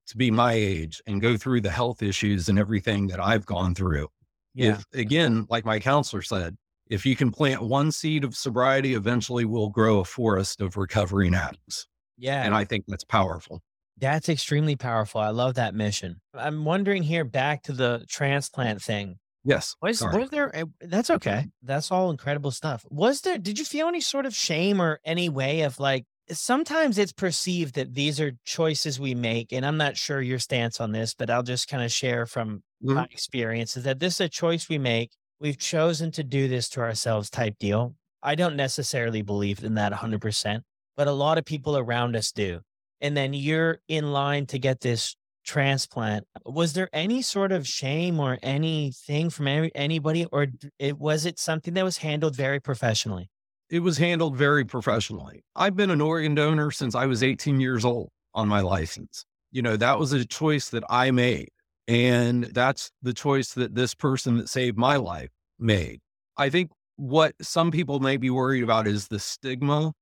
to 0.08 0.16
be 0.16 0.30
my 0.30 0.52
age 0.52 1.00
and 1.06 1.20
go 1.20 1.36
through 1.36 1.60
the 1.60 1.70
health 1.70 2.02
issues 2.02 2.48
and 2.48 2.58
everything 2.58 3.06
that 3.08 3.20
I've 3.20 3.46
gone 3.46 3.74
through. 3.74 4.08
Yeah. 4.54 4.72
If, 4.72 4.84
again, 4.94 5.46
like 5.48 5.64
my 5.64 5.78
counselor 5.78 6.22
said, 6.22 6.56
if 6.88 7.04
you 7.04 7.14
can 7.14 7.30
plant 7.30 7.62
one 7.62 7.92
seed 7.92 8.24
of 8.24 8.34
sobriety, 8.34 8.94
eventually 8.94 9.44
we'll 9.44 9.68
grow 9.68 10.00
a 10.00 10.04
forest 10.04 10.60
of 10.60 10.76
recovering 10.76 11.34
addicts. 11.34 11.86
Yeah. 12.16 12.42
And 12.42 12.54
I 12.54 12.64
think 12.64 12.84
that's 12.88 13.04
powerful. 13.04 13.62
That's 13.98 14.28
extremely 14.28 14.76
powerful. 14.76 15.20
I 15.20 15.30
love 15.30 15.54
that 15.54 15.74
mission. 15.74 16.20
I'm 16.34 16.64
wondering 16.64 17.02
here 17.02 17.24
back 17.24 17.64
to 17.64 17.72
the 17.72 18.04
transplant 18.08 18.80
thing. 18.80 19.18
Yes. 19.44 19.74
Was 19.82 20.00
sorry. 20.00 20.18
was 20.18 20.30
there? 20.30 20.52
That's 20.80 21.10
okay. 21.10 21.46
That's 21.62 21.90
all 21.90 22.10
incredible 22.10 22.50
stuff. 22.50 22.84
Was 22.90 23.22
there? 23.22 23.38
Did 23.38 23.58
you 23.58 23.64
feel 23.64 23.88
any 23.88 24.00
sort 24.00 24.26
of 24.26 24.34
shame 24.34 24.80
or 24.80 25.00
any 25.04 25.28
way 25.28 25.62
of 25.62 25.78
like? 25.80 26.04
Sometimes 26.30 26.98
it's 26.98 27.12
perceived 27.12 27.74
that 27.76 27.94
these 27.94 28.20
are 28.20 28.32
choices 28.44 29.00
we 29.00 29.14
make, 29.14 29.52
and 29.52 29.64
I'm 29.64 29.76
not 29.78 29.96
sure 29.96 30.20
your 30.20 30.38
stance 30.38 30.80
on 30.80 30.92
this, 30.92 31.14
but 31.14 31.30
I'll 31.30 31.42
just 31.42 31.68
kind 31.68 31.82
of 31.82 31.90
share 31.92 32.26
from 32.26 32.62
my 32.92 33.04
Mhm. 33.04 33.08
experience 33.10 33.76
is 33.76 33.84
that 33.84 33.98
this 33.98 34.14
is 34.14 34.20
a 34.22 34.28
choice 34.28 34.68
we 34.68 34.78
make. 34.78 35.12
We've 35.40 35.58
chosen 35.58 36.10
to 36.12 36.24
do 36.24 36.48
this 36.48 36.68
to 36.70 36.80
ourselves, 36.80 37.30
type 37.30 37.58
deal. 37.58 37.94
I 38.22 38.34
don't 38.34 38.56
necessarily 38.56 39.22
believe 39.22 39.62
in 39.64 39.74
that 39.74 39.92
100%, 39.92 40.64
but 40.96 41.08
a 41.08 41.12
lot 41.12 41.38
of 41.38 41.44
people 41.44 41.76
around 41.78 42.16
us 42.16 42.32
do. 42.32 42.60
And 43.00 43.16
then 43.16 43.32
you're 43.32 43.80
in 43.88 44.12
line 44.12 44.46
to 44.46 44.58
get 44.58 44.80
this 44.80 45.16
transplant. 45.44 46.26
Was 46.44 46.74
there 46.74 46.90
any 46.92 47.22
sort 47.22 47.52
of 47.52 47.66
shame 47.66 48.20
or 48.20 48.38
anything 48.42 49.30
from 49.30 49.46
any, 49.48 49.70
anybody, 49.74 50.26
or 50.26 50.48
it 50.78 50.98
was 50.98 51.24
it 51.24 51.38
something 51.38 51.74
that 51.74 51.84
was 51.84 51.98
handled 51.98 52.36
very 52.36 52.60
professionally? 52.60 53.30
It 53.70 53.80
was 53.80 53.98
handled 53.98 54.36
very 54.36 54.64
professionally. 54.64 55.44
I've 55.54 55.76
been 55.76 55.90
an 55.90 56.00
organ 56.00 56.34
donor 56.34 56.70
since 56.70 56.94
I 56.94 57.06
was 57.06 57.22
18 57.22 57.60
years 57.60 57.84
old 57.84 58.10
on 58.34 58.48
my 58.48 58.60
license. 58.60 59.24
You 59.50 59.62
know, 59.62 59.76
that 59.76 59.98
was 59.98 60.12
a 60.12 60.24
choice 60.24 60.70
that 60.70 60.84
I 60.88 61.10
made. 61.10 61.48
And 61.86 62.44
that's 62.44 62.90
the 63.02 63.12
choice 63.14 63.54
that 63.54 63.74
this 63.74 63.94
person 63.94 64.36
that 64.38 64.48
saved 64.48 64.76
my 64.78 64.96
life 64.96 65.30
made. 65.58 66.00
I 66.36 66.50
think 66.50 66.70
what 66.96 67.34
some 67.40 67.70
people 67.70 68.00
may 68.00 68.16
be 68.16 68.30
worried 68.30 68.62
about 68.62 68.86
is 68.86 69.08
the 69.08 69.18
stigma, 69.18 69.92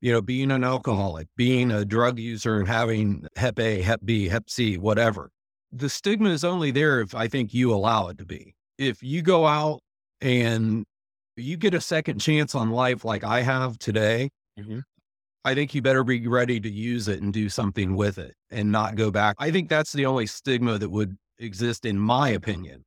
you 0.00 0.12
know, 0.12 0.22
being 0.22 0.50
an 0.50 0.64
alcoholic, 0.64 1.28
being 1.36 1.70
a 1.70 1.84
drug 1.84 2.18
user 2.18 2.58
and 2.58 2.68
having 2.68 3.26
Hep 3.36 3.58
A, 3.58 3.82
Hep 3.82 4.00
B, 4.04 4.28
Hep 4.28 4.50
C, 4.50 4.76
whatever. 4.76 5.30
The 5.72 5.88
stigma 5.88 6.30
is 6.30 6.44
only 6.44 6.70
there 6.70 7.00
if 7.00 7.14
I 7.14 7.28
think 7.28 7.52
you 7.52 7.72
allow 7.72 8.08
it 8.08 8.18
to 8.18 8.24
be. 8.24 8.54
If 8.78 9.02
you 9.02 9.22
go 9.22 9.46
out 9.46 9.80
and 10.20 10.84
you 11.36 11.56
get 11.56 11.74
a 11.74 11.80
second 11.80 12.18
chance 12.20 12.54
on 12.54 12.70
life 12.70 13.04
like 13.04 13.24
I 13.24 13.42
have 13.42 13.78
today, 13.78 14.30
Mhm. 14.58 14.84
I 15.44 15.54
think 15.54 15.74
you 15.74 15.82
better 15.82 16.02
be 16.02 16.26
ready 16.26 16.58
to 16.60 16.70
use 16.70 17.06
it 17.08 17.22
and 17.22 17.32
do 17.32 17.48
something 17.48 17.94
with 17.94 18.18
it 18.18 18.34
and 18.50 18.72
not 18.72 18.96
go 18.96 19.10
back. 19.10 19.36
I 19.38 19.50
think 19.50 19.68
that's 19.68 19.92
the 19.92 20.06
only 20.06 20.26
stigma 20.26 20.78
that 20.78 20.90
would 20.90 21.16
exist, 21.38 21.84
in 21.84 21.98
my 21.98 22.30
opinion, 22.30 22.84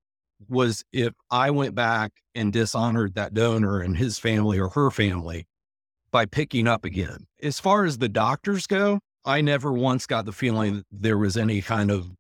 was 0.49 0.83
if 0.91 1.13
I 1.31 1.51
went 1.51 1.75
back 1.75 2.11
and 2.35 2.51
dishonored 2.51 3.13
that 3.15 3.33
donor 3.33 3.79
and 3.79 3.97
his 3.97 4.19
family 4.19 4.59
or 4.59 4.69
her 4.69 4.91
family 4.91 5.47
by 6.11 6.25
picking 6.25 6.67
up 6.67 6.83
again. 6.83 7.27
As 7.41 7.59
far 7.59 7.85
as 7.85 7.99
the 7.99 8.09
doctors 8.09 8.67
go, 8.67 8.99
I 9.25 9.41
never 9.41 9.71
once 9.71 10.05
got 10.05 10.25
the 10.25 10.31
feeling 10.33 10.77
that 10.77 10.85
there 10.91 11.17
was 11.17 11.37
any 11.37 11.61
kind 11.61 11.91
of 11.91 12.11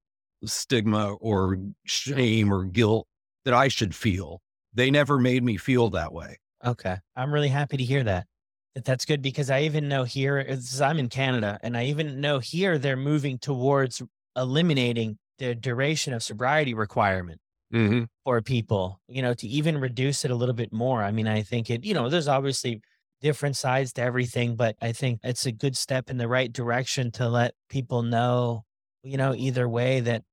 stigma 0.45 1.13
or 1.15 1.57
shame 1.85 2.53
or 2.53 2.65
guilt 2.65 3.07
that 3.45 3.53
I 3.53 3.67
should 3.67 3.95
feel. 3.95 4.41
They 4.73 4.91
never 4.91 5.17
made 5.17 5.43
me 5.43 5.57
feel 5.57 5.89
that 5.91 6.13
way. 6.13 6.39
Okay. 6.63 6.97
I'm 7.15 7.33
really 7.33 7.47
happy 7.49 7.77
to 7.77 7.83
hear 7.83 8.03
that. 8.03 8.27
That 8.75 8.85
That's 8.85 9.05
good 9.05 9.21
because 9.21 9.49
I 9.49 9.61
even 9.61 9.87
know 9.87 10.03
here, 10.03 10.37
is 10.39 10.81
I'm 10.81 10.99
in 10.99 11.09
Canada, 11.09 11.59
and 11.63 11.75
I 11.75 11.85
even 11.85 12.21
know 12.21 12.39
here 12.39 12.77
they're 12.77 12.95
moving 12.95 13.39
towards 13.39 14.01
eliminating 14.35 15.17
the 15.39 15.55
duration 15.55 16.13
of 16.13 16.23
sobriety 16.23 16.73
requirement 16.73 17.39
Mm-hmm. 17.71 18.05
for 18.23 18.41
people, 18.41 18.99
you 19.07 19.21
know, 19.21 19.35
to 19.35 19.47
even 19.47 19.77
reduce 19.77 20.25
it 20.25 20.31
a 20.31 20.35
little 20.35 20.55
bit 20.55 20.73
more. 20.73 21.03
I 21.03 21.11
mean, 21.11 21.27
I 21.27 21.43
think 21.43 21.69
it, 21.69 21.85
you 21.85 21.93
know, 21.93 22.09
there's 22.09 22.27
obviously 22.27 22.81
different 23.21 23.57
sides 23.57 23.93
to 23.93 24.01
everything, 24.01 24.55
but 24.55 24.75
I 24.81 24.91
think 24.91 25.19
it's 25.23 25.45
a 25.45 25.51
good 25.51 25.77
step 25.77 26.09
in 26.09 26.17
the 26.17 26.27
right 26.27 26.51
direction 26.51 27.11
to 27.11 27.29
let 27.29 27.53
people 27.69 28.01
know, 28.01 28.63
you 29.03 29.17
know, 29.17 29.35
either 29.35 29.69
way 29.69 29.99
that, 29.99 30.23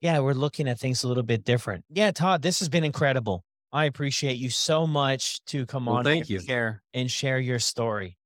yeah, 0.00 0.20
we're 0.20 0.32
looking 0.32 0.68
at 0.68 0.78
things 0.78 1.02
a 1.02 1.08
little 1.08 1.24
bit 1.24 1.42
different. 1.42 1.84
Yeah, 1.90 2.12
Todd, 2.12 2.42
this 2.42 2.60
has 2.60 2.68
been 2.68 2.84
incredible. 2.84 3.42
I 3.72 3.84
appreciate 3.86 4.36
you 4.38 4.50
so 4.50 4.86
much 4.86 5.44
to 5.46 5.66
come 5.66 5.86
Well, 5.86 5.96
on 5.96 6.04
thank 6.04 6.28
you. 6.30 6.36
and 6.38 6.46
share 6.46 6.82
and 6.94 7.10
share 7.10 7.38
your 7.38 7.58
story. 7.58 8.16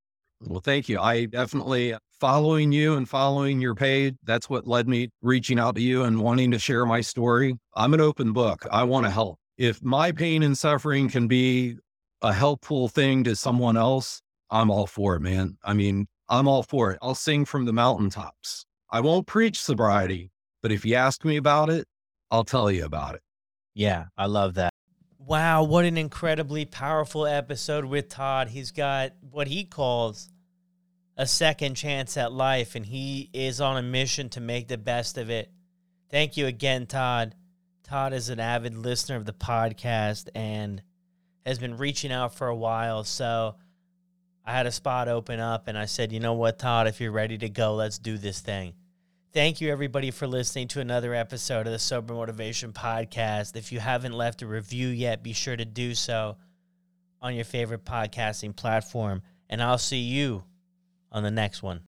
Well, 0.41 0.59
thank 0.61 0.89
you. 0.89 0.99
I 0.99 1.25
definitely 1.25 1.93
uh, 1.93 1.99
following 2.19 2.71
you 2.71 2.95
and 2.95 3.07
following 3.07 3.61
your 3.61 3.75
page. 3.75 4.15
That's 4.23 4.49
what 4.49 4.67
led 4.67 4.87
me 4.87 5.09
reaching 5.21 5.59
out 5.59 5.75
to 5.75 5.81
you 5.81 6.03
and 6.03 6.19
wanting 6.21 6.51
to 6.51 6.59
share 6.59 6.85
my 6.85 7.01
story. 7.01 7.55
I'm 7.75 7.93
an 7.93 8.01
open 8.01 8.33
book. 8.33 8.65
I 8.71 8.83
want 8.83 9.05
to 9.05 9.11
help. 9.11 9.37
If 9.57 9.83
my 9.83 10.11
pain 10.11 10.41
and 10.41 10.57
suffering 10.57 11.09
can 11.09 11.27
be 11.27 11.77
a 12.23 12.33
helpful 12.33 12.87
thing 12.87 13.23
to 13.25 13.35
someone 13.35 13.77
else, 13.77 14.21
I'm 14.49 14.71
all 14.71 14.87
for 14.87 15.15
it, 15.15 15.19
man. 15.19 15.57
I 15.63 15.73
mean, 15.73 16.07
I'm 16.29 16.47
all 16.47 16.63
for 16.63 16.91
it. 16.91 16.99
I'll 17.01 17.13
sing 17.15 17.45
from 17.45 17.65
the 17.65 17.73
mountaintops. 17.73 18.65
I 18.89 18.99
won't 19.01 19.27
preach 19.27 19.61
sobriety, 19.61 20.31
but 20.63 20.71
if 20.71 20.83
you 20.85 20.95
ask 20.95 21.23
me 21.23 21.37
about 21.37 21.69
it, 21.69 21.85
I'll 22.31 22.43
tell 22.43 22.71
you 22.71 22.85
about 22.85 23.15
it. 23.15 23.21
Yeah, 23.75 24.05
I 24.17 24.25
love 24.25 24.55
that. 24.55 24.70
Wow, 25.27 25.65
what 25.65 25.85
an 25.85 25.99
incredibly 25.99 26.65
powerful 26.65 27.27
episode 27.27 27.85
with 27.85 28.09
Todd. 28.09 28.49
He's 28.49 28.71
got 28.71 29.11
what 29.29 29.47
he 29.47 29.65
calls 29.65 30.31
a 31.15 31.27
second 31.27 31.75
chance 31.75 32.17
at 32.17 32.33
life, 32.33 32.73
and 32.73 32.83
he 32.83 33.29
is 33.31 33.61
on 33.61 33.77
a 33.77 33.83
mission 33.83 34.29
to 34.29 34.41
make 34.41 34.67
the 34.67 34.79
best 34.79 35.19
of 35.19 35.29
it. 35.29 35.51
Thank 36.09 36.37
you 36.37 36.47
again, 36.47 36.87
Todd. 36.87 37.35
Todd 37.83 38.13
is 38.13 38.29
an 38.29 38.39
avid 38.39 38.75
listener 38.75 39.15
of 39.15 39.25
the 39.25 39.31
podcast 39.31 40.27
and 40.33 40.81
has 41.45 41.59
been 41.59 41.77
reaching 41.77 42.11
out 42.11 42.33
for 42.33 42.47
a 42.47 42.55
while. 42.55 43.03
So 43.03 43.57
I 44.43 44.53
had 44.53 44.65
a 44.65 44.71
spot 44.71 45.07
open 45.07 45.39
up, 45.39 45.67
and 45.67 45.77
I 45.77 45.85
said, 45.85 46.11
you 46.11 46.19
know 46.19 46.33
what, 46.33 46.57
Todd, 46.57 46.87
if 46.87 46.99
you're 46.99 47.11
ready 47.11 47.37
to 47.37 47.49
go, 47.49 47.75
let's 47.75 47.99
do 47.99 48.17
this 48.17 48.39
thing. 48.39 48.73
Thank 49.33 49.61
you, 49.61 49.71
everybody, 49.71 50.11
for 50.11 50.27
listening 50.27 50.67
to 50.69 50.81
another 50.81 51.15
episode 51.15 51.65
of 51.65 51.71
the 51.71 51.79
Sober 51.79 52.13
Motivation 52.13 52.73
Podcast. 52.73 53.55
If 53.55 53.71
you 53.71 53.79
haven't 53.79 54.11
left 54.11 54.41
a 54.41 54.45
review 54.45 54.89
yet, 54.89 55.23
be 55.23 55.31
sure 55.31 55.55
to 55.55 55.63
do 55.63 55.95
so 55.95 56.35
on 57.21 57.33
your 57.33 57.45
favorite 57.45 57.85
podcasting 57.85 58.53
platform. 58.53 59.21
And 59.49 59.63
I'll 59.63 59.77
see 59.77 59.99
you 60.01 60.43
on 61.13 61.23
the 61.23 61.31
next 61.31 61.63
one. 61.63 61.83